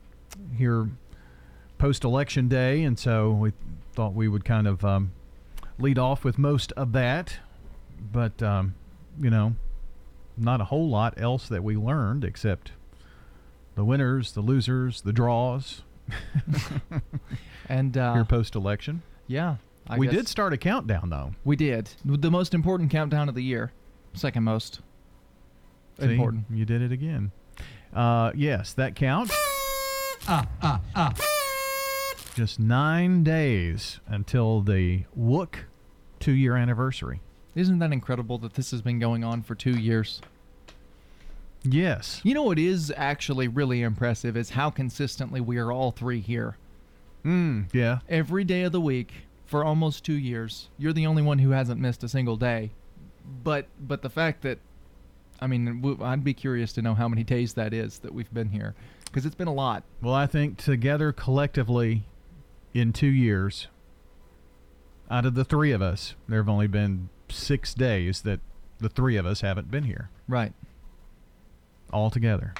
[0.56, 0.90] here
[1.78, 3.52] post-election day, and so we
[3.92, 5.12] thought we would kind of um,
[5.80, 7.40] lead off with most of that.
[8.12, 8.76] But um,
[9.20, 9.56] you know,
[10.38, 12.72] not a whole lot else that we learned except
[13.76, 15.82] the winners, the losers, the draws.
[17.68, 19.02] And uh, here post-election.
[19.28, 19.56] Yeah.
[19.88, 21.34] I we guess- did start a countdown though.
[21.44, 21.90] We did.
[22.06, 23.72] The most important countdown of the year.
[24.14, 24.82] Second most
[26.00, 26.46] See, important.
[26.52, 27.32] You did it again.
[27.94, 29.34] Uh, yes, that counts.
[30.28, 31.14] Ah, ah, ah.
[32.36, 35.56] Just nine days until the Wook
[36.20, 37.22] two-year anniversary.
[37.56, 40.22] Isn't that incredible that this has been going on for two years?
[41.64, 42.20] Yes.
[42.26, 46.58] You know what is actually really impressive is how consistently we are all three here.
[47.24, 48.00] Mm, yeah.
[48.10, 49.14] Every day of the week
[49.46, 50.68] for almost two years.
[50.78, 52.72] You're the only one who hasn't missed a single day.
[53.46, 54.60] But but the fact that,
[55.40, 58.50] I mean, I'd be curious to know how many days that is that we've been
[58.50, 58.76] here,
[59.06, 59.84] because it's been a lot.
[60.02, 62.04] Well, I think together collectively,
[62.76, 63.70] in two years,
[65.10, 68.42] out of the three of us, there have only been six days that
[68.80, 70.10] the three of us haven't been here.
[70.28, 70.52] Right.
[71.94, 72.54] all together.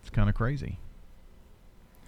[0.00, 0.78] It's kind of crazy.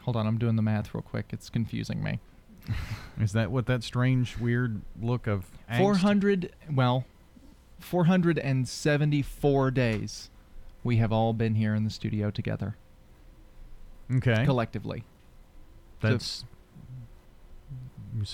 [0.03, 1.27] Hold on, I'm doing the math real quick.
[1.31, 2.21] It's confusing me.
[3.21, 5.79] Is that what that strange, weird look of angst?
[5.79, 7.05] 400, well,
[7.81, 10.31] 474 days
[10.83, 12.77] we have all been here in the studio together.
[14.15, 14.45] Okay.
[14.45, 15.05] Collectively.
[16.01, 16.47] That's so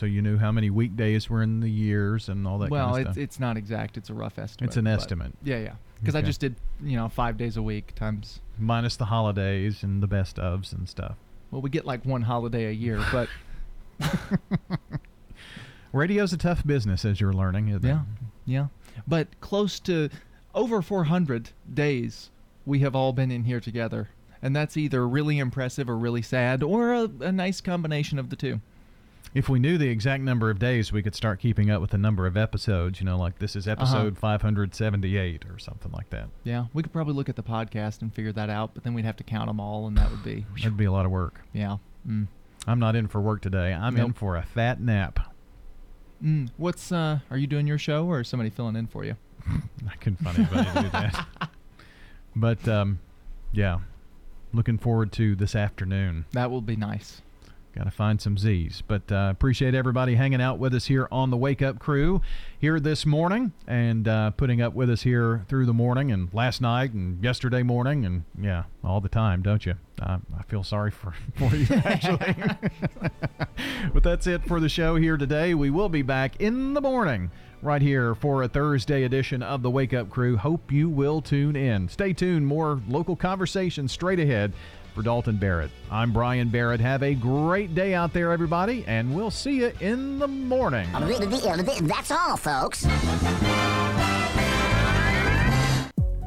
[0.06, 2.70] you knew how many weekdays were in the years and all that.
[2.70, 3.22] well, kind of it's stuff.
[3.24, 3.96] it's not exact.
[3.96, 4.68] It's a rough estimate.
[4.70, 5.32] It's an estimate.
[5.42, 5.74] Yeah, yeah.
[6.00, 8.40] Because I just did, you know, five days a week times.
[8.58, 11.16] minus the holidays and the best ofs and stuff.
[11.50, 13.28] Well, we get like one holiday a year, but
[15.92, 17.68] Radio's a tough business, as you're learning.
[17.68, 18.06] Yeah, It?
[18.46, 18.66] yeah.
[19.06, 20.08] But close to
[20.54, 22.30] over 400 days
[22.64, 24.08] we have all been in here together,
[24.40, 28.36] and that's either really impressive or really sad, or a, a nice combination of the
[28.36, 28.60] two.
[29.34, 31.98] If we knew the exact number of days, we could start keeping up with the
[31.98, 33.00] number of episodes.
[33.00, 36.28] You know, like this is episode 578 or something like that.
[36.44, 39.06] Yeah, we could probably look at the podcast and figure that out, but then we'd
[39.06, 41.40] have to count them all, and that would be That'd be a lot of work.
[41.52, 41.78] yeah.
[42.06, 42.26] Mm.
[42.66, 43.72] I'm not in for work today.
[43.72, 45.34] I'm in for a fat nap.
[46.22, 46.50] Mm.
[46.56, 47.18] What's uh?
[47.30, 49.16] Are you doing your show, or is somebody filling in for you?
[49.88, 51.26] I couldn't find anybody to do that.
[52.34, 53.00] But um,
[53.52, 53.80] yeah,
[54.54, 56.24] looking forward to this afternoon.
[56.32, 57.20] That will be nice.
[57.74, 58.82] Got to find some Z's.
[58.86, 62.20] But uh, appreciate everybody hanging out with us here on the Wake Up Crew
[62.58, 66.60] here this morning and uh, putting up with us here through the morning and last
[66.60, 69.74] night and yesterday morning and yeah, all the time, don't you?
[70.02, 72.34] Uh, I feel sorry for, for you, actually.
[73.94, 75.54] but that's it for the show here today.
[75.54, 77.30] We will be back in the morning
[77.62, 80.36] right here for a Thursday edition of the Wake Up Crew.
[80.36, 81.88] Hope you will tune in.
[81.88, 82.46] Stay tuned.
[82.46, 84.52] More local conversation straight ahead
[84.94, 85.70] for Dalton Barrett.
[85.90, 86.80] I'm Brian Barrett.
[86.80, 90.88] Have a great day out there, everybody, and we'll see you in the morning.
[90.92, 92.86] That's all, folks.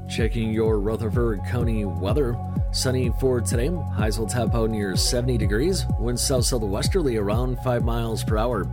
[0.10, 2.38] Checking your Rutherford County weather.
[2.72, 3.70] Sunny for today.
[3.94, 5.86] Highs will top out near 70 degrees.
[6.00, 8.66] Winds south southwesterly around 5 miles per hour.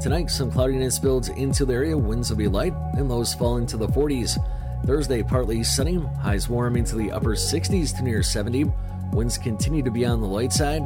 [0.00, 1.96] Tonight, some cloudiness builds into the area.
[1.96, 4.38] Winds will be light and lows fall into the 40s.
[4.86, 5.96] Thursday, partly sunny.
[6.22, 8.64] Highs warm into the upper 60s to near 70.
[9.12, 10.82] Winds continue to be on the light side.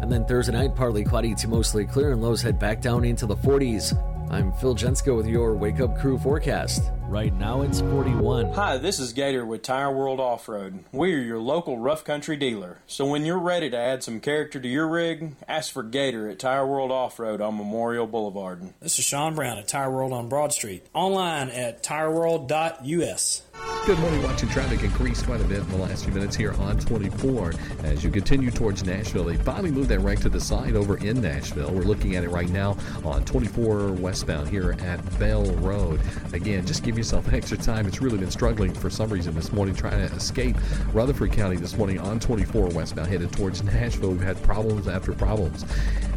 [0.00, 3.26] And then Thursday night, partly cloudy to mostly clear, and lows head back down into
[3.26, 3.96] the 40s.
[4.30, 6.90] I'm Phil Jensko with your Wake Up Crew forecast.
[7.10, 8.52] Right now it's 41.
[8.52, 10.84] Hi, this is Gator with Tire World Off Road.
[10.92, 12.78] We're your local rough country dealer.
[12.86, 16.38] So when you're ready to add some character to your rig, ask for Gator at
[16.38, 18.62] Tire World Off Road on Memorial Boulevard.
[18.78, 20.86] This is Sean Brown at Tire World on Broad Street.
[20.94, 23.42] Online at tireworld.us.
[23.86, 24.22] Good morning.
[24.22, 28.04] Watching traffic increase quite a bit in the last few minutes here on 24 as
[28.04, 29.24] you continue towards Nashville.
[29.24, 31.72] They finally moved that right to the side over in Nashville.
[31.72, 36.00] We're looking at it right now on 24 westbound here at Bell Road.
[36.32, 37.86] Again, just give yourself extra time.
[37.86, 40.54] It's really been struggling for some reason this morning trying to escape
[40.92, 44.10] Rutherford County this morning on 24 westbound headed towards Nashville.
[44.10, 45.64] We've had problems after problems.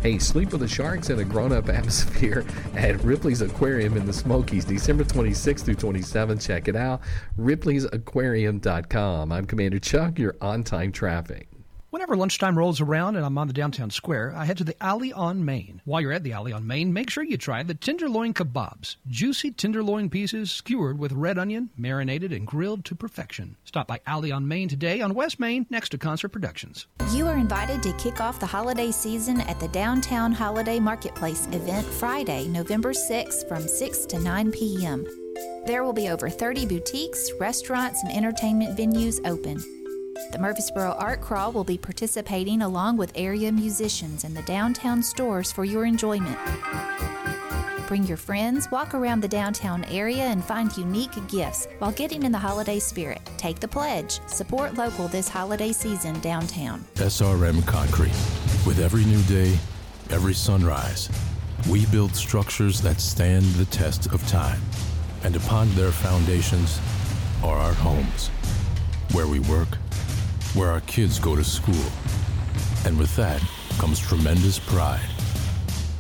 [0.01, 2.45] Hey, sleep with the sharks in a grown-up atmosphere
[2.75, 6.45] at Ripley's Aquarium in the Smokies, December 26th through 27th.
[6.45, 6.99] Check it out,
[7.39, 9.31] ripleysAquarium.com.
[9.31, 10.19] I'm Commander Chuck.
[10.19, 11.52] Your on-time traffic.
[11.93, 15.13] Whenever lunchtime rolls around and I'm on the downtown square, I head to the Alley
[15.13, 15.79] on Main.
[15.85, 18.95] While you're at the Alley on Main, make sure you try the tenderloin kebabs.
[19.07, 23.57] Juicy tenderloin pieces skewered with red onion, marinated, and grilled to perfection.
[23.63, 26.87] Stop by Alley on Main today on West Main next to Concert Productions.
[27.11, 31.85] You are invited to kick off the holiday season at the Downtown Holiday Marketplace event
[31.85, 35.05] Friday, November 6th from 6 to 9 p.m.
[35.67, 39.63] There will be over 30 boutiques, restaurants, and entertainment venues open.
[40.15, 45.51] The Murfreesboro Art Crawl will be participating along with area musicians in the downtown stores
[45.51, 46.37] for your enjoyment.
[47.87, 52.31] Bring your friends, walk around the downtown area, and find unique gifts while getting in
[52.31, 53.21] the holiday spirit.
[53.37, 54.19] Take the pledge.
[54.27, 56.85] Support local this holiday season downtown.
[56.95, 58.13] SRM Concrete.
[58.67, 59.57] With every new day,
[60.11, 61.09] every sunrise,
[61.69, 64.61] we build structures that stand the test of time.
[65.23, 66.79] And upon their foundations
[67.43, 68.27] are our homes,
[69.13, 69.77] where we work,
[70.53, 71.85] where our kids go to school.
[72.85, 73.41] And with that
[73.77, 75.09] comes tremendous pride.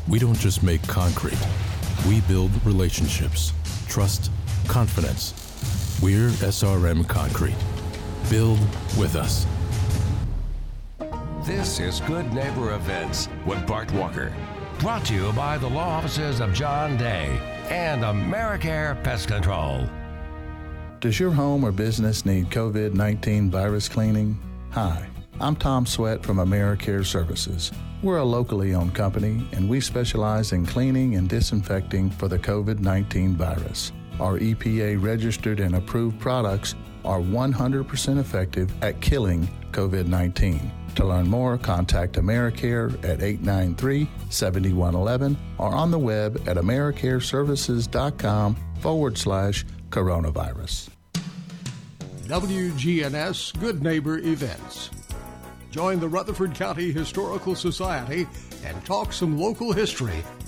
[0.07, 1.39] We don't just make concrete,
[2.07, 3.53] we build relationships,
[3.87, 4.31] trust,
[4.67, 5.33] confidence.
[6.01, 7.55] We're SRM Concrete.
[8.29, 8.59] Build
[8.97, 9.45] with us.
[11.45, 14.33] This is Good Neighbor Events with Bart Walker.
[14.79, 17.39] Brought to you by the law offices of John Day
[17.69, 19.87] and Americare Pest Control.
[21.03, 24.39] Does your home or business need COVID 19 virus cleaning?
[24.71, 25.05] Hi,
[25.41, 27.73] I'm Tom Sweat from AmeriCare Services.
[28.01, 32.79] We're a locally owned company and we specialize in cleaning and disinfecting for the COVID
[32.79, 33.91] 19 virus.
[34.17, 36.73] Our EPA registered and approved products
[37.03, 40.71] are 100% effective at killing COVID 19.
[40.95, 49.17] To learn more, contact AmeriCare at 893 7111 or on the web at AmeriCareServices.com forward
[49.17, 50.92] slash coronavirus.
[52.27, 54.89] WGNS Good Neighbor Events.
[55.71, 58.25] Join the Rutherford County Historical Society
[58.63, 60.23] and talk some local history